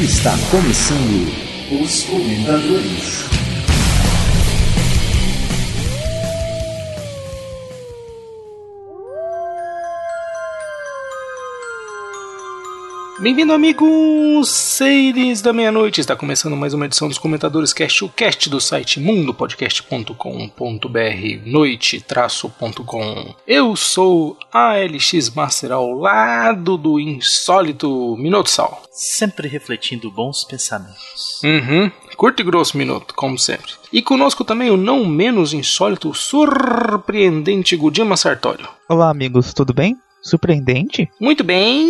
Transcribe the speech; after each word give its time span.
Está 0.00 0.36
começando 0.50 1.32
os 1.70 2.02
comentadores. 2.02 3.43
Bem-vindo, 13.24 13.54
amigos 13.54 14.50
seres 14.50 15.40
da 15.40 15.50
meia-noite. 15.50 15.98
Está 15.98 16.14
começando 16.14 16.54
mais 16.54 16.74
uma 16.74 16.84
edição 16.84 17.08
dos 17.08 17.16
Comentadores 17.16 17.72
Cast, 17.72 18.04
o 18.04 18.08
cast 18.10 18.50
do 18.50 18.60
site 18.60 19.00
mundopodcast.com.br, 19.00 21.46
noite-com. 21.46 23.34
Eu 23.46 23.74
sou 23.76 24.36
ALX 24.52 25.30
Master 25.34 25.72
ao 25.72 25.94
lado 25.94 26.76
do 26.76 27.00
insólito 27.00 28.14
Minuto 28.18 28.50
Sal. 28.50 28.82
Sempre 28.92 29.48
refletindo 29.48 30.10
bons 30.10 30.44
pensamentos. 30.44 31.40
Uhum. 31.42 31.90
Curto 32.18 32.42
e 32.42 32.44
grosso 32.44 32.76
minuto, 32.76 33.14
como 33.14 33.38
sempre. 33.38 33.72
E 33.90 34.02
conosco 34.02 34.44
também 34.44 34.70
o 34.70 34.76
não 34.76 35.06
menos 35.06 35.54
insólito, 35.54 36.12
surpreendente 36.12 37.74
Gudima 37.74 38.18
Sartório. 38.18 38.68
Olá, 38.86 39.08
amigos, 39.08 39.54
tudo 39.54 39.72
bem? 39.72 39.96
Surpreendente? 40.24 41.10
Muito 41.20 41.44
bem, 41.44 41.86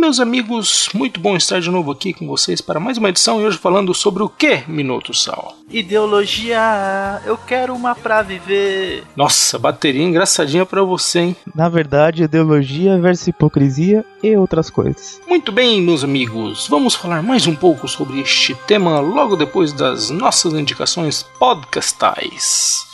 meus 0.00 0.20
amigos, 0.20 0.88
muito 0.94 1.18
bom 1.18 1.36
estar 1.36 1.60
de 1.60 1.68
novo 1.70 1.90
aqui 1.90 2.12
com 2.12 2.24
vocês 2.24 2.60
para 2.60 2.78
mais 2.78 2.98
uma 2.98 3.08
edição 3.08 3.40
e 3.40 3.44
hoje 3.44 3.58
falando 3.58 3.92
sobre 3.92 4.22
o 4.22 4.28
que, 4.28 4.62
Minuto 4.68 5.12
Sal? 5.12 5.56
Ideologia, 5.68 7.20
eu 7.26 7.36
quero 7.36 7.74
uma 7.74 7.96
pra 7.96 8.22
viver. 8.22 9.02
Nossa, 9.16 9.58
bateria 9.58 10.04
engraçadinha 10.04 10.64
para 10.64 10.84
você, 10.84 11.18
hein? 11.18 11.36
Na 11.52 11.68
verdade, 11.68 12.22
ideologia 12.22 12.96
versus 13.00 13.26
hipocrisia 13.26 14.04
e 14.22 14.36
outras 14.36 14.70
coisas. 14.70 15.20
Muito 15.26 15.50
bem, 15.50 15.82
meus 15.82 16.04
amigos, 16.04 16.68
vamos 16.68 16.94
falar 16.94 17.24
mais 17.24 17.48
um 17.48 17.56
pouco 17.56 17.88
sobre 17.88 18.20
este 18.20 18.54
tema 18.66 19.00
logo 19.00 19.34
depois 19.34 19.72
das 19.72 20.10
nossas 20.10 20.52
indicações 20.52 21.24
podcastais. 21.40 22.93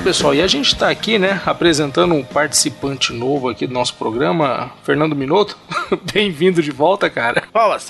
Bom, 0.00 0.04
pessoal, 0.04 0.34
e 0.34 0.40
a 0.40 0.46
gente 0.46 0.68
está 0.68 0.88
aqui, 0.88 1.18
né, 1.18 1.42
apresentando 1.44 2.14
um 2.14 2.24
participante 2.24 3.12
novo 3.12 3.50
aqui 3.50 3.66
do 3.66 3.74
nosso 3.74 3.94
programa, 3.96 4.72
Fernando 4.82 5.14
Minotto. 5.14 5.58
Bem-vindo 6.14 6.62
de 6.62 6.70
volta, 6.70 7.10
cara. 7.10 7.42
Palmas. 7.52 7.88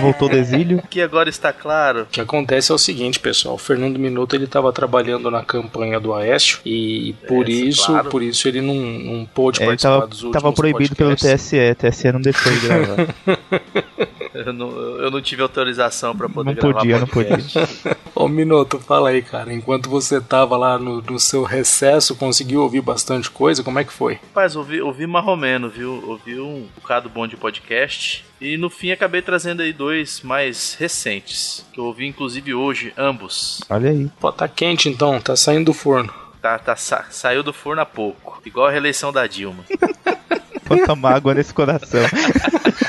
Voltou 0.00 0.28
do 0.28 0.36
exílio. 0.36 0.80
Que 0.88 1.02
agora 1.02 1.28
está 1.28 1.52
claro. 1.52 2.02
O 2.02 2.06
que 2.06 2.20
acontece 2.20 2.70
é 2.70 2.74
o 2.76 2.78
seguinte, 2.78 3.18
pessoal, 3.18 3.56
o 3.56 3.58
Fernando 3.58 3.98
Minotto 3.98 4.36
ele 4.36 4.44
estava 4.44 4.72
trabalhando 4.72 5.28
na 5.28 5.42
campanha 5.42 5.98
do 5.98 6.14
Aécio 6.14 6.60
e 6.64 7.12
por 7.26 7.48
É, 7.48 7.50
isso, 7.50 7.86
claro. 7.86 8.08
por 8.08 8.22
isso 8.22 8.46
ele 8.46 8.60
não, 8.60 8.74
não 8.74 9.24
pôde 9.26 9.60
É, 9.60 9.64
ele 9.64 9.70
participar 9.70 9.94
tava, 9.94 10.06
dos 10.06 10.22
últimos 10.22 10.42
tava 10.42 10.54
proibido 10.54 10.94
pelo 10.94 11.10
podcasts. 11.10 11.50
TSE, 11.50 11.74
TSE 11.74 12.12
não 12.12 12.20
deixou 12.20 12.52
ele 12.52 12.60
gravar. 12.60 13.14
Eu 14.44 14.52
não, 14.52 14.70
eu 14.98 15.10
não 15.10 15.20
tive 15.22 15.42
autorização 15.42 16.14
pra 16.16 16.28
poder 16.28 16.50
Não 16.50 16.54
gravar 16.60 16.78
podia, 16.78 16.98
não 17.00 17.06
podcast. 17.06 17.58
Ô 18.14 18.28
Minotto, 18.28 18.78
fala 18.78 19.10
aí, 19.10 19.22
cara, 19.22 19.52
enquanto 19.52 19.88
você 19.90 20.20
tava 20.20 20.56
lá 20.56 20.78
no, 20.78 21.00
no 21.02 21.18
seu 21.18 21.42
recesso, 21.44 22.14
conseguiu 22.16 22.62
ouvir 22.62 22.80
bastante 22.80 23.30
coisa, 23.30 23.62
como 23.62 23.78
é 23.78 23.84
que 23.84 23.92
foi? 23.92 24.14
Rapaz, 24.14 24.56
ouvi, 24.56 24.80
ouvi 24.80 25.06
marromeno, 25.06 25.68
viu? 25.68 26.02
Ouvi 26.08 26.40
um 26.40 26.66
bocado 26.80 27.08
bom 27.08 27.26
de 27.26 27.36
podcast. 27.36 28.24
E 28.40 28.56
no 28.56 28.68
fim 28.68 28.90
acabei 28.90 29.22
trazendo 29.22 29.62
aí 29.62 29.72
dois 29.72 30.20
mais 30.22 30.76
recentes. 30.78 31.64
Que 31.72 31.80
eu 31.80 31.84
ouvi 31.84 32.06
inclusive 32.06 32.52
hoje, 32.54 32.92
ambos. 32.96 33.60
Olha 33.68 33.90
aí. 33.90 34.10
Pô, 34.20 34.30
tá 34.32 34.46
quente 34.48 34.88
então, 34.88 35.20
tá 35.20 35.34
saindo 35.36 35.66
do 35.66 35.72
forno. 35.74 36.12
Tá, 36.42 36.58
tá, 36.58 36.76
sa- 36.76 37.06
saiu 37.10 37.42
do 37.42 37.52
forno 37.52 37.82
há 37.82 37.86
pouco. 37.86 38.40
Igual 38.46 38.66
a 38.66 38.70
reeleição 38.70 39.12
da 39.12 39.26
Dilma. 39.26 39.64
Quanta 40.66 40.94
mágoa 40.96 41.34
nesse 41.34 41.54
coração. 41.54 42.00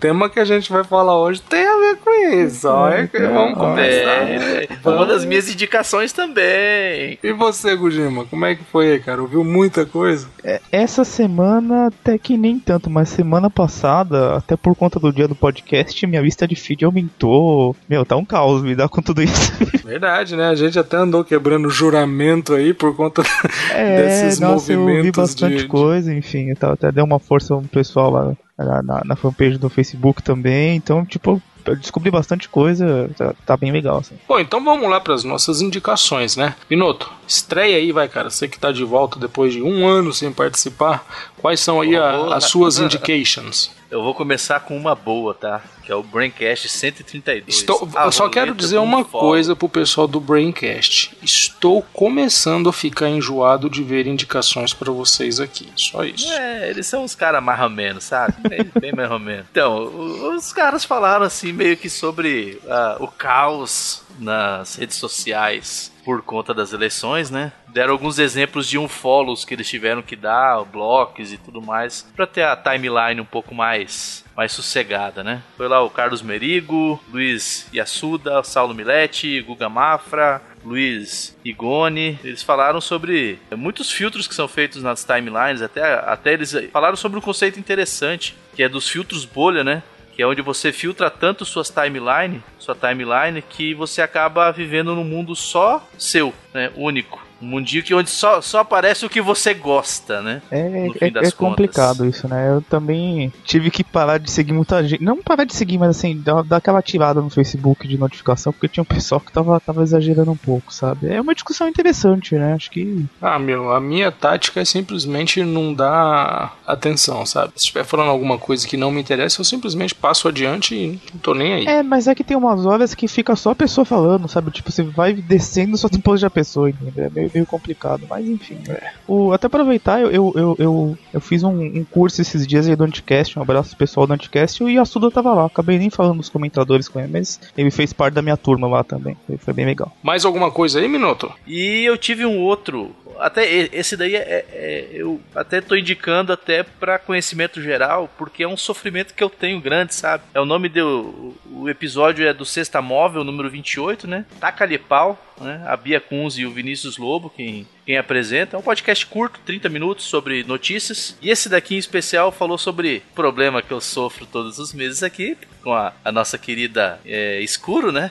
O 0.00 0.08
tema 0.10 0.30
que 0.30 0.40
a 0.40 0.46
gente 0.46 0.72
vai 0.72 0.82
falar 0.82 1.18
hoje 1.20 1.42
tem 1.42 1.62
a 1.62 1.76
ver 1.76 1.96
com 1.96 2.10
isso, 2.34 2.66
ó. 2.66 2.88
É 2.88 3.06
que 3.06 3.18
vamos 3.18 3.58
começar. 3.58 4.30
É, 4.30 4.66
uma 4.82 5.04
das 5.04 5.26
minhas 5.26 5.46
indicações 5.52 6.10
também. 6.10 7.18
E 7.22 7.32
você, 7.36 7.76
Gujima, 7.76 8.24
como 8.24 8.46
é 8.46 8.54
que 8.54 8.64
foi 8.64 8.92
aí, 8.92 8.98
cara? 8.98 9.20
Ouviu 9.20 9.44
muita 9.44 9.84
coisa? 9.84 10.26
É, 10.42 10.58
Essa 10.72 11.04
semana 11.04 11.88
até 11.88 12.16
que 12.16 12.38
nem 12.38 12.58
tanto, 12.58 12.88
mas 12.88 13.10
semana 13.10 13.50
passada, 13.50 14.36
até 14.36 14.56
por 14.56 14.74
conta 14.74 14.98
do 14.98 15.12
dia 15.12 15.28
do 15.28 15.34
podcast, 15.34 16.06
minha 16.06 16.22
lista 16.22 16.48
de 16.48 16.56
feed 16.56 16.82
aumentou. 16.82 17.76
Meu, 17.86 18.02
tá 18.06 18.16
um 18.16 18.24
caos 18.24 18.62
lidar 18.62 18.88
com 18.88 19.02
tudo 19.02 19.22
isso. 19.22 19.52
Verdade, 19.84 20.34
né? 20.34 20.48
A 20.48 20.54
gente 20.54 20.78
até 20.78 20.96
andou 20.96 21.22
quebrando 21.22 21.68
juramento 21.68 22.54
aí 22.54 22.72
por 22.72 22.96
conta 22.96 23.22
desses 23.68 24.40
É, 24.40 24.46
nossa, 24.46 24.72
eu 24.72 24.80
ouvi 24.80 24.92
movimentos 24.94 25.20
bastante 25.20 25.56
de, 25.58 25.66
coisa, 25.66 26.14
enfim, 26.14 26.48
eu 26.48 26.56
tava- 26.56 26.72
até 26.72 26.90
deu 26.90 27.04
uma 27.04 27.18
força 27.18 27.54
pro 27.54 27.68
pessoal 27.68 28.10
lá 28.10 28.32
na, 28.64 28.82
na, 28.82 29.02
na 29.04 29.16
fanpage 29.16 29.58
do 29.58 29.68
Facebook 29.68 30.22
também, 30.22 30.76
então, 30.76 31.04
tipo, 31.04 31.40
eu 31.64 31.76
descobri 31.76 32.10
bastante 32.10 32.48
coisa, 32.48 33.10
tá, 33.16 33.34
tá 33.46 33.56
bem 33.56 33.70
legal, 33.70 33.98
assim. 33.98 34.16
Bom, 34.26 34.38
então 34.40 34.64
vamos 34.64 34.88
lá 34.88 34.98
para 35.00 35.14
as 35.14 35.24
nossas 35.24 35.60
indicações, 35.60 36.34
né? 36.36 36.54
Pinoto, 36.68 37.10
estreia 37.28 37.76
aí, 37.76 37.92
vai, 37.92 38.08
cara. 38.08 38.30
Você 38.30 38.48
que 38.48 38.58
tá 38.58 38.72
de 38.72 38.82
volta 38.82 39.18
depois 39.18 39.52
de 39.52 39.62
um 39.62 39.86
ano 39.86 40.12
sem 40.12 40.32
participar, 40.32 41.04
quais 41.36 41.60
são 41.60 41.80
aí 41.80 41.96
a- 41.96 42.34
as 42.34 42.44
suas 42.44 42.78
indications? 42.78 43.70
Eu 43.90 44.02
vou 44.02 44.14
começar 44.14 44.60
com 44.60 44.76
uma 44.76 44.94
boa, 44.94 45.34
tá? 45.34 45.60
Que 45.90 45.94
é 45.94 45.96
o 45.96 46.04
Braincast 46.04 46.68
132. 46.68 47.42
Estou, 47.48 47.88
eu 47.92 48.12
só 48.12 48.28
quero 48.28 48.54
dizer 48.54 48.78
uma 48.78 49.04
coisa 49.04 49.56
pro 49.56 49.68
pessoal 49.68 50.06
do 50.06 50.20
Braincast. 50.20 51.18
Estou 51.20 51.82
começando 51.92 52.68
a 52.68 52.72
ficar 52.72 53.08
enjoado 53.08 53.68
de 53.68 53.82
ver 53.82 54.06
indicações 54.06 54.72
para 54.72 54.92
vocês 54.92 55.40
aqui. 55.40 55.68
Só 55.74 56.04
isso. 56.04 56.32
É, 56.32 56.70
eles 56.70 56.86
são 56.86 57.02
uns 57.02 57.16
caras 57.16 57.42
mais 57.42 57.60
ou 57.60 57.68
menos, 57.68 58.04
sabe? 58.04 58.34
Bem, 58.48 58.70
bem 58.80 58.92
mais 58.92 59.10
ou 59.10 59.18
menos. 59.18 59.46
Então, 59.50 60.36
os 60.36 60.52
caras 60.52 60.84
falaram 60.84 61.26
assim 61.26 61.52
meio 61.52 61.76
que 61.76 61.90
sobre 61.90 62.60
ah, 62.68 62.96
o 63.00 63.08
caos 63.08 64.04
nas 64.20 64.76
redes 64.76 64.96
sociais 64.96 65.92
por 66.04 66.22
conta 66.22 66.52
das 66.54 66.72
eleições, 66.72 67.30
né? 67.30 67.52
Deram 67.68 67.92
alguns 67.92 68.18
exemplos 68.18 68.68
de 68.68 68.78
um 68.78 68.88
follows 68.88 69.44
que 69.44 69.54
eles 69.54 69.68
tiveram 69.68 70.02
que 70.02 70.16
dar, 70.16 70.64
blocos 70.64 71.32
e 71.32 71.36
tudo 71.36 71.62
mais, 71.62 72.06
pra 72.16 72.26
ter 72.26 72.42
a 72.42 72.56
timeline 72.56 73.20
um 73.20 73.24
pouco 73.24 73.54
mais 73.54 74.24
mais 74.36 74.52
sossegada, 74.52 75.22
né? 75.22 75.42
Foi 75.56 75.68
lá 75.68 75.82
o 75.82 75.90
Carlos 75.90 76.22
Merigo, 76.22 76.98
Luiz 77.12 77.68
Yassuda, 77.74 78.42
Saulo 78.42 78.74
Milete, 78.74 79.42
Guga 79.42 79.68
Mafra, 79.68 80.40
Luiz 80.64 81.36
Igone, 81.44 82.18
eles 82.24 82.42
falaram 82.42 82.80
sobre 82.80 83.38
muitos 83.54 83.90
filtros 83.90 84.26
que 84.26 84.34
são 84.34 84.48
feitos 84.48 84.82
nas 84.82 85.04
timelines, 85.04 85.60
até, 85.62 85.92
até 85.92 86.32
eles 86.32 86.54
falaram 86.72 86.96
sobre 86.96 87.18
um 87.18 87.22
conceito 87.22 87.58
interessante, 87.58 88.34
que 88.54 88.62
é 88.62 88.68
dos 88.68 88.88
filtros 88.88 89.24
bolha, 89.24 89.62
né? 89.62 89.82
Que 90.20 90.24
é 90.24 90.26
onde 90.26 90.42
você 90.42 90.70
filtra 90.70 91.08
tanto 91.08 91.46
suas 91.46 91.70
timeline, 91.70 92.44
sua 92.58 92.74
timeline, 92.74 93.40
que 93.40 93.72
você 93.72 94.02
acaba 94.02 94.52
vivendo 94.52 94.94
num 94.94 95.02
mundo 95.02 95.34
só 95.34 95.88
seu, 95.96 96.34
né? 96.52 96.70
Único. 96.76 97.29
Um 97.40 97.46
mundinho 97.46 97.82
que 97.82 97.94
onde 97.94 98.10
só, 98.10 98.40
só 98.40 98.60
aparece 98.60 99.04
o 99.04 99.10
que 99.10 99.20
você 99.20 99.54
gosta, 99.54 100.20
né? 100.20 100.42
É, 100.50 100.86
No 100.86 100.92
fim 100.92 101.06
é, 101.06 101.10
das 101.10 101.28
é 101.28 101.30
complicado 101.30 102.06
isso, 102.06 102.28
né? 102.28 102.50
Eu 102.50 102.62
também 102.62 103.32
tive 103.44 103.70
que 103.70 103.82
parar 103.82 104.18
de 104.18 104.30
seguir 104.30 104.52
muita 104.52 104.86
gente. 104.86 105.02
Não 105.02 105.22
parar 105.22 105.44
de 105.44 105.54
seguir, 105.54 105.78
mas 105.78 105.90
assim, 105.90 106.20
dar, 106.20 106.42
dar 106.42 106.58
aquela 106.58 106.82
tirada 106.82 107.20
no 107.20 107.30
Facebook 107.30 107.86
de 107.88 107.98
notificação, 107.98 108.52
porque 108.52 108.68
tinha 108.68 108.82
um 108.82 108.86
pessoal 108.86 109.20
que 109.20 109.32
tava, 109.32 109.58
tava 109.60 109.82
exagerando 109.82 110.30
um 110.30 110.36
pouco, 110.36 110.72
sabe? 110.72 111.08
É 111.08 111.20
uma 111.20 111.34
discussão 111.34 111.68
interessante, 111.68 112.34
né? 112.34 112.54
Acho 112.54 112.70
que. 112.70 113.06
Ah, 113.20 113.38
meu, 113.38 113.72
a 113.72 113.80
minha 113.80 114.10
tática 114.12 114.60
é 114.60 114.64
simplesmente 114.64 115.42
não 115.42 115.72
dar 115.72 116.58
atenção, 116.66 117.24
sabe? 117.24 117.52
Se 117.56 117.64
estiver 117.64 117.84
falando 117.84 118.10
alguma 118.10 118.38
coisa 118.38 118.66
que 118.66 118.76
não 118.76 118.90
me 118.90 119.00
interessa, 119.00 119.40
eu 119.40 119.44
simplesmente 119.44 119.94
passo 119.94 120.28
adiante 120.28 120.74
e 120.74 121.00
não 121.12 121.20
tô 121.20 121.34
nem 121.34 121.54
aí. 121.54 121.66
É, 121.66 121.82
mas 121.82 122.06
é 122.06 122.14
que 122.14 122.24
tem 122.24 122.36
umas 122.36 122.66
horas 122.66 122.94
que 122.94 123.08
fica 123.08 123.34
só 123.36 123.50
a 123.50 123.54
pessoa 123.54 123.84
falando, 123.84 124.28
sabe? 124.28 124.50
Tipo, 124.50 124.70
você 124.70 124.82
vai 124.82 125.12
descendo 125.14 125.76
só 125.76 125.88
depois 125.88 126.20
da 126.20 126.30
pessoa, 126.30 126.70
entendeu? 126.70 127.06
É 127.06 127.10
meio, 127.10 127.29
meio 127.32 127.46
complicado, 127.46 128.06
mas 128.08 128.26
enfim. 128.26 128.58
né? 128.66 128.92
O, 129.06 129.32
até 129.32 129.46
aproveitar, 129.46 130.00
eu, 130.00 130.10
eu, 130.10 130.32
eu, 130.36 130.56
eu, 130.58 130.98
eu 131.14 131.20
fiz 131.20 131.42
um, 131.42 131.50
um 131.50 131.84
curso 131.84 132.20
esses 132.20 132.46
dias 132.46 132.68
aí 132.68 132.76
do 132.76 132.84
Anticast, 132.84 133.38
um 133.38 133.42
abraço 133.42 133.70
pro 133.70 133.78
pessoal 133.78 134.06
do 134.06 134.12
Anticast, 134.12 134.62
e 134.62 134.66
o 134.66 134.70
Yasuda 134.70 135.10
tava 135.10 135.32
lá. 135.34 135.46
Acabei 135.46 135.78
nem 135.78 135.90
falando 135.90 136.18
dos 136.18 136.28
comentadores 136.28 136.88
com 136.88 136.98
ele, 137.00 137.08
mas 137.12 137.40
ele 137.56 137.70
fez 137.70 137.92
parte 137.92 138.14
da 138.14 138.22
minha 138.22 138.36
turma 138.36 138.68
lá 138.68 138.84
também. 138.84 139.16
Foi, 139.26 139.36
foi 139.36 139.54
bem 139.54 139.66
legal. 139.66 139.92
Mais 140.02 140.24
alguma 140.24 140.50
coisa 140.50 140.80
aí, 140.80 140.88
Minuto? 140.88 141.32
E 141.46 141.84
eu 141.84 141.96
tive 141.96 142.24
um 142.24 142.38
outro. 142.40 142.94
Até 143.18 143.44
esse 143.72 143.96
daí 143.96 144.16
é, 144.16 144.44
é- 144.50 144.88
eu 144.92 145.20
até 145.34 145.60
tô 145.60 145.76
indicando 145.76 146.32
até 146.32 146.62
para 146.62 146.98
conhecimento 146.98 147.60
geral, 147.62 148.08
porque 148.16 148.42
é 148.42 148.48
um 148.48 148.56
sofrimento 148.56 149.14
que 149.14 149.22
eu 149.22 149.28
tenho 149.28 149.60
grande, 149.60 149.94
sabe? 149.94 150.24
É 150.34 150.40
o 150.40 150.46
nome 150.46 150.68
do 150.68 151.34
o 151.52 151.68
episódio 151.68 152.26
é 152.26 152.32
do 152.32 152.44
Sexta 152.44 152.80
Móvel, 152.80 153.24
número 153.24 153.50
28, 153.50 154.06
né? 154.06 154.24
Taca-lhe 154.40 154.78
pau. 154.78 155.18
Né? 155.40 155.62
A 155.66 155.76
Bia 155.76 156.00
Kunz 156.00 156.36
e 156.38 156.44
o 156.44 156.50
Vinícius 156.50 156.98
Lobo, 156.98 157.30
quem, 157.30 157.66
quem 157.84 157.96
apresenta. 157.96 158.56
É 158.56 158.58
um 158.58 158.62
podcast 158.62 159.06
curto, 159.06 159.40
30 159.44 159.68
minutos, 159.68 160.04
sobre 160.04 160.44
notícias. 160.44 161.16
E 161.20 161.30
esse 161.30 161.48
daqui 161.48 161.74
em 161.74 161.78
especial 161.78 162.30
falou 162.30 162.58
sobre 162.58 163.02
problema 163.14 163.62
que 163.62 163.72
eu 163.72 163.80
sofro 163.80 164.26
todos 164.26 164.58
os 164.58 164.72
meses 164.72 165.02
aqui, 165.02 165.36
com 165.62 165.72
a, 165.72 165.92
a 166.04 166.12
nossa 166.12 166.38
querida 166.38 167.00
é, 167.04 167.40
Escuro, 167.40 167.92
né? 167.92 168.10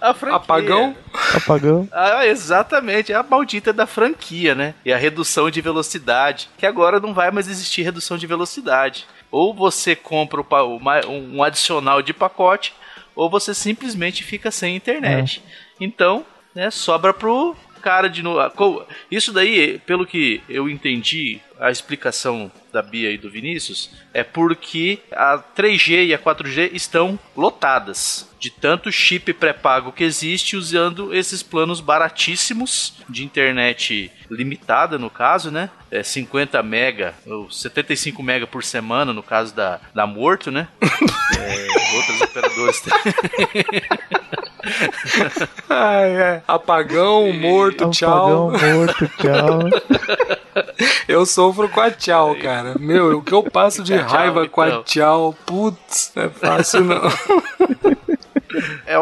Operadora 0.00 0.36
Apagão. 0.36 0.96
Apagão. 1.34 1.88
Ah, 1.92 2.26
exatamente, 2.26 3.12
é 3.12 3.16
a 3.16 3.22
maldita 3.22 3.72
da 3.72 3.86
franquia, 3.86 4.54
né? 4.54 4.74
E 4.84 4.92
a 4.92 4.96
redução 4.96 5.50
de 5.50 5.60
velocidade, 5.60 6.48
que 6.56 6.66
agora 6.66 7.00
não 7.00 7.12
vai 7.12 7.30
mais 7.30 7.48
existir 7.48 7.82
redução 7.82 8.16
de 8.16 8.26
velocidade. 8.26 9.06
Ou 9.30 9.54
você 9.54 9.94
compra 9.94 10.42
um 11.08 11.42
adicional 11.42 12.02
de 12.02 12.12
pacote, 12.12 12.74
ou 13.14 13.28
você 13.28 13.54
simplesmente 13.54 14.24
fica 14.24 14.50
sem 14.50 14.76
internet. 14.76 15.42
É. 15.46 15.69
Então, 15.80 16.24
né, 16.54 16.70
sobra 16.70 17.14
pro 17.14 17.56
cara 17.80 18.08
de 18.08 18.22
novo. 18.22 18.86
Isso 19.10 19.32
daí, 19.32 19.78
pelo 19.80 20.06
que 20.06 20.42
eu 20.48 20.68
entendi, 20.68 21.40
a 21.58 21.70
explicação 21.70 22.52
da 22.72 22.82
Bia 22.82 23.10
e 23.10 23.18
do 23.18 23.30
Vinícius 23.30 23.90
é 24.14 24.22
porque 24.22 25.00
a 25.10 25.38
3G 25.38 26.06
e 26.06 26.14
a 26.14 26.18
4G 26.18 26.70
estão 26.72 27.18
lotadas 27.36 28.30
de 28.38 28.50
tanto 28.50 28.92
chip 28.92 29.32
pré-pago 29.32 29.92
que 29.92 30.04
existe 30.04 30.56
usando 30.56 31.14
esses 31.14 31.42
planos 31.42 31.80
baratíssimos 31.80 32.94
de 33.08 33.24
internet 33.24 34.10
limitada 34.30 34.98
no 34.98 35.10
caso, 35.10 35.50
né? 35.50 35.70
É 35.90 36.02
50 36.02 36.62
mega 36.62 37.14
ou 37.26 37.50
75 37.50 38.22
mega 38.22 38.46
por 38.46 38.62
semana 38.62 39.12
no 39.12 39.22
caso 39.22 39.54
da, 39.54 39.80
da 39.92 40.06
Morto, 40.06 40.50
né? 40.50 40.68
é, 40.80 41.96
outros 41.96 42.20
operadores. 42.20 42.80
ai, 45.68 46.22
ai. 46.22 46.42
Apagão, 46.46 47.32
morto, 47.32 47.84
Apagão, 47.84 47.90
tchau. 47.90 48.50
Apagão, 48.50 48.76
morto, 48.76 49.10
tchau. 49.18 49.58
Eu 51.08 51.26
sofro 51.26 51.68
com 51.68 51.80
a 51.80 51.90
tchau, 51.90 52.36
cara. 52.36 52.76
Meu, 52.78 53.18
o 53.18 53.22
que 53.22 53.32
eu 53.32 53.42
passo 53.42 53.82
de 53.82 53.96
raiva 53.96 54.46
com 54.48 54.60
a 54.60 54.68
então. 54.68 54.82
tchau, 54.84 55.36
putz, 55.44 56.12
não 56.14 56.22
é 56.24 56.28
fácil 56.28 56.84
não. 56.84 57.00
É, 58.86 58.94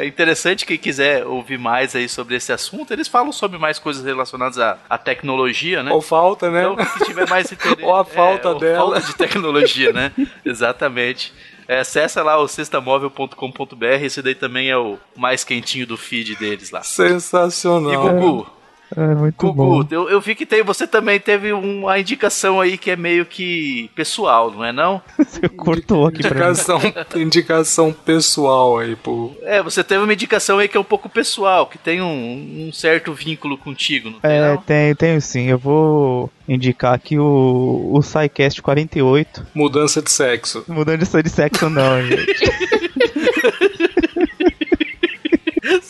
é, 0.00 0.06
interessante 0.06 0.64
quem 0.64 0.78
quiser 0.78 1.26
ouvir 1.26 1.58
mais 1.58 1.94
aí 1.94 2.08
sobre 2.08 2.36
esse 2.36 2.52
assunto. 2.52 2.92
Eles 2.92 3.08
falam 3.08 3.32
sobre 3.32 3.58
mais 3.58 3.78
coisas 3.78 4.04
relacionadas 4.04 4.58
à, 4.58 4.78
à 4.88 4.98
tecnologia, 4.98 5.82
né? 5.82 5.92
Ou 5.92 6.00
falta, 6.00 6.50
né? 6.50 6.62
Então, 6.62 6.76
quem 6.76 7.06
tiver 7.06 7.28
mais 7.28 7.50
interesse. 7.52 7.82
ou 7.82 7.96
a 7.96 8.04
falta 8.04 8.50
é, 8.50 8.54
dela. 8.58 8.76
Falta 8.76 9.00
de 9.00 9.14
tecnologia, 9.14 9.92
né? 9.92 10.12
Exatamente. 10.44 11.32
É, 11.66 11.80
acessa 11.80 12.22
lá 12.22 12.36
o 12.38 12.48
sextamóvel.com.br. 12.48 13.84
Esse 14.02 14.22
daí 14.22 14.34
também 14.34 14.70
é 14.70 14.76
o 14.76 14.98
mais 15.16 15.44
quentinho 15.44 15.86
do 15.86 15.96
feed 15.96 16.36
deles 16.36 16.70
lá. 16.70 16.82
Sensacional. 16.82 17.92
E 17.92 17.96
Gugu, 17.96 18.50
é 18.96 19.14
muito 19.14 19.36
Gugu, 19.36 19.84
bom. 19.84 19.86
Eu, 19.90 20.10
eu 20.10 20.20
vi 20.20 20.34
que 20.34 20.46
tem, 20.46 20.62
você 20.62 20.86
também 20.86 21.18
teve 21.18 21.52
uma 21.52 21.98
indicação 21.98 22.60
aí 22.60 22.76
que 22.76 22.90
é 22.90 22.96
meio 22.96 23.24
que 23.26 23.90
pessoal, 23.94 24.50
não 24.50 24.64
é 24.64 24.72
não? 24.72 25.00
Você 25.18 25.48
cortou 25.48 26.06
aqui 26.06 26.18
indicação, 26.20 26.78
pra 26.80 27.06
mim. 27.14 27.22
Indicação 27.22 27.92
pessoal 27.92 28.78
aí, 28.78 28.94
pô. 28.96 29.32
É, 29.42 29.62
você 29.62 29.82
teve 29.82 30.02
uma 30.02 30.12
indicação 30.12 30.58
aí 30.58 30.68
que 30.68 30.76
é 30.76 30.80
um 30.80 30.84
pouco 30.84 31.08
pessoal, 31.08 31.66
que 31.66 31.78
tem 31.78 32.02
um, 32.02 32.68
um 32.68 32.72
certo 32.72 33.12
vínculo 33.12 33.56
contigo, 33.56 34.10
não 34.10 34.20
tem 34.20 34.30
É, 34.30 34.48
não? 34.50 34.56
tem, 34.58 34.94
tenho 34.94 35.20
sim. 35.20 35.48
Eu 35.48 35.58
vou 35.58 36.30
indicar 36.48 36.94
aqui 36.94 37.18
o, 37.18 37.90
o 37.92 38.02
SciCast 38.02 38.60
48. 38.60 39.46
Mudança 39.54 40.02
de 40.02 40.10
sexo. 40.10 40.64
Mudança 40.68 41.22
de 41.22 41.30
sexo 41.30 41.70
não, 41.70 42.02
gente. 42.02 42.26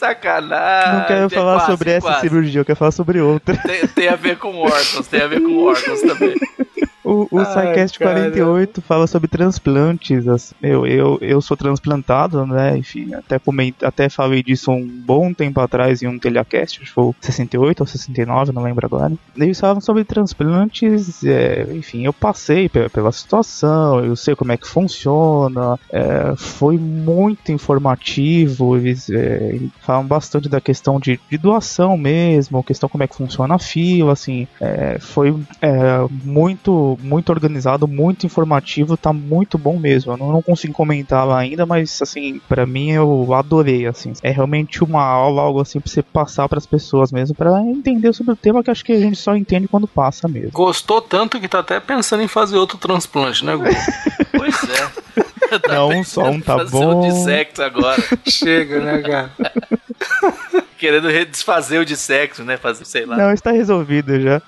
Sacanagem. 0.02 0.98
Não 0.98 1.06
quero 1.06 1.30
falar 1.30 1.54
quase, 1.54 1.70
sobre 1.70 1.90
essa 1.92 2.20
cirurgia, 2.20 2.60
eu 2.60 2.64
quero 2.64 2.76
falar 2.76 2.90
sobre 2.90 3.20
outra. 3.20 3.56
Tem, 3.56 3.86
tem, 3.86 4.08
a 4.08 4.16
ver 4.16 4.36
com 4.36 4.56
órgãos, 4.56 5.06
tem 5.06 5.22
a 5.22 5.28
ver 5.28 5.40
com 5.40 5.62
órgãos 5.62 6.00
também. 6.00 6.34
O, 7.12 7.28
o 7.30 7.44
SciCast 7.44 7.98
48 7.98 8.80
fala 8.82 9.06
sobre 9.06 9.28
transplantes. 9.28 10.24
Eu, 10.62 10.86
eu, 10.86 11.18
eu 11.20 11.40
sou 11.40 11.56
transplantado, 11.56 12.46
né? 12.46 12.76
Enfim, 12.76 13.12
até, 13.14 13.38
coment, 13.38 13.74
até 13.82 14.08
falei 14.08 14.42
disso 14.42 14.70
um 14.70 14.86
bom 14.86 15.32
tempo 15.32 15.60
atrás 15.60 16.02
em 16.02 16.06
um 16.06 16.18
telecast, 16.18 16.80
acho 16.80 16.88
que 16.88 16.94
foi 16.94 17.12
68 17.20 17.80
ou 17.80 17.86
69, 17.86 18.52
não 18.52 18.62
lembro 18.62 18.86
agora. 18.86 19.12
Eles 19.36 19.58
falavam 19.60 19.80
sobre 19.80 20.04
transplantes, 20.04 21.24
é, 21.24 21.66
enfim, 21.72 22.04
eu 22.04 22.12
passei 22.12 22.68
pela, 22.68 22.88
pela, 22.88 23.12
situação, 23.12 24.04
eu 24.04 24.16
sei 24.16 24.34
como 24.34 24.52
é 24.52 24.56
que 24.56 24.66
funciona, 24.66 25.78
é, 25.90 26.34
foi 26.36 26.78
muito 26.78 27.52
informativo, 27.52 28.76
eles 28.76 29.10
é, 29.10 29.58
falam 29.80 30.06
bastante 30.06 30.48
da 30.48 30.60
questão 30.60 30.98
de, 30.98 31.20
de, 31.30 31.38
doação 31.38 31.96
mesmo, 31.96 32.62
questão 32.62 32.88
como 32.88 33.04
é 33.04 33.06
que 33.06 33.16
funciona 33.16 33.54
a 33.54 33.58
fila, 33.58 34.12
assim, 34.12 34.46
é, 34.60 34.98
foi 34.98 35.34
é, 35.60 36.06
muito 36.24 36.98
muito, 37.02 37.30
organizado, 37.30 37.86
muito 37.86 38.26
informativo, 38.26 38.96
tá 38.96 39.12
muito 39.12 39.58
bom 39.58 39.78
mesmo. 39.78 40.12
Eu 40.12 40.16
não, 40.16 40.32
não 40.32 40.42
consigo 40.42 40.72
comentar 40.72 41.28
ainda, 41.30 41.66
mas 41.66 42.00
assim, 42.00 42.40
para 42.48 42.66
mim 42.66 42.90
eu 42.92 43.32
adorei, 43.34 43.86
assim. 43.86 44.12
É 44.22 44.30
realmente 44.30 44.82
uma 44.82 45.02
aula, 45.02 45.42
algo 45.42 45.60
assim 45.60 45.80
pra 45.80 45.90
você 45.90 46.02
passar 46.02 46.48
para 46.48 46.58
as 46.58 46.66
pessoas 46.66 47.12
mesmo, 47.12 47.34
para 47.34 47.60
entender 47.62 48.12
sobre 48.12 48.32
o 48.32 48.36
tema 48.36 48.62
que 48.62 48.70
acho 48.70 48.84
que 48.84 48.92
a 48.92 49.00
gente 49.00 49.16
só 49.16 49.36
entende 49.36 49.68
quando 49.68 49.86
passa 49.86 50.28
mesmo. 50.28 50.52
Gostou 50.52 51.00
tanto 51.00 51.40
que 51.40 51.48
tá 51.48 51.60
até 51.60 51.80
pensando 51.80 52.22
em 52.22 52.28
fazer 52.28 52.56
outro 52.56 52.78
transplante, 52.78 53.44
né, 53.44 53.52
pois 54.36 54.54
é. 54.64 55.22
Tá 55.60 55.74
não, 55.74 55.90
um 55.90 56.04
só 56.04 56.30
um 56.30 56.40
tá 56.40 56.64
bom. 56.64 57.04
Um 57.04 57.08
de 57.08 57.24
sexo 57.24 57.62
agora. 57.62 58.02
Chega, 58.26 58.80
né, 58.80 59.02
cara? 59.02 59.30
Querendo 60.78 61.12
desfazer 61.26 61.78
o 61.78 61.84
de 61.84 61.94
sexo, 61.94 62.42
né? 62.42 62.56
Fazer, 62.56 62.86
sei 62.86 63.04
lá. 63.04 63.16
Não, 63.16 63.32
está 63.32 63.50
resolvido 63.52 64.18
já 64.18 64.40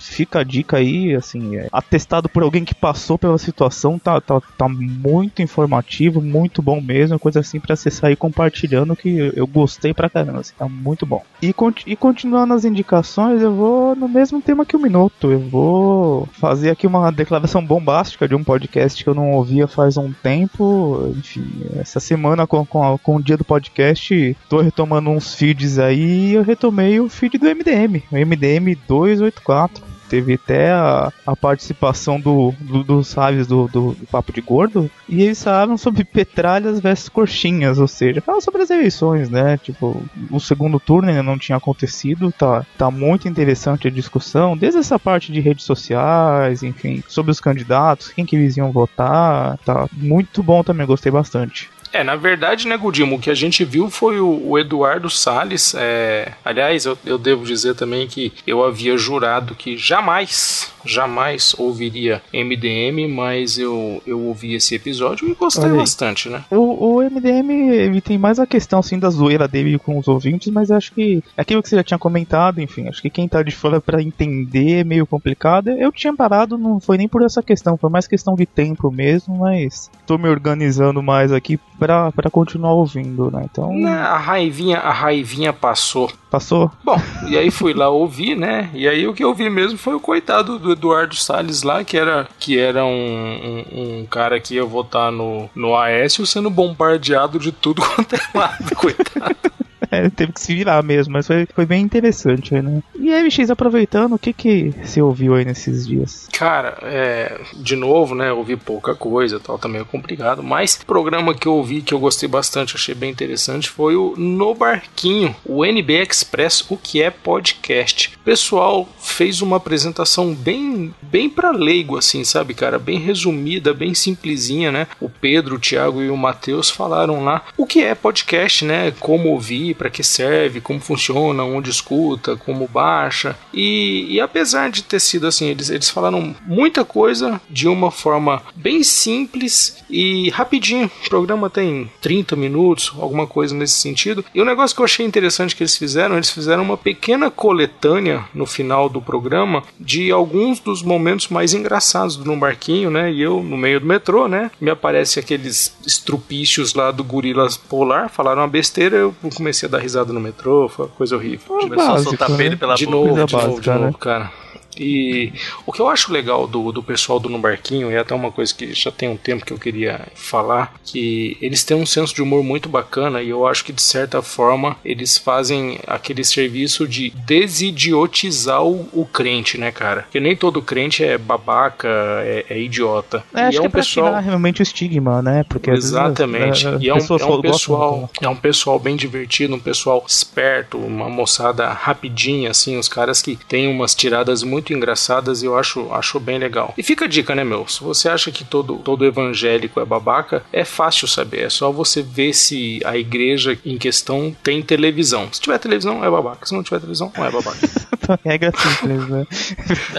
fica 0.00 0.40
a 0.40 0.44
dica 0.44 0.78
aí, 0.78 1.14
assim, 1.14 1.56
é, 1.56 1.68
atestado 1.72 2.28
por 2.28 2.42
alguém 2.42 2.64
que 2.64 2.74
passou 2.74 3.18
pela 3.18 3.38
situação, 3.38 3.98
tá, 3.98 4.20
tá, 4.20 4.40
tá 4.56 4.68
muito 4.68 5.42
informativo, 5.42 6.20
muito 6.20 6.62
bom 6.62 6.80
mesmo, 6.80 7.18
coisa 7.18 7.40
assim 7.40 7.60
pra 7.60 7.76
você 7.76 7.90
sair 7.90 8.16
compartilhando 8.16 8.96
que 8.96 9.32
eu 9.34 9.46
gostei 9.46 9.92
pra 9.92 10.10
caramba, 10.10 10.40
assim, 10.40 10.54
tá 10.58 10.68
muito 10.68 11.04
bom. 11.04 11.22
E, 11.42 11.54
e 11.86 11.96
continuando 11.96 12.54
as 12.54 12.64
indicações, 12.64 13.42
eu 13.42 13.54
vou 13.54 13.94
no 13.94 14.08
mesmo 14.08 14.40
tema 14.40 14.64
que 14.64 14.76
o 14.76 14.80
Minuto, 14.80 15.30
eu 15.30 15.38
vou 15.38 16.28
fazer 16.32 16.70
aqui 16.70 16.86
uma 16.86 17.10
declaração 17.10 17.64
bombástica 17.64 18.26
de 18.26 18.34
um 18.34 18.42
podcast 18.42 19.02
que 19.02 19.08
eu 19.08 19.14
não 19.14 19.32
ouvia 19.32 19.68
faz 19.68 19.96
um 19.96 20.12
tempo, 20.12 21.12
enfim, 21.16 21.44
essa 21.76 22.00
semana 22.00 22.46
com, 22.46 22.64
com, 22.64 22.82
a, 22.82 22.98
com 22.98 23.16
o 23.16 23.22
dia 23.22 23.36
do 23.36 23.44
podcast, 23.44 24.36
tô 24.48 24.60
retomando 24.60 25.10
uns 25.10 25.34
feeds 25.34 25.78
aí 25.78 26.32
eu 26.34 26.42
retomei 26.42 27.00
o 27.00 27.08
feed 27.08 27.38
do 27.38 27.46
MDM, 27.46 28.02
o 28.10 28.16
MDM 28.16 28.76
284 28.88 29.89
teve 30.10 30.34
até 30.34 30.72
a, 30.72 31.12
a 31.24 31.36
participação 31.36 32.20
do, 32.20 32.52
do 32.58 32.82
dos 32.82 33.06
sábios 33.06 33.46
do, 33.46 33.68
do, 33.68 33.92
do, 33.94 34.06
Papo 34.08 34.32
de 34.32 34.40
Gordo, 34.40 34.90
e 35.08 35.22
eles 35.22 35.42
falaram 35.42 35.78
sobre 35.78 36.02
petralhas 36.02 36.80
versus 36.80 37.08
coxinhas, 37.08 37.78
ou 37.78 37.86
seja, 37.86 38.20
falaram 38.20 38.40
sobre 38.40 38.62
as 38.62 38.70
eleições, 38.70 39.30
né? 39.30 39.56
Tipo, 39.56 40.02
o 40.30 40.40
segundo 40.40 40.80
turno 40.80 41.08
ainda 41.08 41.22
não 41.22 41.38
tinha 41.38 41.56
acontecido, 41.56 42.32
tá, 42.32 42.66
tá 42.76 42.90
muito 42.90 43.28
interessante 43.28 43.86
a 43.86 43.90
discussão, 43.90 44.56
desde 44.56 44.80
essa 44.80 44.98
parte 44.98 45.30
de 45.30 45.38
redes 45.40 45.64
sociais, 45.64 46.64
enfim, 46.64 47.04
sobre 47.06 47.30
os 47.30 47.38
candidatos, 47.38 48.08
quem 48.08 48.26
que 48.26 48.34
eles 48.34 48.56
iam 48.56 48.72
votar, 48.72 49.56
tá 49.58 49.86
muito 49.92 50.42
bom 50.42 50.64
também, 50.64 50.86
gostei 50.86 51.12
bastante. 51.12 51.70
É, 51.92 52.04
na 52.04 52.16
verdade, 52.16 52.68
né, 52.68 52.76
Gudimo, 52.76 53.16
o 53.16 53.18
que 53.18 53.30
a 53.30 53.34
gente 53.34 53.64
viu 53.64 53.90
foi 53.90 54.20
o, 54.20 54.48
o 54.50 54.58
Eduardo 54.58 55.10
Salles. 55.10 55.74
É... 55.76 56.32
Aliás, 56.44 56.86
eu, 56.86 56.96
eu, 57.04 57.18
devo 57.18 57.44
dizer 57.44 57.74
também 57.74 58.06
que 58.06 58.32
eu 58.46 58.64
havia 58.64 58.96
jurado 58.96 59.54
que 59.54 59.76
jamais, 59.76 60.72
jamais 60.84 61.54
ouviria 61.58 62.22
MDM, 62.32 63.08
mas 63.08 63.58
eu, 63.58 64.02
eu 64.06 64.20
ouvi 64.20 64.54
esse 64.54 64.74
episódio 64.74 65.28
e 65.28 65.34
gostei 65.34 65.70
bastante, 65.70 66.28
né? 66.28 66.44
O, 66.50 66.98
o 66.98 67.02
MDM, 67.02 67.50
ele 67.72 68.00
tem 68.00 68.16
mais 68.16 68.38
a 68.38 68.46
questão, 68.46 68.78
assim, 68.78 68.98
da 68.98 69.10
zoeira 69.10 69.48
dele 69.48 69.78
com 69.78 69.98
os 69.98 70.06
ouvintes, 70.06 70.52
mas 70.52 70.70
acho 70.70 70.92
que 70.92 71.22
aquilo 71.36 71.62
que 71.62 71.68
você 71.68 71.76
já 71.76 71.82
tinha 71.82 71.98
comentado, 71.98 72.60
enfim, 72.60 72.88
acho 72.88 73.02
que 73.02 73.10
quem 73.10 73.28
tá 73.28 73.42
de 73.42 73.50
fora 73.50 73.80
para 73.80 74.02
entender 74.02 74.80
é 74.80 74.84
meio 74.84 75.06
complicado. 75.06 75.70
Eu 75.70 75.90
tinha 75.90 76.14
parado, 76.14 76.56
não 76.56 76.78
foi 76.78 76.96
nem 76.96 77.08
por 77.08 77.22
essa 77.22 77.42
questão, 77.42 77.76
foi 77.76 77.90
mais 77.90 78.06
questão 78.06 78.34
de 78.34 78.46
tempo 78.46 78.90
mesmo, 78.90 79.38
mas 79.38 79.90
tô 80.06 80.16
me 80.16 80.28
organizando 80.28 81.02
mais 81.02 81.32
aqui 81.32 81.58
pra, 81.80 82.12
pra 82.12 82.30
continuar 82.30 82.74
ouvindo, 82.74 83.30
né? 83.30 83.46
Então. 83.50 83.72
a 83.86 84.18
raivinha, 84.18 84.78
a 84.78 84.92
raivinha 84.92 85.52
passou. 85.52 86.12
Passou? 86.30 86.70
Bom, 86.84 87.00
e 87.26 87.36
aí 87.36 87.50
fui 87.50 87.72
lá 87.72 87.88
ouvir, 87.88 88.36
né? 88.36 88.70
E 88.74 88.86
aí 88.86 89.08
o 89.08 89.14
que 89.14 89.24
eu 89.24 89.34
vi 89.34 89.48
mesmo 89.48 89.78
foi 89.78 89.94
o 89.94 90.00
coitado 90.00 90.58
do 90.58 90.72
Eduardo 90.72 91.16
Salles 91.16 91.62
lá, 91.62 91.82
que 91.82 91.96
era, 91.96 92.28
que 92.38 92.58
era 92.58 92.84
um, 92.84 93.64
um, 93.72 94.00
um 94.02 94.06
cara 94.06 94.38
que 94.38 94.54
ia 94.54 94.64
votar 94.64 95.10
no, 95.10 95.48
no 95.54 95.74
Aécio 95.74 96.26
sendo 96.26 96.50
bombardeado 96.50 97.38
de 97.38 97.50
tudo 97.50 97.82
quanto 97.96 98.14
é 98.14 98.20
lado, 98.34 98.76
coitado. 98.76 99.36
É, 99.90 100.08
teve 100.08 100.32
que 100.32 100.40
se 100.40 100.54
virar 100.54 100.82
mesmo, 100.82 101.12
mas 101.12 101.26
foi, 101.26 101.46
foi 101.52 101.66
bem 101.66 101.82
interessante, 101.82 102.54
né? 102.54 102.80
E 102.94 103.12
aí, 103.12 103.24
MX, 103.24 103.50
aproveitando, 103.50 104.14
o 104.14 104.18
que 104.18 104.32
que 104.32 104.72
você 104.82 105.02
ouviu 105.02 105.34
aí 105.34 105.44
nesses 105.44 105.86
dias? 105.86 106.28
Cara, 106.32 106.78
é, 106.82 107.40
de 107.56 107.74
novo, 107.74 108.14
né? 108.14 108.32
Ouvi 108.32 108.56
pouca 108.56 108.94
coisa 108.94 109.40
tal, 109.40 109.58
tá 109.58 109.68
meio 109.68 109.84
complicado. 109.84 110.42
Mas 110.42 110.78
o 110.80 110.86
programa 110.86 111.34
que 111.34 111.46
eu 111.48 111.54
ouvi, 111.54 111.82
que 111.82 111.92
eu 111.92 111.98
gostei 111.98 112.28
bastante, 112.28 112.76
achei 112.76 112.94
bem 112.94 113.10
interessante, 113.10 113.68
foi 113.68 113.96
o 113.96 114.14
No 114.16 114.54
Barquinho, 114.54 115.34
o 115.44 115.64
NB 115.64 116.02
Express, 116.02 116.64
o 116.70 116.76
que 116.76 117.02
é 117.02 117.10
podcast. 117.10 118.12
O 118.20 118.24
pessoal 118.24 118.88
fez 118.98 119.42
uma 119.42 119.56
apresentação 119.56 120.34
bem, 120.34 120.94
bem 121.02 121.28
para 121.28 121.50
leigo, 121.50 121.96
assim, 121.96 122.22
sabe, 122.22 122.54
cara? 122.54 122.78
Bem 122.78 122.98
resumida, 122.98 123.74
bem 123.74 123.94
simplesinha, 123.94 124.70
né? 124.70 124.86
O 125.00 125.08
Pedro, 125.08 125.56
o 125.56 125.58
Thiago 125.58 126.02
e 126.02 126.10
o 126.10 126.16
Matheus 126.16 126.70
falaram 126.70 127.24
lá 127.24 127.42
o 127.56 127.66
que 127.66 127.82
é 127.82 127.94
podcast, 127.94 128.64
né? 128.64 128.92
Como 128.98 129.28
ouvir, 129.30 129.69
para 129.74 129.90
que 129.90 130.02
serve, 130.02 130.60
como 130.60 130.80
funciona, 130.80 131.44
onde 131.44 131.70
escuta, 131.70 132.36
como 132.36 132.68
baixa. 132.68 133.36
E, 133.52 134.06
e 134.08 134.20
apesar 134.20 134.70
de 134.70 134.82
ter 134.82 135.00
sido 135.00 135.26
assim, 135.26 135.46
eles, 135.46 135.70
eles 135.70 135.88
falaram 135.88 136.34
muita 136.46 136.84
coisa 136.84 137.40
de 137.48 137.68
uma 137.68 137.90
forma 137.90 138.42
bem 138.54 138.82
simples 138.82 139.82
e 139.88 140.30
rapidinho. 140.30 140.90
O 141.06 141.08
programa 141.08 141.48
tem 141.48 141.90
30 142.00 142.36
minutos, 142.36 142.92
alguma 142.98 143.26
coisa 143.26 143.54
nesse 143.54 143.74
sentido. 143.74 144.24
E 144.34 144.40
o 144.40 144.44
negócio 144.44 144.74
que 144.74 144.82
eu 144.82 144.86
achei 144.86 145.04
interessante 145.04 145.54
que 145.54 145.62
eles 145.62 145.76
fizeram, 145.76 146.16
eles 146.16 146.30
fizeram 146.30 146.62
uma 146.62 146.76
pequena 146.76 147.30
coletânea 147.30 148.24
no 148.34 148.46
final 148.46 148.88
do 148.88 149.00
programa 149.00 149.62
de 149.78 150.10
alguns 150.10 150.60
dos 150.60 150.82
momentos 150.82 151.28
mais 151.28 151.54
engraçados 151.54 152.16
do 152.16 152.30
Barquinho, 152.40 152.90
né? 152.90 153.12
E 153.12 153.20
eu 153.20 153.42
no 153.42 153.56
meio 153.56 153.80
do 153.80 153.86
metrô, 153.86 154.26
né? 154.26 154.50
Me 154.60 154.70
aparece 154.70 155.18
aqueles 155.18 155.76
estrupícios 155.86 156.74
lá 156.74 156.90
do 156.90 157.04
Gorilas 157.04 157.56
Polar, 157.56 158.08
falaram 158.08 158.42
uma 158.42 158.48
besteira, 158.48 158.96
eu 158.96 159.14
comecei 159.34 159.59
a 159.66 159.68
dar 159.68 159.78
risada 159.78 160.12
no 160.12 160.20
metrô, 160.20 160.68
foi 160.68 160.86
uma 160.86 160.92
coisa 160.92 161.16
horrível. 161.16 161.46
Começou 161.46 161.94
a 161.94 161.98
soltar 161.98 162.36
pelo 162.36 162.56
pela 162.56 162.74
de 162.74 162.86
boca. 162.86 162.96
novo, 162.96 163.26
de 163.26 163.34
novo, 163.36 163.60
de 163.60 163.68
novo, 163.68 163.84
né? 163.84 163.92
cara. 163.98 164.32
E 164.76 165.32
o 165.66 165.72
que 165.72 165.80
eu 165.80 165.88
acho 165.88 166.12
legal 166.12 166.46
do, 166.46 166.72
do 166.72 166.82
pessoal 166.82 167.18
do 167.18 167.28
No 167.28 167.38
Barquinho, 167.38 167.90
e 167.90 167.94
é 167.94 167.98
até 167.98 168.14
uma 168.14 168.30
coisa 168.30 168.54
que 168.54 168.72
já 168.72 168.90
tem 168.90 169.08
um 169.08 169.16
tempo 169.16 169.44
que 169.44 169.52
eu 169.52 169.58
queria 169.58 170.06
falar, 170.14 170.74
que 170.84 171.36
eles 171.40 171.64
têm 171.64 171.76
um 171.76 171.86
senso 171.86 172.14
de 172.14 172.22
humor 172.22 172.42
muito 172.42 172.68
bacana 172.68 173.22
e 173.22 173.30
eu 173.30 173.46
acho 173.46 173.64
que 173.64 173.72
de 173.72 173.82
certa 173.82 174.22
forma 174.22 174.76
eles 174.84 175.18
fazem 175.18 175.78
aquele 175.86 176.24
serviço 176.24 176.86
de 176.86 177.10
desidiotizar 177.10 178.64
o, 178.64 178.88
o 178.92 179.04
crente, 179.04 179.58
né, 179.58 179.70
cara? 179.70 180.02
Porque 180.02 180.20
nem 180.20 180.36
todo 180.36 180.62
crente 180.62 181.04
é 181.04 181.18
babaca, 181.18 181.88
é, 181.88 182.46
é 182.48 182.60
idiota. 182.60 183.24
É, 183.34 183.40
e 183.40 183.42
acho 183.42 183.58
é 183.58 183.60
que 183.60 183.60
um 183.60 183.66
é 183.66 183.68
pra 183.68 183.80
pessoal. 183.80 184.20
realmente 184.20 184.60
o 184.60 184.62
estigma, 184.62 185.22
né? 185.22 185.44
Porque 185.48 185.70
às 185.70 185.76
vezes, 185.76 185.90
Exatamente. 185.90 186.66
é, 186.66 186.78
e 186.80 186.88
é 186.88 186.94
um, 186.94 186.98
é 186.98 187.24
um 187.24 187.40
pessoal, 187.40 188.10
é 188.20 188.28
um 188.28 188.36
pessoal 188.36 188.78
bem 188.78 188.96
divertido, 188.96 189.54
um 189.54 189.60
pessoal 189.60 190.04
esperto, 190.06 190.78
uma 190.78 191.08
moçada 191.08 191.68
rapidinha, 191.68 192.50
assim, 192.50 192.78
os 192.78 192.88
caras 192.88 193.22
que 193.22 193.36
têm 193.36 193.68
umas 193.68 193.94
tiradas 193.94 194.42
muito 194.42 194.69
engraçadas 194.74 195.42
e 195.42 195.46
eu 195.46 195.56
acho, 195.58 195.92
acho 195.92 196.18
bem 196.20 196.38
legal. 196.38 196.74
E 196.76 196.82
fica 196.82 197.04
a 197.04 197.08
dica, 197.08 197.34
né, 197.34 197.44
meu? 197.44 197.66
Se 197.68 197.82
você 197.82 198.08
acha 198.08 198.30
que 198.30 198.44
todo, 198.44 198.76
todo 198.76 199.04
evangélico 199.04 199.80
é 199.80 199.84
babaca, 199.84 200.42
é 200.52 200.64
fácil 200.64 201.06
saber. 201.08 201.42
É 201.42 201.50
só 201.50 201.70
você 201.70 202.02
ver 202.02 202.32
se 202.34 202.80
a 202.84 202.96
igreja 202.96 203.58
em 203.64 203.78
questão 203.78 204.34
tem 204.42 204.62
televisão. 204.62 205.28
Se 205.32 205.40
tiver 205.40 205.58
televisão, 205.58 206.04
é 206.04 206.10
babaca. 206.10 206.46
Se 206.46 206.54
não 206.54 206.62
tiver 206.62 206.80
televisão, 206.80 207.12
não 207.16 207.24
é 207.24 207.30
babaca. 207.30 207.58
regra 208.24 208.52
simples, 208.56 209.08
né? 209.08 209.26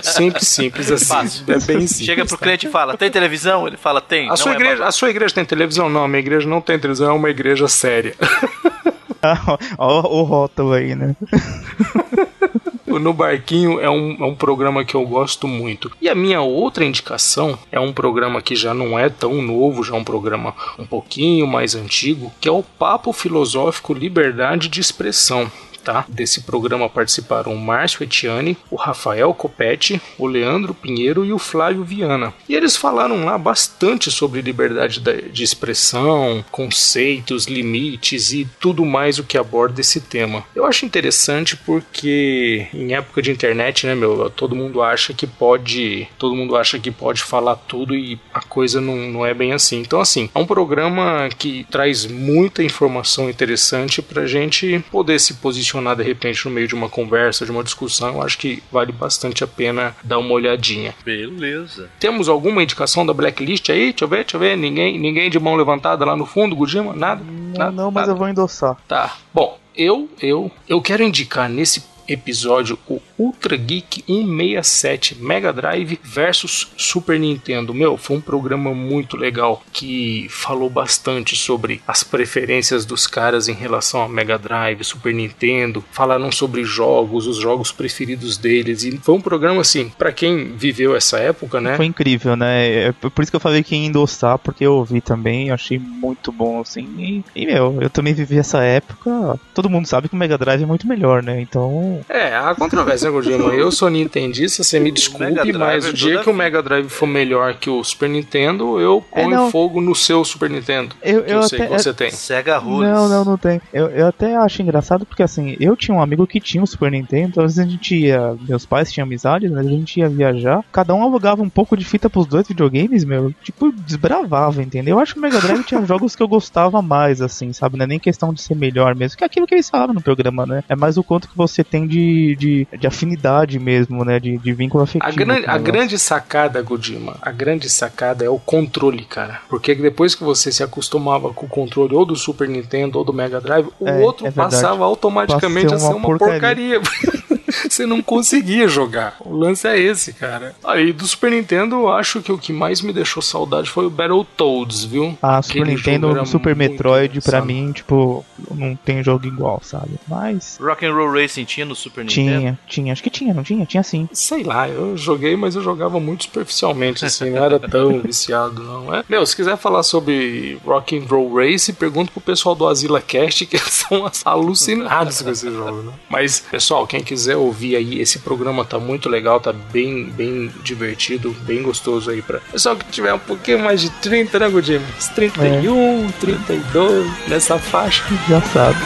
Sempre 0.03 0.45
simples 0.45 0.91
assim. 0.91 1.05
Fácil. 1.05 1.43
É 1.47 1.59
bem 1.59 1.87
simples. 1.87 2.05
Chega 2.05 2.25
pro 2.25 2.37
cliente 2.37 2.67
e 2.67 2.69
fala: 2.69 2.97
tem 2.97 3.09
televisão? 3.09 3.67
Ele 3.67 3.77
fala: 3.77 4.01
tem. 4.01 4.27
A 4.27 4.29
Não 4.29 4.37
sua, 4.37 4.51
é 4.51 4.55
igreja, 4.55 4.73
babaca. 4.73 4.89
a 4.89 4.91
sua 4.91 5.09
igreja 5.09 5.33
tem 5.33 5.45
televisão? 5.45 5.89
Não, 5.89 6.03
a 6.03 6.07
minha 6.07 6.19
igreja 6.19 6.47
não 6.47 6.61
tem 6.61 6.77
televisão, 6.79 7.09
é 7.09 7.13
uma 7.13 7.29
igreja 7.29 7.67
séria. 7.67 8.15
ó 9.77 10.19
o 10.19 10.23
rótulo 10.23 10.73
aí, 10.73 10.95
né? 10.95 11.15
No 12.99 13.13
Barquinho 13.13 13.79
é 13.79 13.89
um, 13.89 14.17
é 14.19 14.25
um 14.25 14.35
programa 14.35 14.83
que 14.83 14.95
eu 14.95 15.05
gosto 15.05 15.47
muito. 15.47 15.91
E 16.01 16.09
a 16.09 16.15
minha 16.15 16.41
outra 16.41 16.85
indicação 16.85 17.57
é 17.71 17.79
um 17.79 17.93
programa 17.93 18.41
que 18.41 18.55
já 18.55 18.73
não 18.73 18.97
é 18.97 19.09
tão 19.09 19.41
novo, 19.41 19.83
já 19.83 19.95
é 19.95 19.97
um 19.97 20.03
programa 20.03 20.53
um 20.77 20.85
pouquinho 20.85 21.47
mais 21.47 21.75
antigo, 21.75 22.31
que 22.39 22.47
é 22.47 22.51
o 22.51 22.63
Papo 22.63 23.13
Filosófico 23.13 23.93
Liberdade 23.93 24.67
de 24.67 24.79
Expressão. 24.79 25.51
Tá? 25.83 26.05
Desse 26.07 26.41
programa 26.41 26.87
participaram 26.87 27.53
o 27.53 27.59
Márcio 27.59 28.03
Etiani, 28.03 28.55
o 28.69 28.75
Rafael 28.75 29.33
Copete, 29.33 29.99
o 30.17 30.27
Leandro 30.27 30.73
Pinheiro 30.75 31.25
e 31.25 31.33
o 31.33 31.39
Flávio 31.39 31.83
Viana. 31.83 32.33
E 32.47 32.53
eles 32.55 32.75
falaram 32.75 33.25
lá 33.25 33.35
bastante 33.37 34.11
sobre 34.11 34.41
liberdade 34.41 34.99
da- 34.99 35.13
de 35.13 35.43
expressão, 35.43 36.45
conceitos, 36.51 37.45
limites 37.47 38.31
e 38.31 38.47
tudo 38.59 38.85
mais 38.85 39.17
o 39.17 39.23
que 39.23 39.37
aborda 39.37 39.81
esse 39.81 39.99
tema. 40.01 40.43
Eu 40.55 40.65
acho 40.65 40.85
interessante 40.85 41.57
porque 41.57 42.67
em 42.73 42.93
época 42.93 43.21
de 43.21 43.31
internet, 43.31 43.87
né, 43.87 43.95
meu, 43.95 44.29
todo 44.29 44.55
mundo 44.55 44.83
acha 44.83 45.13
que 45.13 45.25
pode, 45.25 46.07
todo 46.19 46.35
mundo 46.35 46.55
acha 46.55 46.77
que 46.77 46.91
pode 46.91 47.23
falar 47.23 47.55
tudo 47.55 47.95
e 47.95 48.19
a 48.33 48.41
coisa 48.41 48.79
não, 48.79 48.95
não 48.95 49.25
é 49.25 49.33
bem 49.33 49.51
assim. 49.53 49.79
Então, 49.79 49.99
assim, 49.99 50.29
é 50.33 50.37
um 50.39 50.45
programa 50.45 51.27
que 51.37 51.65
traz 51.71 52.05
muita 52.05 52.63
informação 52.63 53.29
interessante 53.29 54.01
pra 54.01 54.27
gente 54.27 54.83
poder 54.91 55.19
se 55.19 55.35
posicionar 55.35 55.70
de 55.95 56.03
repente 56.03 56.45
no 56.45 56.51
meio 56.51 56.67
de 56.67 56.75
uma 56.75 56.89
conversa, 56.89 57.45
de 57.45 57.51
uma 57.51 57.63
discussão. 57.63 58.15
Eu 58.15 58.21
acho 58.21 58.37
que 58.37 58.61
vale 58.71 58.91
bastante 58.91 59.43
a 59.43 59.47
pena 59.47 59.95
dar 60.03 60.17
uma 60.17 60.33
olhadinha. 60.33 60.93
Beleza. 61.05 61.89
Temos 61.99 62.27
alguma 62.27 62.63
indicação 62.63 63.05
da 63.05 63.13
blacklist 63.13 63.69
aí? 63.69 63.91
Deixa 63.91 64.03
eu 64.05 64.07
ver, 64.07 64.17
deixa 64.17 64.35
eu 64.37 64.39
ver. 64.39 64.57
Ninguém, 64.57 64.97
ninguém 64.99 65.29
de 65.29 65.39
mão 65.39 65.55
levantada 65.55 66.03
lá 66.05 66.15
no 66.15 66.25
fundo, 66.25 66.55
Gujima? 66.55 66.93
Nada? 66.93 67.23
Não, 67.23 67.57
Nada, 67.59 67.71
não, 67.71 67.91
mas 67.91 68.01
nada. 68.07 68.11
eu 68.13 68.15
vou 68.17 68.27
endossar. 68.29 68.75
Tá. 68.87 69.15
Bom, 69.33 69.59
eu, 69.75 70.09
eu, 70.21 70.51
eu 70.67 70.81
quero 70.81 71.03
indicar 71.03 71.49
nesse 71.49 71.81
episódio 72.11 72.77
o 72.87 73.01
Ultra 73.17 73.55
Geek 73.55 74.03
167 74.07 75.15
Mega 75.19 75.53
Drive 75.53 75.99
versus 76.03 76.67
Super 76.75 77.19
Nintendo. 77.19 77.73
Meu, 77.73 77.97
foi 77.97 78.17
um 78.17 78.21
programa 78.21 78.73
muito 78.73 79.15
legal 79.15 79.63
que 79.71 80.27
falou 80.29 80.69
bastante 80.69 81.35
sobre 81.35 81.81
as 81.87 82.03
preferências 82.03 82.85
dos 82.85 83.07
caras 83.07 83.47
em 83.47 83.53
relação 83.53 84.01
a 84.01 84.09
Mega 84.09 84.37
Drive, 84.37 84.83
Super 84.83 85.13
Nintendo. 85.13 85.83
Falaram 85.91 86.31
sobre 86.31 86.63
jogos, 86.63 87.27
os 87.27 87.37
jogos 87.37 87.71
preferidos 87.71 88.37
deles 88.37 88.83
e 88.83 88.97
foi 88.97 89.15
um 89.15 89.21
programa 89.21 89.61
assim, 89.61 89.89
para 89.97 90.11
quem 90.11 90.53
viveu 90.55 90.95
essa 90.95 91.17
época, 91.19 91.61
né? 91.61 91.75
Foi 91.77 91.85
incrível, 91.85 92.35
né? 92.35 92.87
É 92.87 92.91
por 92.91 93.21
isso 93.21 93.31
que 93.31 93.35
eu 93.35 93.39
falei 93.41 93.63
que 93.63 93.75
ia 93.75 93.85
endossar, 93.85 94.37
porque 94.37 94.65
eu 94.65 94.75
ouvi 94.75 95.01
também, 95.01 95.51
achei 95.51 95.79
muito 95.79 96.31
bom, 96.31 96.61
assim. 96.61 96.87
E, 96.97 97.41
e, 97.43 97.45
meu, 97.45 97.77
eu 97.81 97.89
também 97.89 98.13
vivi 98.13 98.37
essa 98.37 98.63
época. 98.63 99.39
Todo 99.53 99.69
mundo 99.69 99.87
sabe 99.87 100.09
que 100.09 100.15
o 100.15 100.17
Mega 100.17 100.37
Drive 100.37 100.63
é 100.63 100.65
muito 100.65 100.87
melhor, 100.87 101.23
né? 101.23 101.39
Então. 101.41 102.00
É, 102.09 102.35
há 102.35 102.53
controvérsia, 102.55 103.07
né, 103.07 103.11
Gordinho? 103.11 103.51
Eu 103.53 103.71
sou 103.71 103.89
nintendista, 103.89 104.63
você 104.63 104.79
me 104.79 104.91
desculpe, 104.91 105.53
mas 105.53 105.85
é 105.85 105.89
o 105.89 105.93
dia 105.93 106.19
que 106.19 106.29
o. 106.29 106.33
Mega 106.33 106.61
Drive 106.63 106.89
for 106.89 107.05
melhor 107.07 107.53
que 107.55 107.69
o 107.69 107.83
Super 107.83 108.09
Nintendo, 108.09 108.79
eu 108.79 109.03
É, 109.11 109.23
ponho 109.23 109.35
não. 109.35 109.51
fogo 109.51 109.79
no 109.81 109.93
seu 109.93 110.23
Super 110.25 110.49
Nintendo. 110.49 110.95
Eu, 111.01 111.23
Que 111.23 111.31
eu, 111.31 111.35
eu 111.37 111.43
sei 111.43 111.59
até, 111.59 111.67
que 111.67 111.81
você 111.83 111.93
tem. 111.93 112.11
Sega 112.11 112.57
Rules. 112.57 112.89
Não, 112.89 113.07
não, 113.09 113.25
não 113.25 113.37
tem. 113.37 113.61
Eu, 113.73 113.87
eu 113.89 114.07
até 114.07 114.35
acho 114.35 114.61
engraçado 114.61 115.05
porque 115.05 115.21
assim, 115.23 115.55
eu 115.59 115.75
tinha 115.75 115.95
um 115.95 116.01
amigo 116.01 116.25
que 116.25 116.39
tinha 116.39 116.63
um 116.63 116.65
Super 116.65 116.91
Nintendo, 116.91 117.27
então 117.29 117.43
às 117.43 117.55
vezes 117.55 117.67
a 117.67 117.71
gente 117.71 117.95
ia. 117.95 118.35
Meus 118.47 118.65
pais 118.65 118.91
tinham 118.91 119.05
amizades, 119.05 119.51
mas 119.51 119.65
a 119.65 119.69
gente 119.69 119.99
ia 119.99 120.09
viajar. 120.09 120.63
Cada 120.71 120.93
um 120.95 121.03
alugava 121.03 121.41
um 121.41 121.49
pouco 121.49 121.75
de 121.77 121.85
fita 121.85 122.09
pros 122.09 122.25
dois 122.25 122.47
videogames, 122.47 123.03
meu. 123.03 123.33
Tipo, 123.43 123.71
desbravava, 123.71 124.61
entendeu? 124.63 124.95
Eu 124.97 124.99
acho 124.99 125.13
que 125.13 125.19
o 125.19 125.21
Mega 125.21 125.39
Drive 125.39 125.63
tinha 125.63 125.83
jogos 125.85 126.15
que 126.15 126.23
eu 126.23 126.27
gostava 126.27 126.81
mais, 126.81 127.21
assim, 127.21 127.53
sabe? 127.53 127.77
Não 127.77 127.83
é 127.83 127.87
nem 127.87 127.99
questão 127.99 128.33
de 128.33 128.41
ser 128.41 128.55
melhor 128.55 128.95
mesmo. 128.95 129.17
Que 129.17 129.23
é 129.23 129.27
aquilo 129.27 129.45
que 129.45 129.53
eles 129.53 129.69
falavam 129.69 129.93
no 129.93 130.01
programa, 130.01 130.45
né? 130.45 130.63
É 130.67 130.75
mais 130.75 130.97
o 130.97 131.03
quanto 131.03 131.27
que 131.27 131.37
você 131.37 131.63
tem 131.63 131.87
de, 131.91 132.35
de, 132.37 132.67
de 132.79 132.87
afinidade 132.87 133.59
mesmo, 133.59 134.03
né? 134.05 134.19
De, 134.19 134.37
de 134.37 134.53
vínculo 134.53 134.83
afetivo. 134.83 135.05
A, 135.11 135.11
gran- 135.15 135.41
com 135.41 135.47
o 135.47 135.51
a 135.53 135.57
grande 135.57 135.99
sacada, 135.99 136.61
Godima, 136.61 137.17
a 137.21 137.31
grande 137.31 137.69
sacada 137.69 138.23
é 138.25 138.29
o 138.29 138.39
controle, 138.39 139.03
cara. 139.05 139.41
Porque 139.49 139.75
depois 139.75 140.15
que 140.15 140.23
você 140.23 140.51
se 140.51 140.63
acostumava 140.63 141.33
com 141.33 141.45
o 141.45 141.49
controle 141.49 141.93
ou 141.95 142.05
do 142.05 142.15
Super 142.15 142.47
Nintendo 142.47 142.97
ou 142.97 143.03
do 143.03 143.13
Mega 143.13 143.39
Drive, 143.41 143.67
o 143.79 143.87
É, 143.87 143.99
outro 143.99 144.25
é 144.27 144.31
passava 144.31 144.83
automaticamente 144.85 145.73
a 145.73 145.77
ser 145.79 145.87
uma 145.87 145.95
uma 145.97 146.17
porcaria. 146.17 146.79
porcaria. 146.79 146.81
você 147.69 147.85
não 147.85 148.01
conseguia 148.01 148.67
jogar. 148.67 149.15
O 149.19 149.35
lance 149.35 149.67
é 149.67 149.79
esse, 149.79 150.13
cara. 150.13 150.55
Aí 150.63 150.91
do 150.93 151.07
Super 151.07 151.31
Nintendo, 151.31 151.75
eu 151.75 151.91
acho 151.91 152.21
que 152.21 152.31
o 152.31 152.37
que 152.37 152.53
mais 152.53 152.81
me 152.81 152.93
deixou 152.93 153.21
saudade 153.21 153.69
foi 153.69 153.85
o 153.85 153.89
Battletoads, 153.89 154.83
viu? 154.83 155.17
Ah, 155.21 155.41
Super 155.41 155.61
Aquele 155.61 155.75
Nintendo, 155.75 156.25
Super 156.25 156.55
Metroid, 156.55 157.21
pra 157.21 157.39
engraçado. 157.39 157.45
mim, 157.45 157.71
tipo, 157.71 158.25
não 158.53 158.75
tem 158.75 159.03
jogo 159.03 159.25
igual, 159.25 159.61
sabe? 159.63 159.91
Mas. 160.07 160.57
Rock 160.61 160.85
and 160.85 160.93
Roll 160.93 161.11
Racing 161.11 161.45
tinha 161.45 161.65
no 161.65 161.75
Super 161.75 162.05
Nintendo? 162.05 162.39
Tinha, 162.39 162.59
tinha, 162.67 162.93
acho 162.93 163.03
que 163.03 163.09
tinha, 163.09 163.33
não 163.33 163.43
tinha? 163.43 163.65
Tinha 163.65 163.83
sim. 163.83 164.07
Sei 164.13 164.43
lá, 164.43 164.67
eu 164.67 164.97
joguei, 164.97 165.35
mas 165.35 165.55
eu 165.55 165.61
jogava 165.61 165.99
muito 165.99 166.23
superficialmente, 166.23 167.05
assim, 167.05 167.29
não 167.31 167.43
era 167.43 167.59
tão 167.59 167.99
viciado, 168.01 168.61
não 168.63 168.93
é? 168.93 169.03
Meu, 169.07 169.25
se 169.25 169.35
quiser 169.35 169.57
falar 169.57 169.83
sobre 169.83 170.57
Rock 170.65 170.97
and 170.97 171.05
Roll 171.09 171.33
Race, 171.35 171.71
pergunta 171.73 172.11
pro 172.11 172.21
pessoal 172.21 172.55
do 172.55 172.67
Azila 172.67 173.01
Cast, 173.01 173.45
que 173.45 173.55
eles 173.57 173.73
são 173.73 174.09
alucinados 174.25 175.21
com 175.21 175.29
esse 175.29 175.49
jogo, 175.49 175.83
né? 175.83 175.93
Mas, 176.09 176.39
pessoal, 176.39 176.85
quem 176.87 177.01
quiser 177.03 177.37
ouvir 177.41 177.75
aí, 177.75 177.99
esse 177.99 178.19
programa 178.19 178.63
tá 178.63 178.79
muito 178.79 179.09
legal, 179.09 179.39
tá 179.39 179.53
bem, 179.53 180.05
bem 180.05 180.51
divertido, 180.63 181.35
bem 181.41 181.61
gostoso 181.61 182.09
aí 182.09 182.21
pra... 182.21 182.39
Pessoal 182.51 182.75
que 182.75 182.85
tiver 182.85 183.13
um 183.13 183.19
pouquinho 183.19 183.59
mais 183.59 183.81
de 183.81 183.89
30, 183.89 184.39
né, 184.39 184.49
Godinho? 184.49 184.81
Uns 184.97 185.07
31, 185.09 186.11
32, 186.19 187.27
nessa 187.27 187.57
faixa. 187.57 188.03
Já 188.29 188.41
sabe. 188.41 188.79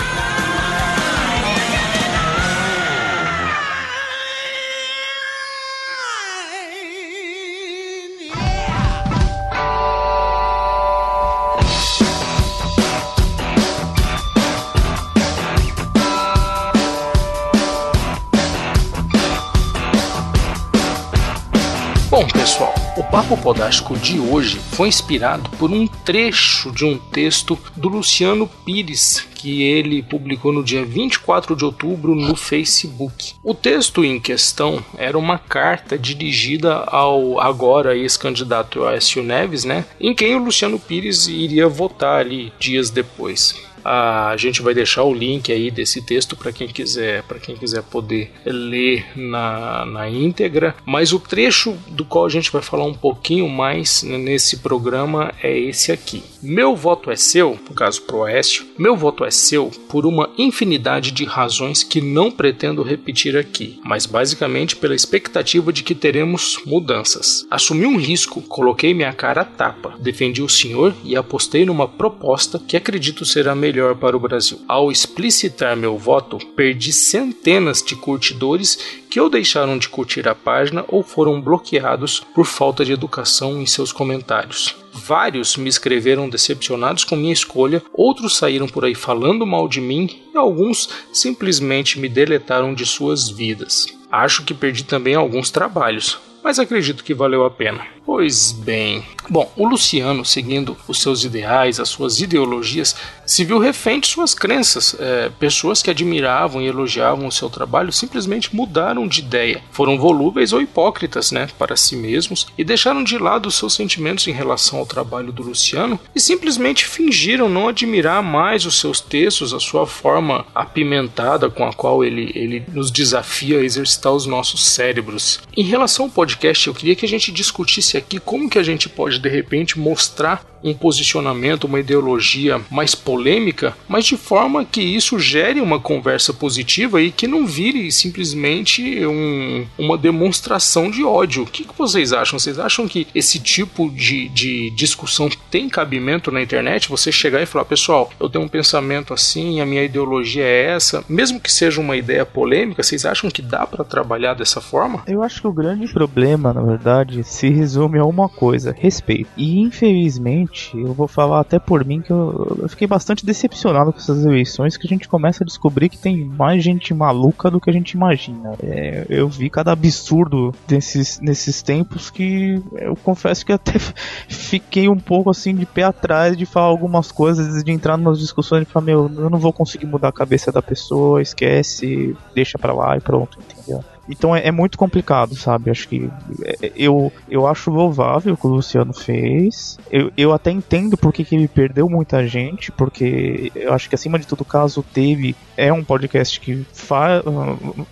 Papo 23.15 23.38
Podástico 23.38 23.95
de 23.95 24.19
hoje 24.19 24.60
foi 24.74 24.89
inspirado 24.89 25.50
por 25.51 25.72
um 25.72 25.88
trecho 25.88 26.69
de 26.69 26.84
um 26.84 26.98
texto 26.98 27.57
do 27.74 27.88
Luciano 27.88 28.45
Pires, 28.65 29.25
que 29.36 29.63
ele 29.63 30.03
publicou 30.03 30.51
no 30.51 30.62
dia 30.62 30.84
24 30.84 31.55
de 31.55 31.63
outubro 31.63 32.13
no 32.13 32.36
Facebook. 32.36 33.36
O 33.41 33.53
texto 33.53 34.03
em 34.03 34.19
questão 34.19 34.84
era 34.98 35.17
uma 35.17 35.38
carta 35.38 35.98
dirigida 35.98 36.74
ao 36.88 37.39
agora 37.39 37.95
ex-candidato 37.95 38.84
Aécio 38.84 39.24
Neves, 39.24 39.63
né, 39.63 39.86
em 39.98 40.13
quem 40.13 40.36
o 40.36 40.43
Luciano 40.43 40.77
Pires 40.77 41.29
iria 41.29 41.69
votar 41.69 42.19
ali 42.19 42.51
dias 42.60 42.89
depois. 42.89 43.55
A 43.86 44.36
gente 44.36 44.63
vai 44.63 44.74
deixar 44.74 45.04
o 45.04 45.13
link 45.13 45.51
aí 45.51 45.70
desse 45.70 46.01
texto 46.01 46.36
para 46.36 46.51
quem 46.51 46.68
quiser, 46.68 47.22
para 47.24 47.38
quem 47.38 47.56
quiser 47.56 47.84
poder 47.84 48.32
ler 48.44 49.06
na, 49.15 49.86
na 49.86 50.10
íntegra. 50.10 50.75
Mas 50.84 51.13
o 51.13 51.20
trecho 51.20 51.77
do 51.88 52.04
qual 52.04 52.25
a 52.25 52.30
gente 52.30 52.51
vai 52.51 52.63
falar 52.63 52.86
um 52.86 52.96
pouquinho 52.96 53.48
mais 53.48 54.01
nesse 54.01 54.58
programa 54.58 55.32
é 55.44 55.56
esse 55.56 55.92
aqui. 55.92 56.24
Meu 56.42 56.75
voto 56.75 57.12
é 57.12 57.15
seu, 57.15 57.60
no 57.70 57.75
caso 57.75 58.01
pro 58.04 58.20
Oeste, 58.20 58.65
meu 58.77 58.96
voto 58.96 59.24
é 59.24 59.32
seu 59.32 59.72
por 59.89 60.06
uma 60.06 60.30
infinidade 60.38 61.12
de 61.12 61.25
razões 61.25 61.84
que 61.84 62.01
não 62.01 62.32
pretendo 62.32 62.84
repetir 62.84 63.38
aqui, 63.38 63.80
mas 63.84 64.06
basicamente 64.06 64.75
pela 64.75 64.96
expectativa 64.96 65.72
de 65.72 65.84
que 65.84 65.94
teremos 65.94 66.60
mudanças. 66.65 67.46
Assumi 67.50 67.86
um 67.86 67.98
risco, 67.98 68.42
coloquei 68.42 68.94
minha 68.94 69.13
cara 69.13 69.42
a 69.42 69.46
tapa, 69.46 69.96
defendi 70.00 70.42
o 70.42 70.50
senhor 70.50 70.94
e 71.04 71.15
apostei 71.15 71.65
numa 71.65 71.88
proposta 71.88 72.60
que 72.60 72.77
acredito 72.77 73.25
ser 73.25 73.48
a 73.48 73.56
melhor 73.56 73.75
melhor 73.75 73.96
para 73.96 74.15
o 74.15 74.20
Brasil. 74.20 74.62
Ao 74.70 74.89
explicitar 74.89 75.75
meu 75.75 75.98
voto, 75.98 76.38
perdi 76.55 76.94
centenas 76.94 77.84
de 77.84 77.94
curtidores 77.94 78.79
que 79.10 79.20
ou 79.20 79.29
deixaram 79.29 79.77
de 79.77 79.89
curtir 79.89 80.27
a 80.29 80.34
página 80.34 80.86
ou 80.88 81.03
foram 81.03 81.41
bloqueados 81.41 82.22
por 82.34 82.46
falta 82.46 82.86
de 82.86 82.94
educação 82.94 83.62
em 83.62 83.65
seus 83.65 83.91
comentários. 83.91 84.75
Vários 84.94 85.58
me 85.58 85.67
escreveram 85.67 86.29
decepcionados 86.29 87.03
com 87.03 87.17
minha 87.17 87.34
escolha, 87.34 87.84
outros 87.94 88.38
saíram 88.38 88.67
por 88.67 88.86
aí 88.86 88.96
falando 88.96 89.46
mal 89.46 89.67
de 89.67 89.82
mim 89.82 90.22
e 90.34 90.38
alguns 90.38 90.89
simplesmente 91.12 92.00
me 92.00 92.08
deletaram 92.08 92.74
de 92.74 92.86
suas 92.86 93.29
vidas. 93.29 93.88
Acho 94.10 94.46
que 94.46 94.53
perdi 94.53 94.86
também 94.86 95.15
alguns 95.15 95.51
trabalhos, 95.51 96.17
mas 96.41 96.60
acredito 96.60 97.03
que 97.03 97.13
valeu 97.13 97.44
a 97.44 97.51
pena. 97.51 97.86
Pois 98.05 98.53
bem. 98.53 99.03
Bom, 99.29 99.51
o 99.55 99.67
Luciano, 99.67 100.24
seguindo 100.24 100.77
os 100.88 101.01
seus 101.01 101.24
ideais, 101.24 101.79
as 101.79 101.89
suas 101.89 102.20
ideologias, 102.20 102.96
se 103.25 103.44
viu 103.44 103.60
refém 103.60 104.00
de 104.00 104.08
suas 104.08 104.34
crenças. 104.34 104.96
É, 105.00 105.29
pessoas 105.39 105.82
que 105.82 105.89
admiravam 105.89 106.62
e 106.62 106.67
elogiavam 106.67 107.27
o 107.27 107.32
seu 107.32 107.50
trabalho 107.50 107.91
simplesmente 107.91 108.55
mudaram 108.55 109.08
de 109.08 109.20
ideia. 109.20 109.62
Foram 109.72 109.98
volúveis 109.98 110.53
ou 110.53 110.62
hipócritas, 110.62 111.32
né, 111.32 111.48
para 111.58 111.75
si 111.75 111.96
mesmos 111.96 112.48
e 112.58 112.63
deixaram 112.63 113.03
de 113.03 113.17
lado 113.17 113.48
os 113.48 113.55
seus 113.55 113.74
sentimentos 113.74 114.27
em 114.27 114.32
relação 114.32 114.79
ao 114.79 114.86
trabalho 114.86 115.32
do 115.32 115.44
Luciano 115.44 116.00
e 116.13 116.20
simplesmente 116.20 116.86
fingiram 116.86 117.50
não 117.50 117.67
admirar 117.67 118.22
mais 118.22 118.65
os 118.65 118.79
seus 118.79 119.01
textos, 119.01 119.53
a 119.53 119.60
sua 119.60 119.88
forma 119.88 120.46
apimentada 120.53 121.50
com 121.50 121.65
a 121.65 121.74
qual 121.74 122.03
ele, 122.03 122.32
ele 122.36 122.63
nos 122.72 122.91
desafia 122.91 123.60
a 123.60 123.63
exercitar 123.63 124.13
os 124.13 124.25
nossos 124.25 124.65
cérebros. 124.65 125.39
Em 125.55 125.63
relação 125.63 126.05
ao 126.05 126.12
podcast, 126.12 126.67
eu 126.67 126.74
queria 126.74 126.96
que 126.96 127.05
a 127.05 127.10
gente 127.10 127.32
discutisse 127.32 127.98
aqui 127.98 128.20
como 128.20 128.50
que 128.50 128.60
a 128.60 128.63
gente 128.63 128.88
pode 128.89 129.14
de 129.19 129.29
repente 129.29 129.79
mostrar 129.79 130.45
um 130.65 130.74
posicionamento, 130.74 131.65
uma 131.65 131.79
ideologia 131.79 132.60
mais 132.72 132.95
polêmica, 132.95 133.77
mas 133.88 134.05
de 134.05 134.17
forma 134.17 134.65
que 134.65 134.81
isso 134.81 135.19
gere 135.19 135.62
uma 135.62 135.79
conversa 135.79 136.34
positiva 136.34 137.00
e 137.00 137.12
que 137.12 137.27
não 137.27 137.45
vire 137.45 137.91
simplesmente 137.91 139.05
um, 139.05 139.65
uma 139.77 139.95
demonstração 139.95 140.89
de 140.89 141.03
ódio. 141.03 141.43
O 141.43 141.45
que, 141.45 141.63
que, 141.63 141.77
vocês 141.77 142.12
acham? 142.12 142.39
Vocês 142.39 142.57
acham 142.57 142.88
que 142.88 143.07
esse 143.13 143.39
tipo 143.39 143.91
de, 143.91 144.28
de 144.30 144.71
discussão 144.71 145.30
tem 145.51 145.69
cabimento 145.69 146.32
na 146.32 146.41
internet? 146.41 146.89
Você 146.89 147.12
chegar 147.12 147.41
e 147.43 147.45
falar, 147.45 147.65
pessoal, 147.65 148.12
eu 148.19 148.28
tenho 148.28 148.43
um 148.43 148.49
pensamento 148.49 149.13
assim, 149.13 149.62
a 149.62 149.65
minha 149.65 149.84
ideologia 149.84 150.43
é 150.43 150.71
essa, 150.71 151.06
mesmo 151.08 151.39
que 151.39 151.51
seja 151.51 151.80
uma 151.80 151.95
ideia 151.95 152.25
polêmica, 152.25 152.82
vocês 152.82 153.06
acham 153.06 153.30
que 153.30 153.41
dá 153.41 153.67
para 153.67 153.84
trabalhar 153.84 154.34
dessa 154.34 154.60
forma? 154.60 155.04
Eu 155.06 155.21
acho 155.21 155.41
que 155.41 155.47
o 155.47 155.54
grande 155.54 155.93
problema, 155.93 156.51
na 156.51 156.63
verdade, 156.63 157.23
se 157.23 157.49
resume 157.49 157.99
a 157.99 158.06
uma 158.06 158.28
coisa: 158.28 158.73
respeito. 158.75 159.05
E 159.38 159.60
infelizmente 159.60 160.78
eu 160.78 160.94
vou 160.94 161.08
falar 161.08 161.39
até 161.39 161.60
por 161.60 161.86
mim 161.86 162.02
que 162.02 162.12
eu, 162.12 162.58
eu, 162.62 162.70
fiquei 162.70 162.88
bastante 162.88 163.26
decepcionado 163.26 163.91
com 163.91 164.00
essas 164.00 164.26
eleições, 164.26 164.78
que 164.78 164.88
a 164.88 164.89
gente 164.89 165.08
começa 165.08 165.44
a 165.44 165.46
descobrir 165.46 165.89
que 165.89 165.98
tem 165.98 166.26
mais 166.26 166.63
gente 166.63 166.94
maluca 166.94 167.52
do 167.52 167.60
que 167.60 167.70
a 167.70 167.74
gente 167.74 167.91
imagina. 167.91 168.54
É, 168.62 169.06
eu 169.10 169.28
vi 169.28 169.50
cada 169.50 169.72
absurdo 169.72 170.54
desses, 170.68 171.20
nesses 171.20 171.62
tempos 171.62 172.10
que 172.10 172.62
eu 172.74 172.96
confesso 172.96 173.46
que 173.46 173.52
até 173.52 173.74
fiquei 174.28 174.89
um 174.89 175.00
pouco 175.00 175.30
assim 175.30 175.54
de 175.54 175.65
pé 175.65 175.84
atrás 175.84 176.36
de 176.36 176.46
falar 176.46 176.68
algumas 176.68 177.12
coisas, 177.12 177.63
de 177.63 177.72
entrar 177.72 177.98
numas 177.98 178.20
discussões 178.20 178.63
e 178.63 178.65
falar, 178.65 178.86
meu, 178.86 179.12
eu 179.18 179.30
não 179.30 179.39
vou 179.39 179.54
conseguir 179.54 179.86
mudar 179.86 180.10
a 180.10 180.13
cabeça 180.13 180.52
da 180.52 180.62
pessoa, 180.62 181.22
esquece, 181.22 182.15
deixa 182.34 182.58
pra 182.58 182.74
lá 182.74 182.98
e 182.98 183.02
pronto, 183.02 183.39
entendeu? 183.39 183.84
Então 184.10 184.36
é, 184.36 184.48
é, 184.48 184.52
muito 184.52 184.78
complicado, 184.78 185.36
sabe? 185.36 185.72
Acho 185.72 185.88
que 185.88 186.10
é, 186.44 186.72
eu, 186.76 187.12
eu 187.30 187.48
acho 187.48 187.72
louvável 187.72 188.34
o 188.34 188.38
que 188.38 188.48
o 188.48 188.50
Luciano 188.50 188.94
fez. 188.94 189.78
Eu, 189.91 190.12
eu 190.15 190.34
até 190.34 190.52
entendo 190.52 190.98
porque 190.98 191.24
que 191.24 191.36
ele 191.36 191.48
perdeu 191.48 191.89
muita 191.89 192.28
gente, 192.28 192.72
porque 192.72 193.52
eu 193.56 193.74
acho 193.74 193.89
que 193.89 193.96
acima 193.96 194.20
de 194.20 194.28
tudo, 194.28 194.46
caso 194.46 194.84
teve, 194.94 195.36
é 195.58 195.74
um 195.74 195.84
podcast 195.84 196.39
que 196.39 196.65
faz, 196.74 197.24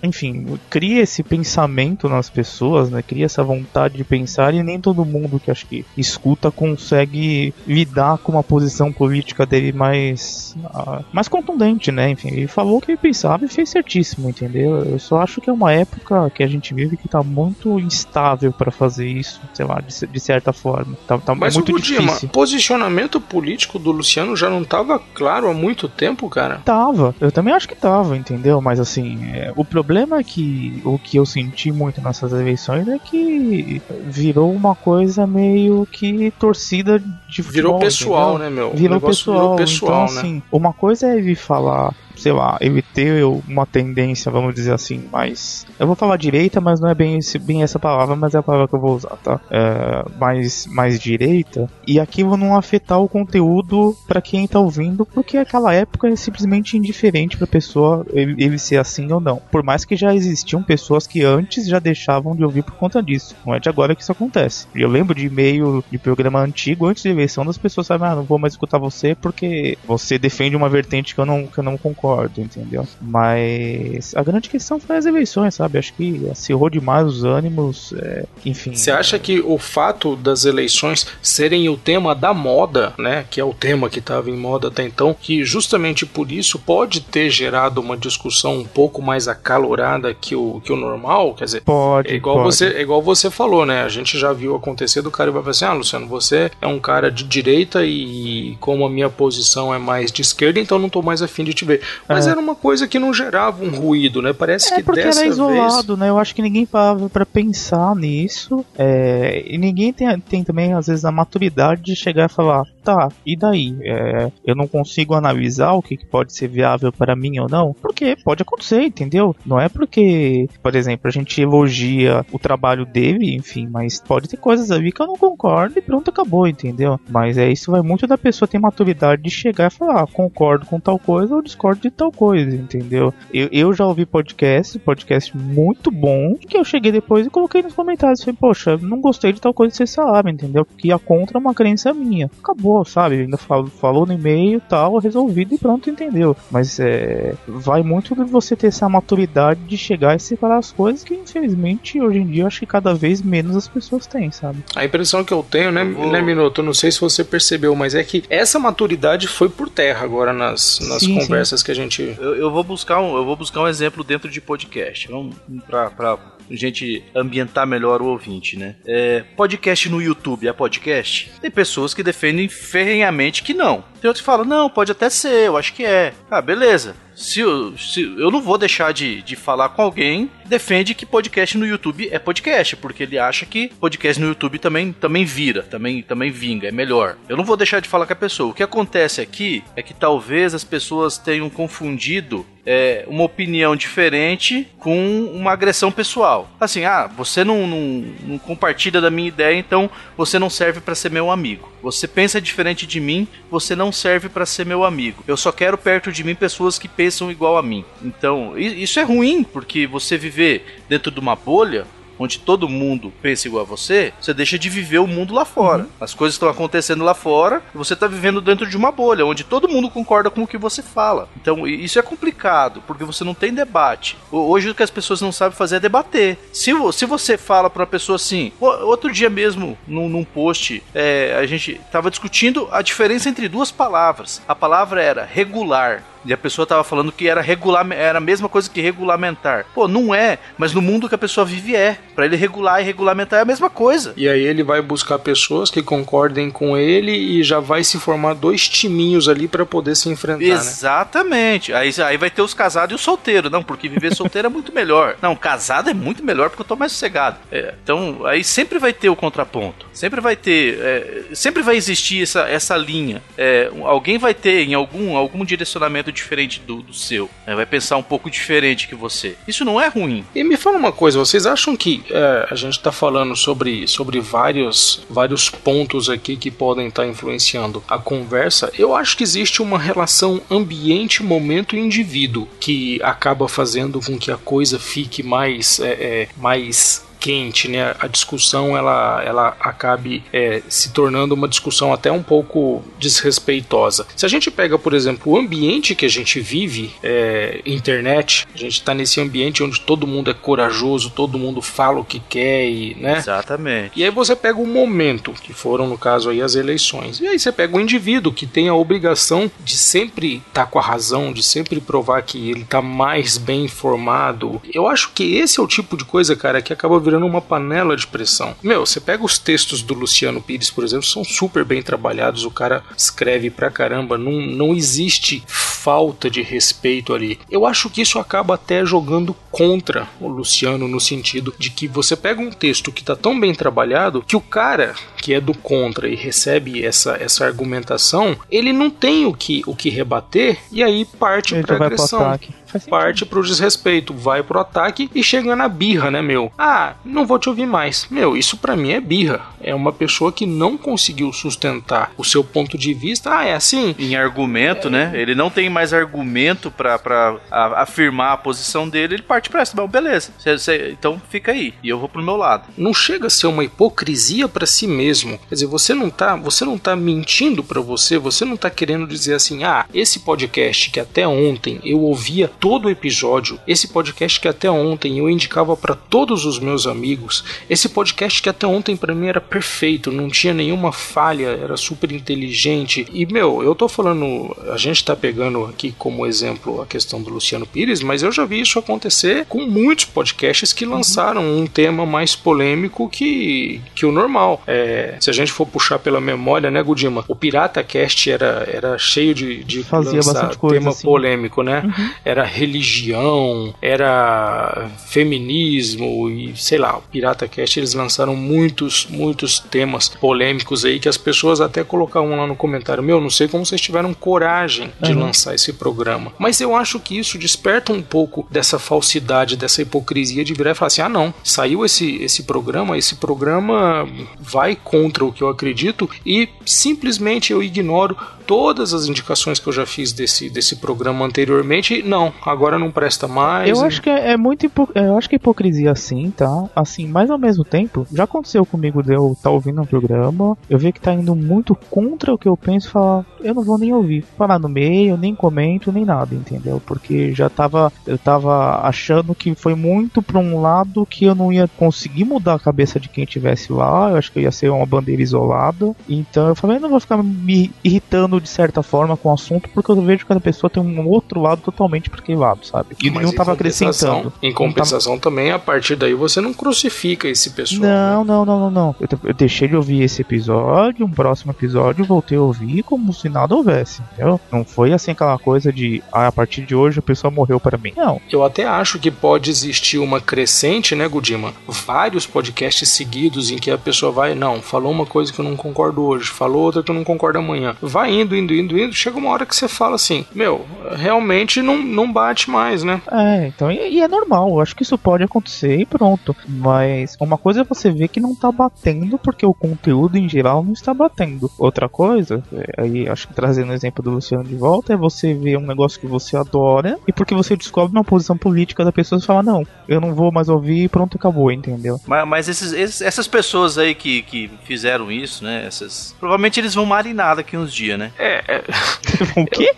enfim, 0.02 0.60
cria 0.70 1.02
esse 1.02 1.24
pensamento 1.24 2.08
nas 2.08 2.30
pessoas, 2.30 2.90
né? 2.90 3.02
Cria 3.02 3.26
essa 3.26 3.44
vontade 3.44 3.98
de 3.98 4.04
pensar 4.04 4.54
e 4.54 4.62
nem 4.62 4.80
todo 4.80 5.06
mundo 5.06 5.40
que 5.40 5.50
acho 5.50 5.66
que 5.66 5.86
escuta 5.98 6.52
consegue 6.52 7.54
lidar 7.66 8.18
com 8.20 8.34
uma 8.34 8.44
posição 8.44 8.92
política 8.92 9.46
dele 9.46 9.72
mais, 9.72 10.56
uh, 10.64 11.04
mais 11.12 11.28
contundente, 11.28 11.92
né? 11.92 12.10
Enfim, 12.12 12.30
ele 12.30 12.48
falou 12.48 12.78
o 12.78 12.82
que 12.82 12.92
ele 12.92 12.98
pensava 12.98 13.46
e 13.46 13.48
fez 13.48 13.70
certíssimo, 13.70 14.30
entendeu? 14.30 14.84
Eu 14.84 15.00
só 15.00 15.22
acho 15.22 15.42
que 15.42 15.50
é 15.50 15.54
uma 15.54 15.72
época 15.72 16.03
época 16.04 16.30
que 16.30 16.44
a 16.44 16.48
gente 16.48 16.74
vive 16.74 16.98
que 16.98 17.08
tá 17.08 17.24
muito 17.24 17.80
instável 17.80 18.52
para 18.52 18.70
fazer 18.72 19.08
isso, 19.08 19.42
sei 19.54 19.66
lá, 19.66 19.82
de, 19.82 20.08
de 20.08 20.20
certa 20.20 20.52
forma. 20.52 20.96
Tá, 21.08 21.18
tá 21.18 21.34
Mas 21.34 21.56
é 21.56 21.58
muito 21.58 21.76
o 21.76 21.80
difícil. 21.80 22.28
O 22.28 22.32
posicionamento 22.32 23.20
político 23.20 23.80
do 23.80 23.92
Luciano 23.92 24.36
já 24.36 24.50
não 24.50 24.64
tava 24.64 25.00
claro 25.14 25.50
há 25.50 25.54
muito 25.54 25.88
tempo, 25.88 26.30
cara? 26.30 26.62
Tava, 26.66 27.16
eu 27.20 27.32
também 27.32 27.54
acho 27.54 27.68
que 27.68 27.76
tava, 27.76 28.18
entendeu? 28.18 28.62
Mas 28.62 28.80
assim, 28.80 29.26
é, 29.34 29.52
o 29.56 29.64
problema 29.64 30.20
é 30.20 30.24
que 30.24 30.82
o 30.84 31.00
que 31.00 31.18
eu 31.18 31.26
senti 31.26 31.72
muito 31.72 32.02
nessas 32.02 32.32
eleições 32.34 32.88
é 32.88 33.00
que 33.00 33.82
virou 34.06 34.52
uma 34.52 34.76
coisa 34.76 35.26
meio 35.26 35.88
que 35.92 36.32
torcida 36.40 37.00
de 37.00 37.42
futebol, 37.42 37.54
Virou 37.54 37.80
pessoal, 37.80 38.36
entendeu? 38.36 38.50
né, 38.50 38.56
meu? 38.56 38.72
Virou 38.74 39.02
pessoal, 39.02 39.40
virou 39.40 39.56
pessoal, 39.56 40.04
então, 40.04 40.16
né? 40.16 40.20
assim, 40.20 40.44
uma 40.52 40.74
coisa 40.74 41.08
é 41.08 41.18
ele 41.18 41.36
falar 41.36 41.94
sei 42.16 42.32
lá, 42.32 42.58
ele 42.62 42.82
ter 42.82 43.24
uma 43.24 43.66
tendência, 43.66 44.32
vamos 44.32 44.54
dizer 44.54 44.74
assim, 44.74 45.04
mais. 45.12 45.66
Eu 45.80 45.88
vou 45.88 45.96
falar 45.96 46.18
direita, 46.18 46.62
mas 46.62 46.80
não 46.80 46.90
é 46.90 46.96
bem, 46.96 47.18
esse, 47.18 47.38
bem 47.38 47.64
essa 47.64 47.80
palavra, 47.80 48.16
mas 48.16 48.34
é 48.34 48.38
a 48.38 48.44
palavra 48.44 48.68
que 48.68 48.76
eu 48.76 48.80
vou 48.80 48.96
usar, 48.96 49.18
tá? 49.24 49.40
É, 49.50 50.06
mais, 50.18 50.66
mais 50.68 51.00
direita, 51.00 51.70
e 51.86 52.00
aquilo 52.00 52.38
não 52.38 52.56
afetar 52.56 53.00
o 53.00 53.10
conteúdo 53.10 53.96
para 54.08 54.22
quem 54.22 54.48
tá 54.48 54.60
ouvindo, 54.60 55.06
porque 55.06 55.38
aquela 55.38 55.74
época 55.74 56.08
é 56.08 56.16
simplesmente 56.16 56.78
indiferente 56.78 57.38
pra 57.38 57.48
pessoa 57.48 58.06
ele, 58.12 58.44
ele, 58.44 58.58
ser 58.58 58.78
assim 58.78 59.12
ou 59.12 59.20
não. 59.20 59.42
Por 59.52 59.64
mais 59.64 59.84
que 59.84 59.96
já 59.96 60.14
existiam 60.14 60.64
pessoas 60.64 61.08
que 61.08 61.24
antes 61.24 61.68
já 61.68 61.80
deixavam 61.80 62.36
de 62.36 62.44
ouvir 62.44 62.64
por 62.64 62.76
conta 62.76 63.02
disso. 63.02 63.36
Não 63.46 63.54
é 63.54 63.60
de 63.60 63.70
agora 63.70 63.96
que 63.96 64.02
isso 64.02 64.12
acontece. 64.12 64.68
Eu 64.74 64.90
lembro 64.90 65.16
de 65.16 65.28
e-mail 65.28 65.84
de 65.92 65.98
programa 65.98 66.40
antigo, 66.40 66.88
antes 66.88 67.04
da 67.04 67.10
eleição, 67.10 67.46
das 67.46 67.58
pessoas 67.58 67.88
sabem, 67.88 68.08
ah, 68.08 68.16
não 68.16 68.24
vou 68.24 68.40
mais 68.40 68.54
escutar 68.54 68.78
você 68.78 69.16
porque 69.16 69.78
você 69.86 70.18
defende 70.18 70.56
uma 70.56 70.70
vertente 70.70 71.14
que 71.14 71.22
eu 71.22 71.26
não, 71.26 71.48
que 71.48 71.58
eu 71.58 71.64
não 71.64 71.78
concordo 71.78 72.03
concordo, 72.04 72.42
entendeu? 72.42 72.86
Mas 73.02 74.14
a 74.14 74.22
grande 74.22 74.50
questão 74.50 74.80
foi 74.80 74.98
as 74.98 75.06
eleições, 75.06 75.56
sabe? 75.56 75.80
Acho 75.80 75.94
que 75.94 76.30
acirrou 76.30 76.70
demais 76.70 77.08
os 77.08 77.24
ânimos, 77.24 77.94
é, 77.94 78.26
enfim. 78.46 78.76
Você 78.76 78.92
acha 78.92 79.18
que 79.18 79.40
o 79.40 79.58
fato 79.58 80.16
das 80.18 80.44
eleições 80.44 81.08
serem 81.22 81.70
o 81.70 81.78
tema 81.78 82.14
da 82.14 82.34
moda, 82.34 82.94
né? 82.98 83.26
Que 83.30 83.40
é 83.40 83.44
o 83.44 83.54
tema 83.54 83.90
que 83.90 84.00
estava 84.00 84.30
em 84.30 84.36
moda 84.36 84.68
até 84.68 84.84
então, 84.84 85.16
que 85.20 85.46
justamente 85.46 86.06
por 86.06 86.32
isso 86.32 86.60
pode 86.60 87.00
ter 87.00 87.30
gerado 87.30 87.80
uma 87.80 87.96
discussão 87.96 88.60
um 88.60 88.66
pouco 88.66 89.02
mais 89.02 89.28
acalorada 89.28 90.14
que 90.14 90.36
o, 90.36 90.62
que 90.64 90.74
o 90.74 90.76
normal? 90.76 91.34
Quer 91.36 91.46
dizer, 91.46 91.62
pode, 91.62 92.12
é 92.12 92.16
igual, 92.16 92.38
pode. 92.38 92.56
Você, 92.56 92.66
é 92.68 92.82
igual 92.82 93.02
você 93.02 93.32
falou, 93.32 93.66
né? 93.66 93.84
A 93.84 93.90
gente 93.90 94.20
já 94.20 94.34
viu 94.34 94.56
acontecer 94.56 95.02
do 95.02 95.12
cara 95.12 95.30
e 95.30 95.34
vai 95.34 95.42
falar 95.42 95.52
assim: 95.52 95.66
ah, 95.66 95.74
Luciano, 95.74 96.08
você 96.08 96.52
é 96.62 96.68
um 96.68 96.80
cara 96.80 97.10
de 97.10 97.24
direita 97.24 97.86
e 97.86 98.58
como 98.60 98.86
a 98.86 98.90
minha 98.90 99.10
posição 99.10 99.74
é 99.74 99.78
mais 99.78 100.12
de 100.12 100.22
esquerda, 100.22 100.60
então 100.60 100.78
não 100.78 100.90
tô 100.90 101.02
mais 101.02 101.22
afim 101.22 101.44
de 101.44 101.54
te 101.54 101.64
ver. 101.64 101.82
Mas 102.08 102.28
é. 102.28 102.32
era 102.32 102.40
uma 102.40 102.56
coisa 102.56 102.88
que 102.88 103.00
não 103.00 103.14
gerava 103.14 103.64
um 103.64 103.70
ruído, 103.70 104.22
né? 104.22 104.34
Parece 104.34 104.74
é 104.74 104.78
que 104.78 104.84
porque 104.84 105.04
dessa 105.04 105.22
era 105.22 105.30
isolado, 105.30 105.88
vez... 105.88 106.00
né? 106.00 106.10
Eu 106.10 106.18
acho 106.18 106.34
que 106.34 106.42
ninguém 106.42 106.66
parava 106.66 107.10
pra 107.10 107.26
pensar 107.26 107.96
nisso. 107.96 108.66
É... 108.78 109.44
E 109.46 109.58
ninguém 109.58 109.94
tem, 109.94 110.20
tem 110.20 110.44
também, 110.44 110.74
às 110.74 110.88
vezes, 110.88 111.06
a 111.06 111.12
maturidade 111.12 111.82
de 111.82 111.96
chegar 111.96 112.30
e 112.30 112.34
falar: 112.34 112.66
Tá, 112.84 113.10
e 113.26 113.38
daí? 113.38 113.76
É, 113.82 114.32
eu 114.46 114.56
não 114.56 114.68
consigo 114.68 115.14
analisar 115.14 115.72
o 115.72 115.82
que, 115.82 115.96
que 115.96 116.06
pode 116.06 116.34
ser 116.34 116.48
viável 116.48 116.92
para 116.92 117.16
mim 117.16 117.40
ou 117.40 117.48
não? 117.50 117.74
Porque 117.74 118.16
pode 118.24 118.42
acontecer, 118.42 118.82
entendeu? 118.84 119.36
Não 119.46 119.60
é 119.60 119.70
porque, 119.70 120.50
por 120.62 120.76
exemplo, 120.76 121.08
a 121.08 121.12
gente 121.12 121.42
elogia 121.42 122.26
o 122.32 122.38
trabalho 122.38 122.86
dele, 122.86 123.36
enfim, 123.36 123.68
mas 123.70 124.02
pode 124.02 124.28
ter 124.28 124.38
coisas 124.38 124.70
ali 124.70 124.92
que 124.92 125.02
eu 125.02 125.08
não 125.08 125.16
concordo 125.16 125.80
e 125.80 125.82
pronto, 125.82 126.10
acabou, 126.10 126.48
entendeu? 126.48 127.00
Mas 127.10 127.38
é 127.38 127.50
isso 127.50 127.72
vai 127.72 127.82
muito 127.82 128.06
da 128.06 128.18
pessoa 128.18 128.48
ter 128.48 128.60
maturidade 128.60 129.22
de 129.22 129.30
chegar 129.30 129.72
e 129.72 129.74
falar, 129.74 130.02
ah, 130.02 130.08
concordo 130.08 130.66
com 130.66 130.80
tal 130.80 131.00
coisa 131.00 131.36
ou 131.36 131.42
discordo 131.42 131.82
de 131.82 131.92
tal 131.92 132.12
coisa, 132.12 132.56
entendeu? 132.56 133.14
Eu, 133.34 133.48
eu 133.52 133.74
já 133.74 133.86
ouvi 133.86 134.06
podcast, 134.06 134.78
podcast 134.80 135.36
muito 135.38 135.90
bom, 135.90 136.36
que 136.36 136.58
eu 136.58 136.64
cheguei 136.64 136.92
depois 136.92 137.26
e 137.26 137.30
coloquei 137.30 137.62
nos 137.62 137.74
comentários, 137.74 138.24
falei, 138.24 138.38
poxa, 138.40 138.78
não 138.78 139.00
gostei 139.00 139.32
de 139.32 139.42
tal 139.42 139.54
coisa 139.54 139.72
que 139.72 139.78
vocês 139.78 139.96
falaram, 139.96 140.30
entendeu? 140.30 140.66
Porque 140.66 140.90
ia 140.90 141.00
contra 141.00 141.38
uma 141.38 141.54
crença 141.54 141.94
minha. 141.94 142.30
Acabou, 142.42 142.73
sabe? 142.86 143.22
Ainda 143.22 143.38
falou, 143.38 143.68
falou 143.68 144.06
no 144.06 144.14
e-mail 144.14 144.62
tal, 144.68 144.98
resolvido 144.98 145.56
e 145.56 145.58
pronto, 145.58 145.90
entendeu? 145.90 146.36
Mas 146.50 146.80
é, 146.80 147.36
vai 147.48 147.84
muito 147.84 148.16
de 148.16 148.24
você 148.24 148.56
ter 148.56 148.68
essa 148.68 148.88
maturidade 148.88 149.60
de 149.62 149.78
chegar 149.78 150.16
e 150.16 150.20
separar 150.20 150.58
as 150.58 150.72
coisas 150.72 151.04
que, 151.04 151.14
infelizmente, 151.14 152.02
hoje 152.02 152.20
em 152.20 152.26
dia, 152.26 152.44
eu 152.44 152.48
acho 152.48 152.60
que 152.60 152.66
cada 152.66 152.94
vez 152.94 153.22
menos 153.22 153.56
as 153.56 153.68
pessoas 153.68 154.08
têm, 154.08 154.32
sabe? 154.32 154.64
A 154.76 154.86
impressão 154.86 155.24
que 155.24 155.34
eu 155.34 155.44
tenho, 155.44 155.72
né, 155.72 155.84
vou... 155.84 156.12
né 156.12 156.22
Minuto? 156.22 156.64
Não 156.64 156.74
sei 156.74 156.92
se 156.92 157.02
você 157.02 157.24
percebeu, 157.24 157.76
mas 157.76 157.94
é 157.94 158.04
que 158.04 158.24
essa 158.30 158.58
maturidade 158.58 159.28
foi 159.28 159.50
por 159.50 159.70
terra 159.70 160.04
agora 160.04 160.32
nas, 160.32 160.80
nas 160.88 161.02
sim, 161.02 161.20
conversas 161.20 161.60
sim. 161.60 161.66
que 161.66 161.72
a 161.72 161.76
gente. 161.76 162.16
Eu, 162.20 162.36
eu, 162.36 162.52
vou 162.52 162.64
buscar 162.64 163.02
um, 163.02 163.16
eu 163.18 163.26
vou 163.26 163.36
buscar 163.36 163.62
um 163.62 163.68
exemplo 163.68 164.04
dentro 164.04 164.30
de 164.30 164.40
podcast. 164.40 165.08
Vamos 165.10 165.36
pra, 165.68 166.18
pra 166.48 166.56
gente 166.56 167.04
ambientar 167.16 167.66
melhor 167.66 168.02
o 168.02 168.08
ouvinte, 168.08 168.58
né? 168.58 168.76
É, 168.86 169.24
podcast 169.36 169.90
no 169.90 170.02
YouTube 170.02 170.48
é 170.48 170.54
podcast? 170.54 171.32
Tem 171.42 171.52
pessoas 171.52 171.94
que 171.94 172.04
defendem 172.04 172.48
ferrenhamente 172.48 173.44
que 173.44 173.54
não. 173.54 173.84
Tem 174.02 174.08
outros 174.08 174.22
que 174.22 174.26
falam, 174.26 174.46
não, 174.46 174.70
pode 174.70 174.92
até 174.92 175.10
ser, 175.10 175.48
eu 175.48 175.58
acho 175.58 175.74
que 175.74 175.86
é. 175.86 176.14
Ah, 176.30 176.42
beleza. 176.42 176.96
Se 177.16 177.40
eu, 177.40 177.78
se, 177.78 178.02
eu 178.02 178.32
não 178.32 178.42
vou 178.42 178.58
deixar 178.58 178.92
de, 178.92 179.22
de 179.22 179.36
falar 179.36 179.70
com 179.70 179.82
alguém 179.82 180.30
defende 180.46 180.94
que 180.94 181.06
podcast 181.06 181.58
no 181.58 181.66
YouTube 181.66 182.10
é 182.12 182.20
podcast, 182.20 182.76
porque 182.76 183.04
ele 183.04 183.18
acha 183.18 183.46
que 183.46 183.70
podcast 183.80 184.22
no 184.22 184.28
YouTube 184.28 184.60
também, 184.60 184.94
também 184.94 185.26
vira, 185.26 185.64
também, 185.64 186.04
também 186.04 186.32
vinga, 186.32 186.68
é 186.68 186.72
melhor. 186.72 187.18
Eu 187.28 187.38
não 187.38 187.44
vou 187.44 187.58
deixar 187.58 187.80
de 187.80 187.90
falar 187.90 188.06
com 188.06 188.14
a 188.14 188.16
pessoa. 188.16 188.52
O 188.52 188.54
que 188.54 188.64
acontece 188.64 189.22
aqui 189.22 189.64
é 189.76 189.82
que 189.82 189.94
talvez 189.94 190.54
as 190.54 190.64
pessoas 190.64 191.18
tenham 191.18 191.50
confundido 191.50 192.46
é, 192.66 193.04
uma 193.08 193.24
opinião 193.24 193.76
diferente 193.76 194.68
com 194.78 195.26
uma 195.34 195.52
agressão 195.52 195.92
pessoal. 195.92 196.50
Assim, 196.60 196.86
ah, 196.86 197.08
você 197.08 197.44
não, 197.44 197.68
não, 197.68 198.06
não 198.24 198.38
compartilha 198.38 199.02
da 199.02 199.12
minha 199.12 199.28
ideia, 199.28 199.58
então 199.58 199.90
você 200.16 200.40
não 200.40 200.50
serve 200.50 200.80
para 200.80 200.96
ser 200.96 201.12
meu 201.12 201.30
amigo. 201.30 201.72
Você 201.82 202.08
pensa 202.08 202.40
diferente 202.40 202.88
de 202.88 203.00
mim, 203.02 203.28
você 203.52 203.76
não 203.76 203.92
serve 203.92 204.30
para 204.30 204.46
ser 204.46 204.66
meu 204.66 204.86
amigo. 204.86 205.24
Eu 205.28 205.36
só 205.36 205.52
quero 205.52 205.78
perto 205.78 206.12
de 206.12 206.24
mim 206.24 206.36
pessoas 206.36 206.80
que 206.80 206.88
pensam 206.88 207.03
igual 207.32 207.58
a 207.58 207.64
mim. 207.64 207.84
Então, 208.02 208.58
isso 208.58 209.00
é 209.00 209.04
ruim, 209.04 209.44
porque 209.44 209.88
você 209.88 210.18
viver 210.18 210.84
dentro 210.88 211.12
de 211.12 211.20
uma 211.20 211.36
bolha 211.36 211.86
onde 212.18 212.40
todo 212.40 212.70
mundo 212.70 213.12
pensa 213.22 213.48
igual 213.48 213.64
a 213.64 213.68
você, 213.68 214.14
você 214.20 214.34
deixa 214.34 214.58
de 214.58 214.70
viver 214.70 215.00
o 215.00 215.08
mundo 215.08 215.34
lá 215.34 215.46
fora. 215.46 215.84
Uhum. 215.84 215.90
As 216.00 216.14
coisas 216.14 216.36
estão 216.36 216.50
acontecendo 216.50 217.04
lá 217.04 217.14
fora 217.14 217.62
e 217.74 217.78
você 217.78 217.94
está 217.94 218.08
vivendo 218.08 218.42
dentro 218.42 218.68
de 218.68 218.78
uma 218.78 218.92
bolha, 218.92 219.26
onde 219.26 219.44
todo 219.44 219.70
mundo 219.70 219.90
concorda 219.90 220.30
com 220.30 220.44
o 220.44 220.48
que 220.48 220.58
você 220.58 220.82
fala. 220.82 221.28
Então 221.40 221.68
isso 221.68 222.00
é 222.00 222.02
complicado, 222.02 222.82
porque 222.86 223.04
você 223.04 223.24
não 223.24 223.34
tem 223.34 223.54
debate. 223.54 224.18
Hoje 224.32 224.70
o 224.70 224.76
que 224.76 224.84
as 224.84 224.92
pessoas 224.92 225.22
não 225.22 225.32
sabem 225.32 225.58
fazer 225.58 225.78
é 225.78 225.80
debater. 225.80 226.38
Se, 226.52 226.72
se 226.94 227.06
você 227.06 227.38
fala 227.38 227.70
para 227.70 227.82
uma 227.82 227.88
pessoa 227.88 228.16
assim, 228.16 228.52
outro 228.60 229.12
dia 229.12 229.30
mesmo, 229.30 229.78
num, 229.88 230.08
num 230.08 230.24
post, 230.24 230.84
é, 230.94 231.36
a 231.40 231.46
gente 231.46 231.74
estava 231.74 232.10
discutindo 232.10 232.68
a 232.72 232.82
diferença 232.82 233.30
entre 233.30 233.50
duas 233.50 233.72
palavras. 233.72 234.42
A 234.48 234.56
palavra 234.56 235.02
era 235.02 235.26
regular 235.26 236.04
e 236.26 236.34
a 236.34 236.38
pessoa 236.38 236.66
tava 236.66 236.84
falando 236.84 237.12
que 237.12 237.28
era 237.28 237.42
regular, 237.42 237.90
era 237.92 238.18
a 238.18 238.22
mesma 238.22 238.48
coisa 238.50 238.70
que 238.70 238.82
regulamentar. 238.82 239.66
Pô, 239.74 239.88
não 239.88 240.14
é, 240.14 240.38
mas 240.58 240.74
no 240.74 240.82
mundo 240.82 241.10
que 241.10 241.16
a 241.16 241.18
pessoa 241.18 241.46
vive 241.46 241.76
é. 241.76 241.98
Para 242.16 242.26
ele 242.26 242.36
regular 242.36 242.82
e 242.82 242.84
regulamentar 242.84 243.40
é 243.40 243.42
a 243.42 243.46
mesma 243.46 243.70
coisa. 243.70 244.14
E 244.16 244.28
aí 244.30 244.44
ele 244.44 244.64
vai 244.64 244.82
buscar 244.82 245.20
pessoas 245.20 245.70
que 245.70 245.82
concordem 245.82 246.50
com 246.52 246.78
ele 246.78 247.12
e 247.12 247.44
já 247.44 247.60
vai 247.60 247.84
se 247.84 248.00
formar 248.00 248.34
dois 248.34 248.70
timinhos 248.70 249.28
ali 249.28 249.48
para 249.48 249.66
poder 249.66 249.96
se 249.96 250.10
enfrentar, 250.10 250.40
né? 250.40 250.50
Exatamente. 250.50 251.72
Né? 251.72 251.78
Aí, 251.78 251.92
aí 252.06 252.18
vai 252.18 252.30
ter 252.30 252.42
os 252.42 252.54
casados 252.54 252.92
e 252.92 252.96
os 252.96 253.02
solteiros. 253.02 253.52
Não, 253.52 253.64
porque 253.64 253.90
viver 253.90 254.14
solteiro 254.16 254.48
é 254.48 254.50
muito 254.50 254.74
melhor. 254.74 255.18
Não, 255.22 255.36
casado 255.36 255.90
é 255.90 255.94
muito 255.94 256.24
melhor 256.24 256.50
porque 256.50 256.62
eu 256.62 256.68
tô 256.68 256.76
mais 256.76 256.92
sossegado. 256.92 257.38
É, 257.52 257.74
então, 257.84 258.26
aí 258.26 258.44
sempre 258.44 258.80
vai 258.80 258.94
ter 258.94 259.10
o 259.10 259.16
contraponto. 259.16 259.86
Sempre 259.92 260.22
vai 260.22 260.36
ter. 260.36 260.80
É, 260.80 261.24
sempre 261.34 261.62
vai 261.62 261.76
existir 261.76 262.24
essa, 262.24 262.42
essa 262.42 262.78
linha. 262.78 263.22
É, 263.38 263.72
alguém 263.84 264.18
vai 264.18 264.34
ter 264.34 264.68
em 264.68 264.74
algum, 264.74 265.18
algum 265.18 265.44
direcionamento 265.44 266.12
diferente 266.14 266.60
do, 266.60 266.82
do 266.82 266.94
seu. 266.94 267.30
Né? 267.46 267.56
Vai 267.56 267.66
pensar 267.66 267.98
um 267.98 268.04
pouco 268.04 268.30
diferente 268.30 268.88
que 268.88 268.96
você. 268.96 269.36
Isso 269.48 269.66
não 269.66 269.80
é 269.80 269.88
ruim. 269.88 270.26
E 270.36 270.44
me 270.44 270.58
fala 270.58 270.78
uma 270.78 270.92
coisa, 270.92 271.20
vocês 271.20 271.46
acham 271.46 271.76
que 271.76 272.04
é, 272.10 272.48
a 272.50 272.56
gente 272.56 272.78
está 272.78 272.92
falando 272.92 273.36
sobre, 273.36 273.88
sobre 273.88 274.20
vários, 274.20 275.06
vários 275.10 275.50
pontos 275.50 276.10
aqui 276.10 276.36
que 276.36 276.52
podem 276.52 276.88
estar 276.88 277.04
tá 277.04 277.08
influenciando 277.08 277.84
a 277.88 277.98
conversa? 277.98 278.72
Eu 278.78 278.96
acho 278.96 279.18
que 279.18 279.24
existe 279.24 279.62
uma 279.62 279.80
relação 279.80 280.42
ambiente, 280.50 281.24
momento 281.24 281.76
e 281.76 281.80
indivíduo 281.80 282.48
que 282.60 283.02
acaba 283.04 283.48
fazendo 283.48 284.00
com 284.00 284.18
que 284.18 284.32
a 284.32 284.38
coisa 284.38 284.80
fique 284.80 285.24
mais, 285.24 285.80
é, 285.80 285.92
é, 285.92 286.28
mais 286.38 287.06
quente, 287.24 287.70
né? 287.70 287.96
A 288.02 288.08
discussão 288.08 288.76
ela, 288.76 289.24
ela 289.24 289.56
acabe 289.58 290.22
é, 290.34 290.62
se 290.68 290.92
tornando 290.92 291.34
uma 291.34 291.48
discussão 291.48 291.94
até 291.94 292.12
um 292.12 292.22
pouco 292.22 292.84
desrespeitosa. 293.00 294.06
Se 294.14 294.26
a 294.26 294.30
gente 294.30 294.52
pega, 294.52 294.78
por 294.78 294.94
exemplo, 294.94 295.32
o 295.32 295.38
ambiente 295.38 295.96
que 295.96 296.06
a 296.06 296.10
gente 296.10 296.42
vive, 296.42 296.92
é, 297.02 297.62
internet, 297.66 298.46
a 298.54 298.58
gente 298.58 298.74
está 298.74 298.94
nesse 298.94 299.22
ambiente 299.22 299.64
onde 299.64 299.80
todo 299.80 300.06
mundo 300.06 300.30
é 300.30 300.34
corajoso, 300.34 301.10
todo 301.12 301.40
mundo 301.40 301.62
fala 301.62 302.02
o 302.02 302.04
que 302.04 302.20
quer 302.20 302.68
e, 302.68 302.98
né? 303.00 303.20
Exatamente. 303.20 303.98
E 303.98 304.04
aí 304.04 304.10
você 304.10 304.36
pega 304.36 304.60
o 304.60 304.68
momento, 304.68 305.32
que 305.32 305.54
foram 305.54 305.88
no 305.88 305.98
caso 305.98 306.30
aí 306.30 306.42
as 306.42 306.56
eleições. 306.56 307.22
E 307.22 307.28
aí 307.28 307.40
você 307.40 307.54
pega 307.54 307.78
o 307.78 307.80
indivíduo 307.80 308.34
que 308.34 308.46
tem 308.46 308.68
a 308.68 308.76
obrigação 308.76 309.50
de 309.64 309.78
sempre 309.78 310.44
estar 310.48 310.66
tá 310.66 310.66
com 310.66 310.78
a 310.78 310.82
razão, 310.82 311.32
de 311.32 311.42
sempre 311.42 311.80
provar 311.80 312.22
que 312.24 312.50
ele 312.50 312.64
está 312.64 312.82
mais 312.82 313.38
bem 313.38 313.64
informado. 313.64 314.62
Eu 314.74 314.90
acho 314.90 315.12
que 315.14 315.38
esse 315.38 315.58
é 315.58 315.64
o 315.64 315.68
tipo 315.68 315.96
de 315.96 316.04
coisa, 316.04 316.36
cara, 316.36 316.62
que 316.62 316.74
acaba 316.74 317.00
virando 317.00 317.13
virando 317.14 317.28
uma 317.28 317.42
panela 317.42 317.96
de 317.96 318.08
pressão. 318.08 318.56
Meu, 318.64 318.86
você 318.86 319.00
pega 319.00 319.24
os 319.24 319.38
textos 319.38 319.84
do 319.84 319.94
Luciano 319.94 320.42
Pires, 320.42 320.72
por 320.72 320.84
exemplo, 320.84 321.06
são 321.06 321.24
super 321.24 321.64
bem 321.64 321.84
trabalhados, 321.84 322.44
o 322.44 322.50
cara 322.50 322.84
escreve 322.98 323.52
pra 323.52 323.70
caramba, 323.70 324.18
não, 324.18 324.32
não 324.32 324.74
existe 324.74 325.44
falta 325.48 326.30
de 326.30 326.42
respeito 326.42 327.14
ali. 327.14 327.40
Eu 327.52 327.68
acho 327.68 327.90
que 327.90 328.02
isso 328.02 328.18
acaba 328.18 328.56
até 328.56 328.84
jogando 328.84 329.36
contra 329.52 330.08
o 330.20 330.28
Luciano 330.28 330.88
no 330.88 331.00
sentido 331.00 331.54
de 331.60 331.70
que 331.70 331.88
você 331.88 332.16
pega 332.16 332.42
um 332.42 332.50
texto 332.50 332.92
que 332.92 333.04
tá 333.04 333.16
tão 333.16 333.40
bem 333.40 333.54
trabalhado 333.54 334.24
que 334.26 334.36
o 334.36 334.42
cara 334.42 334.96
que 335.18 335.34
é 335.34 335.40
do 335.40 335.56
contra 335.56 336.10
e 336.10 336.16
recebe 336.16 336.84
essa, 336.84 337.18
essa 337.20 337.46
argumentação, 337.46 338.36
ele 338.50 338.74
não 338.74 338.90
tem 338.90 339.26
o 339.26 339.34
que, 339.34 339.62
o 339.68 339.76
que 339.76 339.90
rebater 339.90 340.58
e 340.72 340.82
aí 340.82 341.06
parte 341.06 341.56
para 341.62 341.76
agressão 341.76 342.40
parte 342.80 343.26
pro 343.26 343.44
desrespeito, 343.44 344.14
vai 344.14 344.44
pro 344.44 344.60
ataque 344.60 345.10
e 345.14 345.24
chega 345.24 345.56
na 345.56 345.68
birra, 345.68 346.12
né, 346.12 346.22
meu? 346.22 346.52
Ah, 346.58 346.94
não 347.04 347.26
vou 347.26 347.40
te 347.40 347.50
ouvir 347.50 347.66
mais. 347.66 348.08
Meu, 348.10 348.36
isso 348.36 348.58
para 348.58 348.76
mim 348.76 348.92
é 348.92 349.00
birra. 349.00 349.42
É 349.62 349.74
uma 349.74 349.92
pessoa 349.92 350.32
que 350.32 350.46
não 350.46 350.78
conseguiu 350.78 351.32
sustentar 351.32 352.12
o 352.18 352.24
seu 352.24 352.44
ponto 352.44 352.78
de 352.78 352.94
vista. 352.94 353.38
Ah, 353.38 353.46
é 353.46 353.54
assim? 353.54 353.96
Em 353.98 354.16
argumento, 354.16 354.88
é... 354.88 354.92
né? 354.92 355.12
Ele 355.16 355.36
não 355.36 355.50
tem 355.50 355.70
mais 355.70 355.94
argumento 355.94 356.70
para 356.70 357.40
afirmar 357.52 358.34
a 358.34 358.38
posição 358.38 358.88
dele, 358.88 359.16
ele 359.16 359.24
parte 359.24 359.50
pra 359.50 359.62
essa. 359.62 359.76
Bom, 359.76 359.88
beleza. 359.88 360.32
Cê, 360.38 360.58
cê, 360.58 360.90
então 360.92 361.22
fica 361.30 361.52
aí. 361.52 361.74
E 361.84 361.90
eu 361.90 362.00
vou 362.00 362.10
pro 362.10 362.24
meu 362.24 362.36
lado. 362.36 362.66
Não 362.78 362.94
chega 362.94 363.28
a 363.28 363.30
ser 363.30 363.48
uma 363.48 363.64
hipocrisia 363.64 364.48
para 364.48 364.66
si 364.66 364.88
mesmo. 364.88 365.40
Quer 365.50 365.56
dizer, 365.56 365.66
você 365.68 365.94
não 365.94 366.10
tá, 366.10 366.36
você 366.36 366.66
não 366.66 366.78
tá 366.78 366.96
mentindo 366.96 367.64
para 367.64 367.82
você, 367.82 368.18
você 368.18 368.46
não 368.46 368.58
tá 368.58 368.70
querendo 368.70 369.08
dizer 369.08 369.36
assim: 369.36 369.64
"Ah, 369.64 369.86
esse 369.94 370.20
podcast 370.20 370.90
que 370.90 371.00
até 371.00 371.28
ontem 371.28 371.80
eu 371.84 372.00
ouvia 372.02 372.48
todo 372.64 372.86
o 372.86 372.90
episódio, 372.90 373.60
esse 373.68 373.90
podcast 373.90 374.40
que 374.40 374.48
até 374.48 374.72
ontem 374.72 375.20
eu 375.20 375.30
indicava 375.30 375.76
para 375.76 375.96
todos 375.96 376.46
os 376.46 376.60
meus 376.60 376.88
amigos, 376.88 377.44
esse 377.70 377.90
podcast 377.90 378.42
que 378.42 378.48
até 378.48 378.66
ontem 378.66 378.96
para 378.96 379.14
mim 379.14 379.28
era 379.28 379.42
perfeito, 379.42 380.14
não 380.14 380.30
tinha 380.30 380.54
nenhuma 380.54 380.94
falha, 380.94 381.48
era 381.48 381.76
super 381.76 382.10
inteligente. 382.10 383.06
E 383.12 383.26
meu, 383.26 383.62
eu 383.62 383.76
tô 383.76 383.90
falando, 383.90 384.56
a 384.72 384.78
gente 384.78 385.04
tá 385.04 385.14
pegando 385.14 385.66
aqui 385.66 385.94
como 385.98 386.26
exemplo 386.26 386.82
a 386.82 386.86
questão 386.86 387.22
do 387.22 387.32
Luciano 387.32 387.68
Pires, 387.68 388.02
mas 388.02 388.24
eu 388.24 388.32
já 388.32 388.46
vi 388.46 388.62
isso 388.62 388.80
acontecer 388.80 389.46
com 389.50 389.66
muitos 389.66 390.06
podcasts 390.06 390.72
que 390.72 390.86
lançaram 390.86 391.44
um 391.44 391.68
tema 391.68 392.06
mais 392.06 392.34
polêmico 392.34 393.10
que, 393.10 393.82
que 393.94 394.06
o 394.06 394.12
normal. 394.14 394.64
É, 394.66 395.18
se 395.20 395.30
a 395.30 395.34
gente 395.34 395.52
for 395.52 395.68
puxar 395.68 396.00
pela 396.00 396.22
memória, 396.22 396.72
né, 396.72 396.82
Gudima? 396.82 397.26
O 397.28 397.36
Pirata 397.36 397.84
Cast 397.84 398.32
era, 398.32 398.66
era 398.72 398.98
cheio 398.98 399.34
de, 399.36 399.66
de 399.66 399.84
Fazia 399.84 400.22
bastante 400.22 400.58
coisa, 400.58 400.76
tema 400.78 400.92
assim. 400.92 401.04
polêmico, 401.04 401.62
né? 401.62 401.84
Era 402.24 402.53
religião, 402.54 403.74
era 403.82 404.90
feminismo 405.08 406.30
e 406.30 406.56
sei 406.56 406.78
lá, 406.78 406.98
o 406.98 407.02
Pirata 407.02 407.48
Cast 407.48 407.80
eles 407.80 407.94
lançaram 407.94 408.36
muitos, 408.36 409.08
muitos 409.10 409.60
temas 409.60 410.10
polêmicos 410.10 410.86
aí 410.86 411.00
que 411.00 411.10
as 411.10 411.18
pessoas 411.18 411.60
até 411.62 411.84
colocavam 411.84 412.36
lá 412.38 412.46
no 412.48 412.56
comentário: 412.56 413.04
Meu, 413.04 413.20
não 413.20 413.30
sei 413.30 413.48
como 413.48 413.66
vocês 413.66 413.82
tiveram 413.82 414.14
coragem 414.14 414.92
de 415.02 415.14
Uhum. 415.14 415.20
lançar 415.20 415.54
esse 415.56 415.74
programa. 415.74 416.32
Mas 416.40 416.60
eu 416.60 416.76
acho 416.76 417.00
que 417.00 417.18
isso 417.18 417.38
desperta 417.38 417.94
um 417.94 418.02
pouco 418.02 418.48
dessa 418.50 418.80
falsidade, 418.80 419.56
dessa 419.56 419.82
hipocrisia 419.82 420.44
de 420.44 420.54
virar 420.54 420.72
e 420.72 420.76
falar 420.76 420.88
assim: 420.88 421.02
ah, 421.02 421.10
não, 421.10 421.34
saiu 421.44 421.86
esse, 421.86 422.16
esse 422.18 422.44
programa, 422.44 422.98
esse 422.98 423.16
programa 423.16 424.08
vai 424.40 424.76
contra 424.76 425.24
o 425.26 425.32
que 425.32 425.42
eu 425.42 425.50
acredito 425.50 426.10
e 426.26 426.50
simplesmente 426.66 427.52
eu 427.54 427.62
ignoro 427.64 428.16
todas 428.46 428.94
as 428.94 429.08
indicações 429.08 429.58
que 429.60 429.68
eu 429.68 429.74
já 429.74 429.86
fiz 429.86 430.12
desse, 430.12 430.50
desse 430.50 430.76
programa 430.78 431.26
anteriormente. 431.26 432.02
Não, 432.04 432.33
agora 432.46 432.78
não 432.80 432.92
presta 432.92 433.28
mais. 433.28 433.70
Eu 433.70 433.84
e- 433.84 433.88
acho 433.88 434.02
que 434.02 434.10
é, 434.10 434.32
é 434.32 434.38
muito 434.38 434.66
hipo- 434.66 434.90
eu 434.96 435.18
acho 435.18 435.30
que 435.30 435.36
é 435.36 435.38
hipocrisia 435.38 435.92
assim, 435.92 436.32
tá? 436.32 436.66
Assim, 436.76 437.08
mas 437.08 437.30
ao 437.30 437.38
mesmo 437.38 437.64
tempo, 437.64 438.06
já 438.12 438.24
aconteceu 438.24 438.66
comigo 438.66 439.02
de 439.04 439.14
eu 439.14 439.34
estar 439.34 439.50
ouvindo 439.50 439.82
um 439.82 439.86
programa, 439.86 440.58
eu 440.70 440.78
ver 440.80 440.92
que 440.92 441.00
tá 441.02 441.14
indo 441.14 441.36
muito 441.36 441.76
contra 441.90 442.34
o 442.34 442.38
que 442.38 442.48
eu 442.48 442.58
penso 442.58 442.88
e 442.88 442.92
falar, 442.92 443.26
eu 443.42 443.54
não 443.54 443.64
vou 443.64 443.78
nem 443.78 443.94
ouvir. 443.94 444.24
Parar 444.38 444.60
no 444.60 444.70
meio, 444.70 445.18
nem 445.18 445.36
comento, 445.36 445.92
nem 445.92 446.06
nada, 446.06 446.34
entendeu? 446.36 446.82
Porque 446.86 447.34
já 447.34 447.50
tava, 447.50 447.92
eu 448.08 448.18
tava 448.18 448.82
achando 448.88 449.36
que 449.36 449.56
foi 449.56 449.76
muito 449.76 450.22
pra 450.22 450.40
um 450.40 450.62
lado 450.62 451.06
que 451.06 451.26
eu 451.26 451.36
não 451.36 451.52
ia 451.52 451.68
conseguir 451.78 452.26
mudar 452.26 452.56
a 452.56 452.60
cabeça 452.60 453.00
de 453.00 453.10
quem 453.10 453.26
tivesse 453.26 453.72
lá, 453.72 454.10
eu 454.12 454.18
acho 454.18 454.32
que 454.32 454.40
eu 454.40 454.44
ia 454.44 454.52
ser 454.52 454.70
uma 454.70 454.86
bandeira 454.86 455.22
isolada. 455.22 455.94
Então 456.08 456.48
eu 456.48 456.56
falei, 456.56 456.78
eu 456.78 456.82
não 456.82 456.90
vou 456.90 457.00
ficar 457.00 457.22
me 457.22 457.72
irritando 457.84 458.40
de 458.40 458.50
certa 458.50 458.82
forma 458.84 459.16
com 459.18 459.30
o 459.30 459.34
assunto, 459.34 459.70
porque 459.70 459.92
eu 459.92 460.02
vejo 460.02 460.20
que 460.20 460.28
cada 460.28 460.40
pessoa 460.40 460.70
tem 460.70 460.82
um 460.82 461.08
outro 461.08 461.42
lado 461.42 461.62
totalmente 461.62 462.10
lado, 462.32 462.66
sabe? 462.66 462.96
E 463.02 463.10
Mas 463.10 463.24
não 463.24 463.32
em 463.32 463.36
tava 463.36 463.52
compensação- 463.52 464.18
acrescentando. 464.18 464.34
Em 464.42 464.48
Não 464.50 464.54
tava- 464.56 464.68
compensação 464.68 465.20
também, 465.20 465.52
a 465.52 465.60
partir 465.60 465.96
daí 465.96 466.14
você 466.14 466.40
não 466.42 466.54
crucifica 466.54 467.28
esse 467.28 467.50
pessoal. 467.52 467.82
né? 467.82 467.88
Não, 467.90 468.24
não, 468.24 468.46
não, 468.46 468.60
não, 468.60 468.72
não. 468.72 468.96
Eu, 469.00 469.08
eu 469.24 469.34
deixei 469.34 469.68
de 469.68 469.76
ouvir 469.76 470.02
esse 470.04 470.22
episódio, 470.22 471.06
um 471.06 471.12
próximo 471.12 471.52
episódio, 471.52 472.06
voltei 472.06 472.38
a 472.38 472.42
ouvir 472.42 472.84
como 472.84 473.14
se 473.14 473.28
nada 473.30 473.56
houvesse, 473.56 474.02
entendeu? 474.14 474.40
Não 474.52 474.64
foi 474.64 474.94
assim 474.94 475.12
aquela 475.12 475.38
coisa 475.38 475.72
de, 475.72 476.02
ah, 476.12 476.28
a 476.28 476.32
partir 476.32 476.62
de 476.66 476.76
hoje 476.76 477.00
a 477.00 477.02
pessoa 477.02 477.30
morreu 477.32 477.60
para 477.60 477.78
mim. 477.78 477.94
Não. 477.96 478.22
Eu 478.32 478.44
até 478.44 478.66
acho 478.66 479.00
que 479.00 479.10
pode 479.12 479.50
existir 479.50 479.98
uma 479.98 480.20
crescente, 480.22 480.96
né, 480.96 481.08
Gudima? 481.08 481.54
Vários 481.68 482.26
podcasts 482.26 482.88
seguidos 482.90 483.52
em 483.52 483.58
que 483.58 483.72
a 483.72 483.78
pessoa 483.78 484.12
vai, 484.12 484.36
não, 484.36 484.62
falou 484.62 484.92
uma 484.92 485.06
coisa 485.06 485.32
que 485.32 485.40
eu 485.40 485.46
não 485.46 485.56
concordo 485.56 486.04
hoje, 486.04 486.30
falou 486.30 486.64
outra 486.64 486.84
que 486.84 486.92
eu 486.92 486.96
não 486.96 487.04
concordo 487.04 487.40
amanhã. 487.40 487.76
Vai 487.82 488.14
indo, 488.14 488.36
indo, 488.36 488.54
indo, 488.54 488.78
indo, 488.78 488.94
chega 488.94 489.18
uma 489.18 489.30
hora 489.30 489.46
que 489.46 489.56
você 489.56 489.68
fala 489.68 489.96
assim, 489.96 490.26
meu, 490.34 490.66
realmente 490.96 491.62
não, 491.62 491.78
não 491.82 492.12
bate 492.14 492.50
mais, 492.50 492.84
né? 492.84 493.02
É, 493.12 493.48
então, 493.48 493.72
e, 493.72 493.96
e 493.96 494.02
é 494.02 494.08
normal, 494.08 494.50
eu 494.50 494.60
acho 494.62 494.76
que 494.76 494.84
isso 494.84 494.98
pode 494.98 495.24
acontecer 495.24 495.78
e 495.80 495.86
pronto. 495.86 496.36
Mas 496.48 497.18
uma 497.20 497.38
coisa 497.38 497.62
é 497.62 497.64
você 497.64 497.92
ver 497.92 498.08
que 498.08 498.20
não 498.20 498.36
tá 498.36 498.52
batendo 498.52 499.18
porque 499.18 499.46
o 499.46 499.54
conteúdo 499.54 500.18
em 500.18 500.30
geral 500.30 500.64
não 500.64 500.74
está 500.74 500.94
batendo. 500.94 501.50
Outra 501.58 501.90
coisa, 501.90 502.44
é, 502.54 502.82
aí 502.82 503.10
acho 503.10 503.28
que 503.28 503.34
trazendo 503.34 503.72
o 503.72 503.74
exemplo 503.74 504.04
do 504.04 504.12
Luciano 504.12 504.44
de 504.44 504.56
volta, 504.56 504.94
é 504.94 504.98
você 504.98 505.34
ver 505.34 505.58
um 505.58 505.66
negócio 505.66 506.00
que 506.00 506.08
você 506.08 506.38
adora 506.38 506.98
e 507.08 507.12
porque 507.12 507.34
você 507.36 507.56
descobre 507.58 507.98
uma 507.98 508.04
posição 508.04 508.38
política 508.38 508.86
da 508.86 508.92
pessoa 508.92 509.20
e 509.20 509.26
fala, 509.26 509.42
não, 509.44 509.64
eu 509.88 510.00
não 510.00 510.14
vou 510.14 510.32
mais 510.32 510.50
ouvir 510.50 510.84
e 510.84 510.90
pronto, 510.90 511.18
acabou, 511.18 511.52
entendeu? 511.52 512.00
Mas, 512.06 512.28
mas 512.28 512.50
esses, 512.50 512.72
esses- 512.74 513.02
essas 513.02 513.28
pessoas 513.28 513.78
aí 513.78 513.96
que, 513.96 514.22
que 514.24 514.52
fizeram 514.64 515.12
isso, 515.12 515.44
né? 515.44 515.66
Essas, 515.66 516.16
provavelmente 516.20 516.60
eles 516.60 516.74
vão 516.74 516.86
marinar 516.86 517.36
daqui 517.36 517.58
uns 517.58 517.74
dias, 517.74 517.98
né? 517.98 518.12
É, 518.18 518.44
é 518.48 518.64
o 519.42 519.46
quê? 519.46 519.72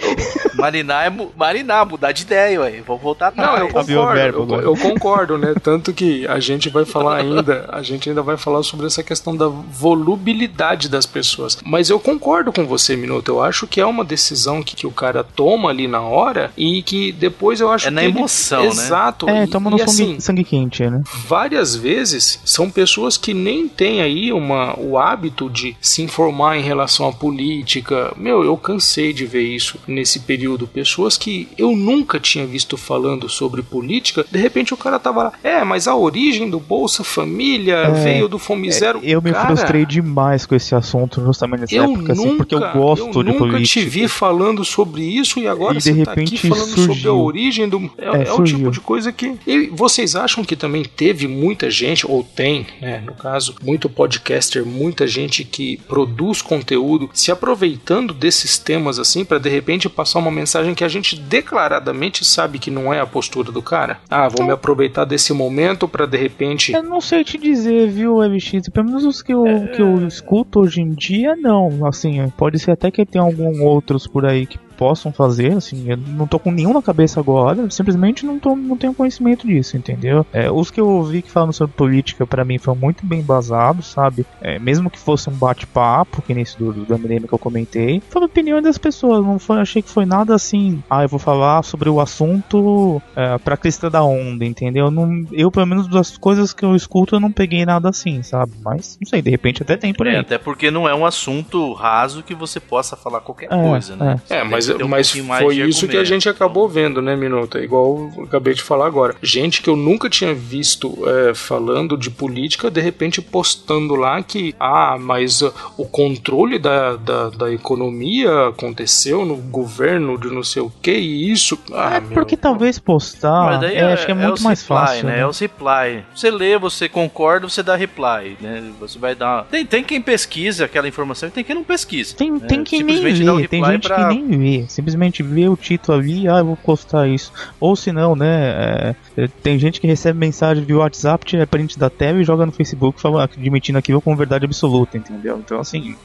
Marinar 0.56 1.08
é 1.08 1.14
marinar, 1.38 1.86
mudar 1.86 2.12
de 2.12 2.25
ideia, 2.26 2.62
ué. 2.62 2.82
Vão 2.86 2.98
voltar 2.98 3.34
Não, 3.36 3.44
atrás. 3.44 3.70
eu 3.74 3.80
Abriu 3.80 4.02
o 4.02 4.06
concordo, 4.06 4.56
eu, 4.56 4.62
eu 4.62 4.78
concordo, 4.78 5.38
né? 5.38 5.54
Tanto 5.62 5.94
que 5.94 6.28
a 6.28 6.40
gente 6.40 6.70
vai 6.70 6.86
falar 6.86 7.18
ainda, 7.18 7.66
a 7.72 7.82
gente 7.82 8.10
ainda 8.10 8.22
vai 8.22 8.38
falar 8.38 8.64
sobre 8.64 8.86
essa 8.88 9.04
questão 9.04 9.36
da 9.36 9.48
volubilidade 9.48 10.90
das 10.90 11.06
pessoas. 11.06 11.58
Mas 11.66 11.90
eu 11.90 12.00
concordo 12.00 12.52
com 12.52 12.66
você, 12.66 12.96
Minuto. 12.96 13.30
Eu 13.30 13.42
acho 13.42 13.68
que 13.68 13.80
é 13.82 13.86
uma 13.86 14.04
decisão 14.04 14.62
que, 14.62 14.76
que 14.76 14.88
o 14.88 14.92
cara 14.92 15.24
toma 15.24 15.70
ali 15.70 15.88
na 15.88 16.02
hora 16.02 16.52
e 16.58 16.82
que 16.82 17.12
depois 17.12 17.60
eu 17.60 17.72
acho 17.72 17.88
É 17.88 17.92
na 17.92 18.02
que 18.02 18.08
ele- 18.08 18.18
emoção, 18.18 18.62
né? 18.64 18.68
Exato. 18.68 19.30
É, 19.30 19.44
E- 19.44 19.48
toma 19.48 19.70
e, 19.70 19.72
no 19.74 19.78
sangue, 19.80 19.90
assim, 19.92 20.20
sangue 20.20 20.44
quente, 20.44 20.84
né? 20.90 21.04
várias 21.28 21.76
vezes 21.76 22.40
são 22.46 22.70
pessoas 22.70 23.18
que 23.18 23.34
nem 23.34 23.68
têm 23.68 24.02
aí 24.02 24.32
uma, 24.32 24.78
o 24.80 24.98
hábito 24.98 25.50
de 25.50 25.76
se 25.82 26.02
informar 26.02 26.58
em 26.58 26.62
relação 26.62 27.08
à 27.08 27.12
política. 27.14 28.14
Meu, 28.18 28.44
eu 28.44 28.56
cansei 28.58 29.14
de 29.14 29.26
ver 29.26 29.44
isso 29.44 29.78
nesse 29.88 30.20
período. 30.20 30.68
Pessoas 30.68 31.18
que 31.18 31.48
eu 31.58 31.76
nunca 31.76 32.15
tinha 32.20 32.46
visto 32.46 32.78
falando 32.78 33.28
sobre 33.30 33.62
política, 33.62 34.26
de 34.32 34.38
repente 34.40 34.74
o 34.74 34.78
cara 34.78 35.00
tava 35.00 35.24
lá. 35.24 35.34
É, 35.44 35.64
mas 35.64 35.88
a 35.88 35.96
origem 35.96 36.50
do 36.50 36.60
Bolsa 36.60 37.04
Família 37.04 37.76
É, 37.76 37.92
veio 38.04 38.28
do 38.28 38.38
Fome 38.40 38.72
Zero. 38.72 39.00
Eu 39.04 39.22
me 39.22 39.32
Cara, 39.32 39.48
frustrei 39.48 39.86
demais 39.86 40.46
com 40.46 40.56
esse 40.56 40.74
assunto, 40.76 41.22
justamente 41.24 41.62
nessa 41.62 41.76
Eu 41.76 41.92
época, 41.92 42.14
assim, 42.14 42.26
nunca, 42.26 42.38
porque 42.38 42.56
eu 42.56 42.72
gosto 42.74 43.06
eu 43.08 43.12
de 43.24 43.30
nunca 43.32 43.38
política. 43.40 43.80
te 43.82 43.86
vi 43.86 44.08
falando 44.08 44.64
sobre 44.64 45.04
isso 45.04 45.40
e 45.40 45.48
agora 45.48 45.76
E 45.76 45.78
de 45.78 45.84
você 45.84 46.04
tá 46.06 46.12
aqui 46.14 46.38
falando 46.38 46.68
sobre 46.68 46.82
a 46.82 46.86
surgiu. 46.86 47.18
origem 47.20 47.70
do. 47.70 47.92
É, 47.98 48.06
É, 48.06 48.28
é 48.28 48.32
o 48.32 48.36
surgiu. 48.36 48.58
tipo 48.58 48.72
de 48.72 48.80
coisa 48.80 49.12
que. 49.12 49.36
E 49.46 49.68
vocês 49.68 50.16
acham 50.16 50.44
que 50.44 50.56
também 50.56 50.84
teve 50.84 51.28
muita 51.28 51.70
gente, 51.70 52.06
ou 52.10 52.24
tem, 52.24 52.66
né, 52.82 53.02
no 53.06 53.14
caso, 53.14 53.56
muito 53.64 53.90
podcaster, 53.90 54.66
muita 54.66 55.08
gente 55.08 55.44
que 55.44 55.78
produz 55.88 56.42
conteúdo 56.42 57.10
se 57.14 57.32
aproveitando 57.32 58.14
desses 58.14 58.58
temas 58.58 59.00
assim 59.00 59.24
para 59.26 59.38
de 59.40 59.50
repente 59.50 59.90
passar 59.90 60.20
uma 60.20 60.32
mensagem 60.32 60.74
que 60.74 60.84
a 60.84 60.88
gente 60.88 61.16
declaradamente 61.20 62.05
sabe 62.14 62.60
que 62.60 62.70
não 62.70 62.94
é 62.94 63.00
a 63.00 63.06
postura 63.06 63.52
do 63.52 63.62
cara? 63.62 64.00
Ah, 64.10 64.28
vou 64.28 64.46
me 64.46 64.52
aproveitar 64.52 65.06
desse 65.06 65.34
momento 65.34 65.88
para 65.88 66.06
de 66.06 66.18
repente. 66.18 66.74
Eu 66.74 66.84
não 66.84 67.02
sei 67.02 67.24
te 67.24 67.38
dizer, 67.38 67.90
viu, 67.90 68.18
MX? 68.18 68.70
Pelo 68.70 68.88
menos 68.88 69.06
os 69.06 69.22
que 69.22 69.34
eu, 69.34 69.44
que 69.76 69.82
eu 69.82 70.08
escuto 70.08 70.60
hoje 70.60 70.82
em 70.82 70.92
dia, 70.92 71.36
não. 71.36 71.86
Assim, 71.86 72.30
pode 72.38 72.60
ser 72.60 72.72
até 72.72 72.92
que 72.92 73.06
tenha 73.06 73.24
algum 73.24 73.64
outros 73.64 74.08
por 74.08 74.26
aí 74.26 74.46
que 74.46 74.58
possam 74.78 75.12
fazer, 75.12 75.54
assim, 75.54 75.90
eu 75.90 75.98
não 75.98 76.28
tô 76.28 76.40
com 76.40 76.52
nenhum 76.52 76.74
na 76.74 76.82
cabeça 76.82 77.20
agora, 77.20 77.70
simplesmente 77.70 78.26
não, 78.26 78.40
tô, 78.40 78.56
não 78.56 78.78
tenho 78.78 78.94
conhecimento 78.94 79.48
disso, 79.48 79.78
entendeu? 79.78 80.26
É, 80.34 80.52
os 80.52 80.70
que 80.72 80.80
eu 80.80 80.88
ouvi 80.88 81.22
que 81.22 81.32
falam 81.32 81.52
sobre 81.52 81.76
política, 81.76 82.26
pra 82.26 82.46
mim, 82.46 82.58
foram 82.58 82.80
muito 82.80 83.06
bem 83.06 83.20
embasados, 83.20 83.88
sabe? 83.88 84.26
É, 84.42 84.60
mesmo 84.60 84.90
que 84.90 85.00
fosse 85.00 85.30
um 85.30 85.34
bate-papo, 85.34 86.22
que 86.22 86.34
nesse 86.34 86.58
do, 86.58 86.72
do 86.72 86.98
MDM 86.98 87.28
que 87.28 87.34
eu 87.34 87.40
comentei, 87.40 88.02
foram 88.10 88.26
opiniões 88.26 88.64
das 88.64 88.78
pessoas, 88.78 89.26
não 89.26 89.40
foi, 89.40 89.60
achei 89.60 89.82
que 89.82 89.90
foi 89.90 90.06
nada 90.06 90.36
assim, 90.36 90.84
ah, 90.90 91.04
eu 91.04 91.10
vou 91.10 91.20
falar 91.20 91.64
sobre 91.64 91.90
o 91.90 92.00
assunto 92.00 93.02
é, 93.16 93.38
pra 93.38 93.58
crista 93.58 93.90
da 93.90 94.04
onda, 94.04 94.46
entendeu? 94.46 94.92
Não, 94.92 95.26
eu, 95.32 95.52
pelo 95.52 95.66
menos, 95.66 95.88
das 95.88 96.18
coisas 96.18 96.54
que 96.54 96.64
eu 96.64 96.76
escuto, 96.76 97.16
eu 97.16 97.20
não 97.20 97.32
peguei 97.32 97.66
nada 97.66 97.90
assim, 97.90 98.22
sabe? 98.24 98.54
Mas, 98.64 98.98
não 99.02 99.08
sei, 99.08 99.22
de 99.22 99.30
repente 99.30 99.62
até 99.62 99.78
tem 99.78 99.94
por 99.94 100.08
aí. 100.08 100.16
É, 100.16 100.20
até 100.20 100.38
porque 100.38 100.70
não 100.72 100.88
é 100.88 100.96
um 100.96 101.06
assunto 101.06 101.74
raso 101.74 102.24
que 102.24 102.34
você 102.34 102.60
possa 102.60 102.96
falar 102.96 103.22
qualquer 103.22 103.48
É, 103.52 103.70
coisa, 103.70 103.96
né? 103.96 104.20
É, 104.30 104.44
mas, 104.44 104.65
Ter 104.74 104.84
um 104.84 104.88
mas 104.88 105.12
foi 105.12 105.58
isso 105.58 105.88
que 105.88 105.98
a 105.98 106.04
gente 106.04 106.28
acabou 106.30 106.68
vendo, 106.68 107.02
né, 107.02 107.16
Minuto? 107.16 107.58
Igual 107.58 108.12
eu 108.18 108.24
acabei 108.24 108.54
de 108.54 108.62
falar 108.64 108.88
agora. 108.88 109.16
Gente 109.22 109.62
que 109.62 109.70
eu 109.70 109.76
nunca 109.76 110.10
tinha 110.10 110.34
visto 110.34 110.98
é, 111.08 111.34
falando 111.34 111.98
de 111.98 112.10
política, 112.10 112.70
de 112.72 112.82
repente 112.82 113.22
postando 113.22 113.96
lá 113.96 114.22
que, 114.24 114.56
ah, 114.60 114.98
mas 115.00 115.42
uh, 115.42 115.54
o 115.78 115.86
controle 115.86 116.58
da, 116.60 116.96
da, 116.96 117.30
da 117.30 117.52
economia 117.52 118.48
aconteceu 118.50 119.26
no 119.26 119.36
governo 119.38 120.18
de 120.18 120.28
não 120.28 120.44
sei 120.44 120.62
o 120.62 120.72
que, 120.82 120.92
e 120.92 121.32
isso. 121.32 121.58
Ah, 121.74 121.96
É 121.98 122.00
meu, 122.00 122.10
porque 122.12 122.38
talvez 122.38 122.80
postar, 122.80 123.46
Mas 123.46 123.62
daí 123.62 123.76
é, 123.76 123.94
acho 123.94 124.06
que 124.06 124.12
é 124.12 124.16
muito 124.16 124.36
os 124.36 124.44
mais 124.44 124.62
reply, 124.62 124.78
fácil, 124.78 125.06
né? 125.06 125.14
né? 125.14 125.20
É 125.20 125.28
os 125.28 125.40
reply. 125.40 126.04
Você 126.16 126.32
lê, 126.32 126.58
você 126.58 126.90
concorda, 126.90 127.48
você 127.48 127.62
dá 127.64 127.76
reply, 127.76 128.38
né? 128.40 128.64
Você 128.80 128.98
vai 129.00 129.16
dar. 129.16 129.46
Tem, 129.46 129.66
tem 129.66 129.84
quem 129.84 130.02
pesquisa 130.02 130.66
aquela 130.66 130.88
informação 130.88 131.30
e 131.30 131.32
tem 131.32 131.44
quem 131.44 131.56
não 131.56 131.64
pesquisa. 131.64 132.16
Tem, 132.16 132.32
né? 132.32 132.40
tem 132.48 132.64
quem 132.64 132.84
nem 132.84 132.98
o 132.98 133.48
tem 133.48 133.64
gente 133.64 133.88
pra- 133.88 134.08
que 134.10 134.16
nem 134.16 134.28
vê, 134.28 134.55
simplesmente 134.68 135.24
vê 135.24 135.48
o 135.50 135.58
título 135.58 135.98
ali, 135.98 136.28
ah, 136.28 136.40
eu 136.40 136.46
vou 136.46 136.58
postar 136.58 137.08
isso. 137.08 137.32
Ou 137.60 137.76
se 137.76 137.92
não, 137.92 138.16
né, 138.16 138.26
é, 138.28 138.96
é, 139.18 139.28
tem 139.28 139.60
gente 139.60 139.82
que 139.82 139.88
recebe 139.88 140.18
mensagem 140.18 140.64
via 140.64 140.78
WhatsApp, 140.78 141.26
tira 141.26 141.48
print 141.48 141.78
da 141.78 141.90
tela 141.90 142.20
e 142.20 142.24
joga 142.24 142.46
no 142.46 142.52
Facebook 142.52 143.02
falando, 143.02 143.22
ah, 143.22 143.30
admitindo 143.38 143.78
aquilo 143.78 144.02
como 144.02 144.16
verdade 144.16 144.46
absoluta, 144.46 144.98
entendeu? 144.98 145.38
Então 145.44 145.60
assim, 145.60 145.96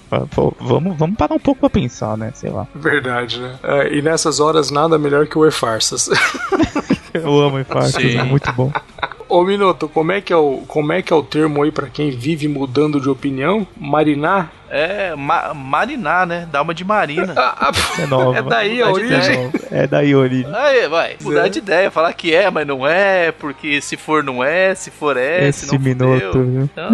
vamos, 0.59 0.97
vamos 0.97 1.17
parar 1.17 1.35
um 1.35 1.41
pouco 1.41 1.61
pra 1.61 1.71
pensar, 1.71 2.17
né, 2.17 2.33
sei 2.35 2.51
lá. 2.51 2.67
Verdade, 2.75 3.41
né? 3.41 3.59
É, 3.63 3.95
e 3.95 4.03
nessas 4.03 4.41
horas 4.41 4.71
nada 4.71 4.99
melhor 4.99 5.27
que 5.27 5.39
o 5.39 5.47
E-Farsas. 5.47 6.09
Eu 7.13 7.41
amo 7.41 7.59
Sim. 7.91 8.19
é 8.19 8.23
muito 8.23 8.53
bom. 8.53 8.73
Ô 9.31 9.45
Minuto, 9.45 9.89
como 9.89 10.11
é 10.11 10.21
que 10.21 10.33
é 10.33 10.37
o, 10.37 10.63
como 10.67 10.93
é, 10.93 11.01
que 11.01 11.13
é 11.13 11.17
o 11.17 11.23
termo 11.23 11.63
aí 11.63 11.71
pra 11.71 11.87
quem 11.87 12.11
vive 12.11 12.49
mudando 12.49 13.01
de 13.01 13.09
opinião? 13.09 13.65
Marinar? 13.77 14.51
É, 14.69 15.15
ma 15.17 15.55
marinar, 15.55 16.27
né? 16.27 16.49
Dá 16.51 16.63
uma 16.63 16.75
de 16.75 16.85
marina. 16.85 17.33
Ah, 17.39 17.71
ah, 17.71 18.03
É 18.03 18.07
nova. 18.07 18.39
É 18.39 18.43
daí 18.43 18.83
a 18.83 18.87
Mudar 18.89 19.01
de 19.01 19.07
origem. 19.15 19.35
ideia. 19.47 19.53
É 19.71 19.87
daí 19.87 20.13
a 20.13 20.19
origem. 20.19 20.53
Aí, 20.55 20.89
vai, 20.89 21.17
mudar 21.23 21.49
de 21.49 21.59
ideia, 21.59 21.91
falar 21.91 22.13
que 22.13 22.35
é, 22.35 22.51
mas 22.51 22.67
não 22.67 22.87
é, 22.87 23.31
porque 23.33 23.81
se 23.81 23.97
for 23.97 24.23
não 24.25 24.43
é, 24.43 24.75
se 24.75 24.91
for 24.91 25.17
é, 25.17 25.51
se 25.53 25.65
Esse 25.65 25.73
não 25.73 25.81
minuto, 25.83 26.33
fudeu. 26.33 26.63
Então, 26.65 26.91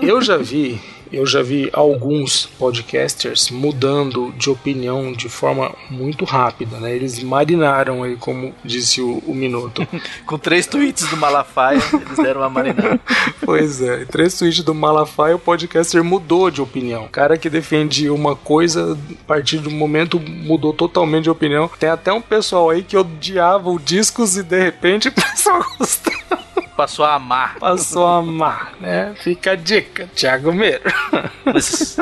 Eu 0.00 0.20
já 0.22 0.36
vi, 0.38 0.80
eu 1.16 1.26
já 1.26 1.42
vi 1.42 1.70
alguns 1.72 2.46
podcasters 2.58 3.50
mudando 3.50 4.32
de 4.36 4.50
opinião 4.50 5.12
de 5.12 5.28
forma 5.28 5.74
muito 5.90 6.24
rápida, 6.24 6.78
né? 6.78 6.94
Eles 6.94 7.22
marinaram 7.22 8.02
aí, 8.02 8.16
como 8.16 8.54
disse 8.64 9.00
o, 9.00 9.22
o 9.26 9.34
Minuto. 9.34 9.86
Com 10.26 10.38
três 10.38 10.66
tweets 10.66 11.08
do 11.08 11.16
Malafaia, 11.16 11.82
eles 11.92 12.16
deram 12.16 12.40
uma 12.40 12.50
marinada. 12.50 13.00
pois 13.44 13.80
é, 13.80 14.04
três 14.04 14.36
tweets 14.36 14.64
do 14.64 14.74
Malafaia, 14.74 15.36
o 15.36 15.38
podcaster 15.38 16.02
mudou 16.02 16.50
de 16.50 16.60
opinião. 16.60 17.04
O 17.04 17.08
cara 17.08 17.36
que 17.36 17.50
defendia 17.50 18.12
uma 18.12 18.36
coisa, 18.36 18.98
a 19.10 19.26
partir 19.26 19.58
do 19.58 19.70
momento 19.70 20.20
mudou 20.20 20.72
totalmente 20.72 21.24
de 21.24 21.30
opinião. 21.30 21.70
Tem 21.78 21.88
até 21.88 22.12
um 22.12 22.20
pessoal 22.20 22.70
aí 22.70 22.82
que 22.82 22.96
odiava 22.96 23.70
o 23.70 23.78
discos 23.78 24.36
e 24.36 24.42
de 24.42 24.58
repente 24.58 25.10
começou 25.10 25.54
a 25.54 25.76
gostar. 25.78 26.43
Passou 26.76 27.04
a 27.04 27.14
amar. 27.14 27.58
Passou 27.58 28.06
a 28.06 28.18
amar, 28.18 28.74
né? 28.80 29.14
Fica 29.16 29.52
a 29.52 29.56
dica, 29.56 30.08
Thiago 30.14 30.52
Meiro. 30.52 30.82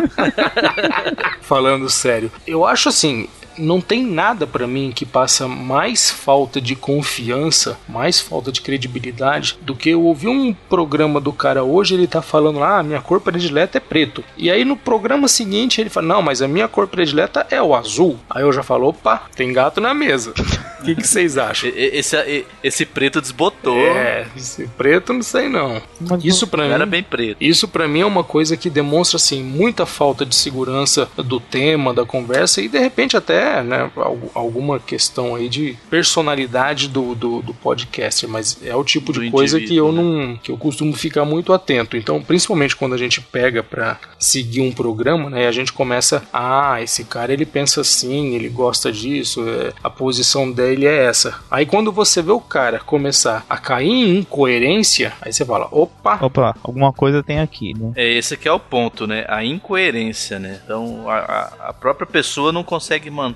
Falando 1.42 1.90
sério, 1.90 2.30
eu 2.46 2.64
acho 2.64 2.88
assim, 2.88 3.28
não 3.58 3.80
tem 3.80 4.04
nada 4.04 4.46
para 4.46 4.66
mim 4.66 4.92
que 4.94 5.04
passa 5.04 5.46
mais 5.48 6.10
falta 6.10 6.60
de 6.60 6.74
confiança, 6.74 7.78
mais 7.88 8.20
falta 8.20 8.50
de 8.50 8.60
credibilidade 8.60 9.58
do 9.60 9.74
que 9.74 9.90
eu 9.90 10.02
ouvir 10.02 10.28
um 10.28 10.54
programa 10.68 11.20
do 11.20 11.32
cara 11.32 11.62
hoje, 11.62 11.94
ele 11.94 12.06
tá 12.06 12.22
falando, 12.22 12.62
ah, 12.62 12.82
minha 12.82 13.00
cor 13.00 13.20
predileta 13.20 13.78
é 13.78 13.80
preto. 13.80 14.24
E 14.36 14.50
aí 14.50 14.64
no 14.64 14.76
programa 14.76 15.28
seguinte 15.28 15.80
ele 15.80 15.90
fala, 15.90 16.06
não, 16.06 16.22
mas 16.22 16.42
a 16.42 16.48
minha 16.48 16.68
cor 16.68 16.86
predileta 16.86 17.46
é 17.50 17.60
o 17.62 17.74
azul. 17.74 18.18
Aí 18.28 18.42
eu 18.42 18.52
já 18.52 18.62
falo, 18.62 18.88
opa, 18.88 19.22
tem 19.34 19.52
gato 19.52 19.80
na 19.80 19.94
mesa. 19.94 20.32
O 20.82 20.84
que, 20.84 20.96
que 20.96 21.06
vocês 21.06 21.38
acham? 21.38 21.70
Esse, 21.76 22.44
esse 22.60 22.84
preto 22.84 23.20
desbotou. 23.20 23.78
É, 23.78 24.26
esse 24.36 24.66
preto 24.66 25.12
não 25.12 25.22
sei 25.22 25.48
não. 25.48 25.80
Mas 26.00 26.24
isso 26.24 26.44
para 26.44 26.64
mim 26.64 26.72
era 26.72 26.84
bem 26.84 27.04
preto. 27.04 27.36
Isso 27.40 27.68
para 27.68 27.86
mim 27.86 28.00
é 28.00 28.06
uma 28.06 28.24
coisa 28.24 28.56
que 28.56 28.68
demonstra 28.68 29.16
assim 29.16 29.44
muita 29.44 29.86
falta 29.86 30.26
de 30.26 30.34
segurança 30.34 31.08
do 31.16 31.38
tema, 31.38 31.94
da 31.94 32.04
conversa 32.04 32.60
e 32.60 32.68
de 32.68 32.80
repente 32.80 33.16
até, 33.16 33.41
né, 33.62 33.90
alguma 34.34 34.78
questão 34.78 35.34
aí 35.34 35.48
de 35.48 35.76
personalidade 35.88 36.88
do, 36.88 37.14
do, 37.14 37.42
do 37.42 37.54
podcaster, 37.54 38.28
mas 38.28 38.58
é 38.64 38.74
o 38.74 38.84
tipo 38.84 39.12
de 39.12 39.30
coisa 39.30 39.60
que 39.60 39.76
eu 39.76 39.92
né? 39.92 40.02
não 40.02 40.36
que 40.36 40.50
eu 40.50 40.56
costumo 40.56 40.94
ficar 40.94 41.24
muito 41.24 41.52
atento. 41.52 41.96
Então, 41.96 42.22
principalmente 42.22 42.76
quando 42.76 42.94
a 42.94 42.98
gente 42.98 43.20
pega 43.20 43.62
para 43.62 43.98
seguir 44.18 44.60
um 44.60 44.72
programa, 44.72 45.30
né, 45.30 45.46
a 45.46 45.52
gente 45.52 45.72
começa, 45.72 46.22
ah, 46.32 46.80
esse 46.82 47.04
cara 47.04 47.32
ele 47.32 47.46
pensa 47.46 47.80
assim, 47.80 48.34
ele 48.34 48.48
gosta 48.48 48.90
disso, 48.90 49.44
é, 49.48 49.72
a 49.82 49.90
posição 49.90 50.50
dele 50.50 50.82
dele 50.82 50.86
é 50.86 51.04
essa. 51.04 51.40
Aí 51.50 51.66
quando 51.66 51.92
você 51.92 52.22
vê 52.22 52.32
o 52.32 52.40
cara 52.40 52.78
começar 52.80 53.44
a 53.48 53.56
cair 53.56 53.88
em 53.88 54.18
incoerência, 54.18 55.12
aí 55.20 55.32
você 55.32 55.44
fala, 55.44 55.68
opa. 55.70 56.18
Opa, 56.20 56.54
alguma 56.62 56.92
coisa 56.92 57.22
tem 57.22 57.40
aqui, 57.40 57.74
né? 57.78 57.92
É 57.96 58.06
esse 58.06 58.36
que 58.36 58.48
é 58.48 58.52
o 58.52 58.60
ponto, 58.60 59.06
né? 59.06 59.24
A 59.28 59.44
incoerência, 59.44 60.38
né? 60.38 60.60
Então 60.64 61.08
a, 61.08 61.68
a 61.68 61.72
própria 61.72 62.06
pessoa 62.06 62.52
não 62.52 62.64
consegue 62.64 63.10
manter 63.10 63.31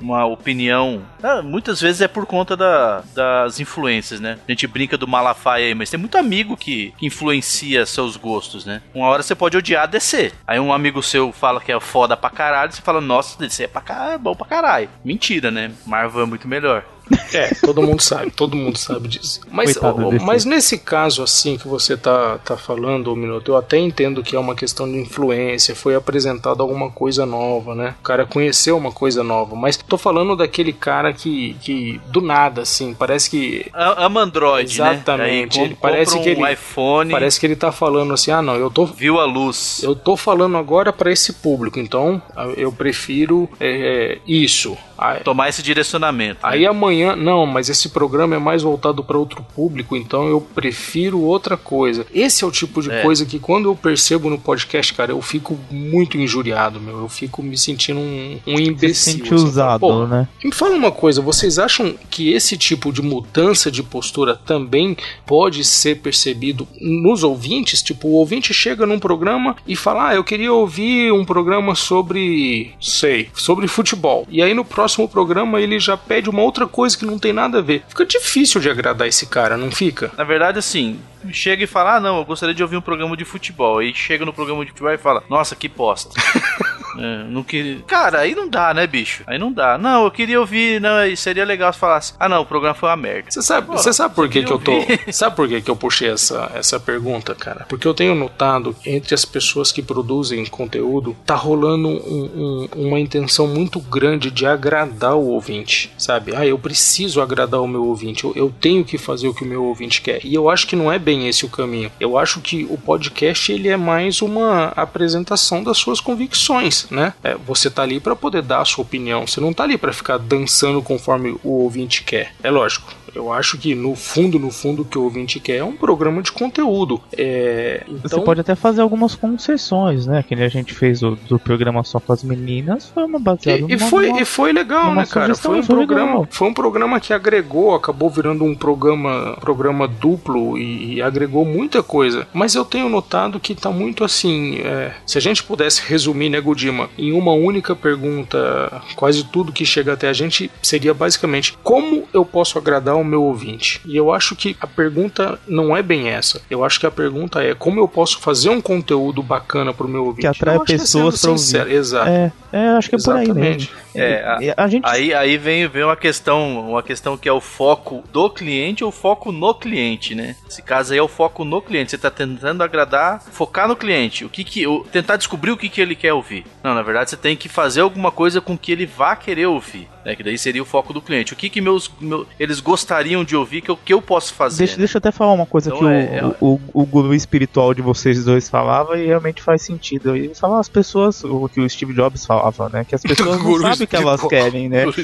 uma 0.00 0.24
opinião. 0.26 1.02
Ah, 1.22 1.42
muitas 1.42 1.80
vezes 1.80 2.00
é 2.00 2.08
por 2.08 2.26
conta 2.26 2.56
da, 2.56 3.02
das 3.14 3.60
influências, 3.60 4.20
né? 4.20 4.38
A 4.46 4.50
gente 4.50 4.66
brinca 4.66 4.98
do 4.98 5.06
Malafaia 5.06 5.66
aí, 5.66 5.74
mas 5.74 5.90
tem 5.90 5.98
muito 5.98 6.18
amigo 6.18 6.56
que, 6.56 6.92
que 6.98 7.06
influencia 7.06 7.86
seus 7.86 8.16
gostos, 8.16 8.64
né? 8.64 8.82
Uma 8.94 9.06
hora 9.06 9.22
você 9.22 9.34
pode 9.34 9.56
odiar 9.56 9.88
DC. 9.88 10.32
Aí 10.46 10.58
um 10.58 10.72
amigo 10.72 11.02
seu 11.02 11.32
fala 11.32 11.60
que 11.60 11.72
é 11.72 11.80
foda 11.80 12.16
pra 12.16 12.30
caralho, 12.30 12.72
você 12.72 12.82
fala, 12.82 13.00
nossa, 13.00 13.38
DC 13.38 13.64
é, 13.64 13.68
pra 13.68 13.80
caralho, 13.80 14.14
é 14.14 14.18
bom 14.18 14.34
pra 14.34 14.46
caralho. 14.46 14.88
Mentira, 15.04 15.50
né? 15.50 15.72
Marvel 15.86 16.22
é 16.22 16.26
muito 16.26 16.48
melhor. 16.48 16.84
É, 17.32 17.54
todo 17.54 17.82
mundo 17.82 18.00
sabe, 18.00 18.30
todo 18.30 18.56
mundo 18.56 18.78
sabe 18.78 19.08
disso. 19.08 19.40
Mas, 19.50 19.76
mas 20.22 20.44
nesse 20.44 20.78
caso 20.78 21.22
assim 21.22 21.56
que 21.58 21.66
você 21.66 21.96
tá, 21.96 22.38
tá 22.38 22.56
falando, 22.56 23.14
Minuto, 23.14 23.52
eu 23.52 23.56
até 23.56 23.78
entendo 23.78 24.22
que 24.22 24.36
é 24.36 24.38
uma 24.38 24.54
questão 24.54 24.90
de 24.90 24.98
influência, 24.98 25.74
foi 25.74 25.94
apresentado 25.94 26.62
alguma 26.62 26.90
coisa 26.90 27.26
nova, 27.26 27.74
né? 27.74 27.94
O 28.00 28.02
cara 28.02 28.24
conheceu 28.24 28.76
uma 28.76 28.92
coisa 28.92 29.22
nova, 29.22 29.54
mas 29.54 29.76
tô 29.76 29.98
falando 29.98 30.36
daquele 30.36 30.72
cara 30.72 31.12
que, 31.12 31.54
que 31.60 32.00
do 32.08 32.20
nada, 32.20 32.62
assim, 32.62 32.94
parece 32.94 33.30
que. 33.30 33.66
Ama 33.74 34.22
Android, 34.22 34.80
né? 34.80 34.92
Exatamente. 34.92 35.58
Né? 35.58 35.64
Ele 35.64 35.78
parece 35.80 36.16
um 36.16 36.22
que 36.22 36.30
ele. 36.30 36.52
iPhone. 36.52 37.10
Parece 37.10 37.38
que 37.38 37.46
ele 37.46 37.56
tá 37.56 37.72
falando 37.72 38.12
assim, 38.14 38.30
ah, 38.30 38.42
não, 38.42 38.56
eu 38.56 38.70
tô. 38.70 38.86
Viu 38.86 39.20
a 39.20 39.24
luz. 39.24 39.82
Eu 39.82 39.94
tô 39.94 40.16
falando 40.16 40.56
agora 40.56 40.92
para 40.92 41.10
esse 41.10 41.32
público, 41.34 41.78
então 41.78 42.22
eu 42.56 42.72
prefiro 42.72 43.48
é, 43.60 44.18
isso. 44.26 44.76
Tomar 45.24 45.48
esse 45.48 45.62
direcionamento. 45.62 46.40
Aí 46.42 46.62
né? 46.62 46.66
amanhã, 46.66 47.16
não, 47.16 47.46
mas 47.46 47.68
esse 47.68 47.88
programa 47.88 48.36
é 48.36 48.38
mais 48.38 48.62
voltado 48.62 49.02
para 49.02 49.18
outro 49.18 49.44
público, 49.54 49.96
então 49.96 50.28
eu 50.28 50.40
prefiro 50.40 51.20
outra 51.20 51.56
coisa. 51.56 52.06
Esse 52.12 52.44
é 52.44 52.46
o 52.46 52.50
tipo 52.50 52.82
de 52.82 52.90
é. 52.90 53.02
coisa 53.02 53.24
que 53.26 53.38
quando 53.38 53.68
eu 53.68 53.76
percebo 53.76 54.30
no 54.30 54.38
podcast, 54.38 54.92
cara, 54.94 55.12
eu 55.12 55.20
fico 55.22 55.58
muito 55.70 56.16
injuriado, 56.16 56.80
meu. 56.80 57.00
Eu 57.00 57.08
fico 57.08 57.42
me 57.42 57.56
sentindo 57.56 58.00
um, 58.00 58.38
um 58.46 58.58
imbecil. 58.58 58.94
Se 58.94 59.18
sente 59.18 59.34
assim, 59.34 59.44
usado, 59.44 59.80
Pô, 59.80 60.06
né? 60.06 60.28
Me 60.42 60.52
fala 60.52 60.74
uma 60.74 60.92
coisa, 60.92 61.20
vocês 61.20 61.58
acham 61.58 61.94
que 62.10 62.32
esse 62.32 62.56
tipo 62.56 62.92
de 62.92 63.02
mudança 63.02 63.70
de 63.70 63.82
postura 63.82 64.36
também 64.36 64.96
pode 65.26 65.64
ser 65.64 65.96
percebido 65.96 66.66
nos 66.80 67.22
ouvintes? 67.22 67.82
Tipo, 67.82 68.08
o 68.08 68.12
ouvinte 68.12 68.54
chega 68.54 68.86
num 68.86 68.98
programa 68.98 69.56
e 69.66 69.74
fala: 69.76 70.08
Ah, 70.08 70.14
eu 70.14 70.24
queria 70.24 70.52
ouvir 70.52 71.12
um 71.12 71.24
programa 71.24 71.74
sobre, 71.74 72.72
sei, 72.80 73.28
sobre 73.34 73.66
futebol. 73.66 74.26
E 74.30 74.42
aí 74.42 74.54
no 74.54 74.64
próximo 74.64 74.93
próximo 74.94 75.08
programa 75.08 75.60
ele 75.60 75.78
já 75.78 75.96
pede 75.96 76.30
uma 76.30 76.42
outra 76.42 76.66
coisa 76.66 76.96
que 76.96 77.04
não 77.04 77.18
tem 77.18 77.32
nada 77.32 77.58
a 77.58 77.62
ver. 77.62 77.82
Fica 77.88 78.06
difícil 78.06 78.60
de 78.60 78.70
agradar 78.70 79.08
esse 79.08 79.26
cara, 79.26 79.56
não 79.56 79.70
fica? 79.70 80.12
Na 80.16 80.24
verdade, 80.24 80.58
assim, 80.58 80.98
chega 81.32 81.64
e 81.64 81.66
fala: 81.66 81.96
Ah, 81.96 82.00
não, 82.00 82.18
eu 82.18 82.24
gostaria 82.24 82.54
de 82.54 82.62
ouvir 82.62 82.76
um 82.76 82.80
programa 82.80 83.16
de 83.16 83.24
futebol. 83.24 83.78
Aí 83.78 83.94
chega 83.94 84.24
no 84.24 84.32
programa 84.32 84.64
de 84.64 84.70
futebol 84.70 84.92
e 84.92 84.98
fala: 84.98 85.22
Nossa, 85.28 85.56
que 85.56 85.68
posta. 85.68 86.14
É, 86.98 87.24
não 87.24 87.42
queria... 87.42 87.80
Cara, 87.86 88.20
aí 88.20 88.34
não 88.34 88.48
dá, 88.48 88.72
né, 88.72 88.86
bicho? 88.86 89.22
Aí 89.26 89.38
não 89.38 89.52
dá. 89.52 89.76
Não, 89.76 90.04
eu 90.04 90.10
queria 90.10 90.38
ouvir, 90.40 90.80
não, 90.80 90.90
seria 91.16 91.44
legal 91.44 91.72
se 91.72 91.78
falasse. 91.78 92.14
Ah, 92.18 92.28
não, 92.28 92.42
o 92.42 92.46
programa 92.46 92.74
foi 92.74 92.88
uma 92.88 92.96
merda. 92.96 93.30
Você 93.30 93.42
sabe, 93.42 93.66
você 93.66 93.92
sabe 93.92 94.14
por 94.14 94.28
que, 94.28 94.42
que 94.42 94.52
eu 94.52 94.58
tô. 94.58 94.72
Sabe 95.12 95.36
por 95.36 95.48
que, 95.48 95.60
que 95.60 95.70
eu 95.70 95.76
puxei 95.76 96.10
essa, 96.10 96.50
essa 96.54 96.78
pergunta, 96.78 97.34
cara? 97.34 97.66
Porque 97.68 97.86
eu 97.86 97.94
tenho 97.94 98.14
notado 98.14 98.74
entre 98.84 99.14
as 99.14 99.24
pessoas 99.24 99.70
que 99.70 99.82
produzem 99.82 100.44
conteúdo, 100.46 101.16
tá 101.24 101.34
rolando 101.34 101.88
um, 101.88 102.68
um, 102.74 102.86
uma 102.86 103.00
intenção 103.00 103.46
muito 103.46 103.80
grande 103.80 104.30
de 104.30 104.46
agradar 104.46 105.14
o 105.14 105.28
ouvinte, 105.28 105.92
sabe? 105.96 106.34
Ah, 106.34 106.46
eu 106.46 106.58
preciso 106.58 107.20
agradar 107.20 107.60
o 107.60 107.68
meu 107.68 107.84
ouvinte, 107.84 108.24
eu, 108.24 108.32
eu 108.34 108.52
tenho 108.60 108.84
que 108.84 108.98
fazer 108.98 109.28
o 109.28 109.34
que 109.34 109.44
o 109.44 109.46
meu 109.46 109.64
ouvinte 109.64 110.02
quer. 110.02 110.24
E 110.24 110.34
eu 110.34 110.50
acho 110.50 110.66
que 110.66 110.76
não 110.76 110.92
é 110.92 110.98
bem 110.98 111.13
esse 111.22 111.44
o 111.44 111.48
caminho. 111.48 111.90
Eu 111.98 112.18
acho 112.18 112.40
que 112.40 112.66
o 112.68 112.76
podcast 112.76 113.52
ele 113.52 113.68
é 113.68 113.76
mais 113.76 114.20
uma 114.22 114.66
apresentação 114.76 115.62
das 115.62 115.78
suas 115.78 116.00
convicções, 116.00 116.86
né? 116.90 117.14
É, 117.22 117.34
você 117.34 117.70
tá 117.70 117.82
ali 117.82 118.00
para 118.00 118.16
poder 118.16 118.42
dar 118.42 118.60
a 118.60 118.64
sua 118.64 118.82
opinião. 118.82 119.26
Você 119.26 119.40
não 119.40 119.52
tá 119.52 119.64
ali 119.64 119.78
para 119.78 119.92
ficar 119.92 120.18
dançando 120.18 120.82
conforme 120.82 121.36
o 121.42 121.62
ouvinte 121.62 122.02
quer. 122.02 122.34
É 122.42 122.50
lógico. 122.50 122.92
Eu 123.14 123.32
acho 123.32 123.58
que 123.58 123.74
no 123.74 123.94
fundo, 123.94 124.38
no 124.38 124.50
fundo, 124.50 124.82
o 124.82 124.84
que 124.84 124.98
o 124.98 125.02
ouvinte 125.02 125.38
quer 125.40 125.56
é 125.56 125.64
um 125.64 125.76
programa 125.76 126.22
de 126.22 126.32
conteúdo. 126.32 127.00
É, 127.16 127.82
então... 127.88 128.00
Você 128.02 128.20
pode 128.20 128.40
até 128.40 128.54
fazer 128.54 128.82
algumas 128.82 129.14
concessões, 129.14 130.06
né? 130.06 130.22
Que 130.26 130.34
a 130.34 130.48
gente 130.48 130.74
fez 130.74 131.02
o, 131.02 131.16
do 131.28 131.38
programa 131.38 131.82
só 131.84 132.00
com 132.00 132.12
as 132.12 132.22
meninas, 132.22 132.88
foi 132.88 133.04
uma 133.04 133.18
baseada 133.18 133.64
e, 133.68 133.74
e 133.74 133.78
foi 133.78 134.10
E 134.20 134.24
foi 134.24 134.52
legal, 134.52 134.94
né, 134.94 135.06
cara? 135.06 135.34
Foi 135.34 135.60
um, 135.60 135.66
programa, 135.66 136.26
foi 136.30 136.48
um 136.48 136.54
programa 136.54 137.00
que 137.00 137.12
agregou, 137.12 137.74
acabou 137.74 138.10
virando 138.10 138.44
um 138.44 138.54
programa, 138.54 139.36
programa 139.40 139.86
duplo 139.86 140.58
e, 140.58 140.94
e 140.94 141.02
agregou 141.02 141.44
muita 141.44 141.82
coisa. 141.82 142.26
Mas 142.32 142.54
eu 142.54 142.64
tenho 142.64 142.88
notado 142.88 143.40
que 143.40 143.54
tá 143.54 143.70
muito 143.70 144.04
assim. 144.04 144.58
É, 144.58 144.92
se 145.06 145.18
a 145.18 145.20
gente 145.20 145.42
pudesse 145.42 145.82
resumir, 145.86 146.28
né, 146.30 146.40
Godima, 146.40 146.88
em 146.98 147.12
uma 147.12 147.32
única 147.32 147.76
pergunta, 147.76 148.82
quase 148.96 149.24
tudo 149.24 149.52
que 149.52 149.64
chega 149.64 149.92
até 149.92 150.08
a 150.08 150.12
gente 150.12 150.50
seria 150.62 150.94
basicamente 150.94 151.56
como 151.62 152.04
eu 152.12 152.24
posso 152.24 152.58
agradar 152.58 152.96
o 152.96 153.03
o 153.04 153.08
meu 153.08 153.22
ouvinte? 153.22 153.80
E 153.84 153.96
eu 153.96 154.12
acho 154.12 154.34
que 154.34 154.56
a 154.60 154.66
pergunta 154.66 155.38
não 155.46 155.76
é 155.76 155.82
bem 155.82 156.08
essa. 156.08 156.40
Eu 156.50 156.64
acho 156.64 156.80
que 156.80 156.86
a 156.86 156.90
pergunta 156.90 157.42
é 157.42 157.54
como 157.54 157.78
eu 157.80 157.88
posso 157.88 158.18
fazer 158.18 158.48
um 158.48 158.60
conteúdo 158.60 159.22
bacana 159.22 159.72
pro 159.72 159.88
meu 159.88 160.06
ouvinte? 160.06 160.22
Que 160.22 160.26
atrai 160.26 160.58
pessoas 160.60 161.20
para 161.20 161.30
ouvir. 161.30 161.70
Exato. 161.70 162.08
É, 162.08 162.32
é, 162.52 162.68
acho 162.70 162.88
que 162.88 162.94
é 162.94 162.98
Exatamente. 162.98 163.32
por 163.32 163.38
aí 163.38 163.50
mesmo. 163.50 163.84
É, 163.94 164.52
a, 164.56 164.64
a 164.64 164.68
gente... 164.68 164.84
aí, 164.84 165.14
aí 165.14 165.36
vem, 165.36 165.68
vem 165.68 165.84
uma 165.84 165.96
questão, 165.96 166.70
uma 166.70 166.82
questão 166.82 167.16
que 167.16 167.28
é 167.28 167.32
o 167.32 167.40
foco 167.40 168.02
do 168.12 168.28
cliente 168.28 168.82
ou 168.82 168.90
o 168.90 168.92
foco 168.92 169.30
no 169.30 169.54
cliente, 169.54 170.14
né? 170.14 170.36
Esse 170.48 170.62
caso 170.62 170.92
aí 170.92 170.98
é 170.98 171.02
o 171.02 171.08
foco 171.08 171.44
no 171.44 171.62
cliente. 171.62 171.90
Você 171.90 171.96
está 171.96 172.10
tentando 172.10 172.62
agradar, 172.62 173.22
focar 173.22 173.68
no 173.68 173.76
cliente. 173.76 174.24
O 174.24 174.28
que 174.28 174.42
que, 174.42 174.64
tentar 174.90 175.16
descobrir 175.16 175.52
o 175.52 175.56
que, 175.56 175.68
que 175.68 175.80
ele 175.80 175.94
quer 175.94 176.12
ouvir. 176.12 176.44
Não, 176.62 176.74
na 176.74 176.82
verdade 176.82 177.10
você 177.10 177.16
tem 177.16 177.36
que 177.36 177.48
fazer 177.48 177.82
alguma 177.82 178.10
coisa 178.10 178.40
com 178.40 178.58
que 178.58 178.72
ele 178.72 178.86
vá 178.86 179.14
querer 179.14 179.46
ouvir. 179.46 179.88
Né? 180.04 180.14
Que 180.16 180.22
daí 180.22 180.36
seria 180.38 180.62
o 180.62 180.66
foco 180.66 180.92
do 180.92 181.00
cliente. 181.00 181.32
O 181.32 181.36
que 181.36 181.48
que 181.48 181.60
meus, 181.60 181.90
meu, 182.00 182.26
eles 182.38 182.60
gostariam 182.60 183.24
de 183.24 183.34
ouvir 183.36 183.60
que 183.60 183.70
eu, 183.70 183.76
que 183.76 183.92
eu 183.92 184.02
posso 184.02 184.34
fazer? 184.34 184.58
Deixa, 184.58 184.72
né? 184.74 184.78
deixa 184.78 184.96
eu 184.96 184.98
até 184.98 185.10
falar 185.10 185.32
uma 185.32 185.46
coisa 185.46 185.68
Então 185.70 185.78
que 185.80 185.84
o, 185.84 185.88
é- 185.88 186.16
é- 186.18 186.24
o, 186.40 186.54
o, 186.54 186.60
o 186.82 186.86
guru 186.86 187.14
espiritual 187.14 187.72
de 187.74 187.82
vocês 187.82 188.24
dois 188.24 188.48
falava 188.48 188.98
e 188.98 189.06
realmente 189.06 189.42
faz 189.42 189.62
sentido. 189.62 190.14
Ele 190.16 190.34
falava 190.34 190.60
as 190.60 190.68
pessoas, 190.68 191.22
o 191.24 191.48
que 191.48 191.60
o 191.60 191.68
Steve 191.68 191.92
Jobs 191.94 192.24
falava, 192.26 192.68
né? 192.68 192.84
Que 192.84 192.94
as 192.94 193.02
pessoas 193.04 193.42
não 193.42 193.60
sabem 193.60 193.84
o 193.84 193.86
que 193.86 193.96
elas 193.96 194.20
querem, 194.22 194.68
né? 194.68 194.84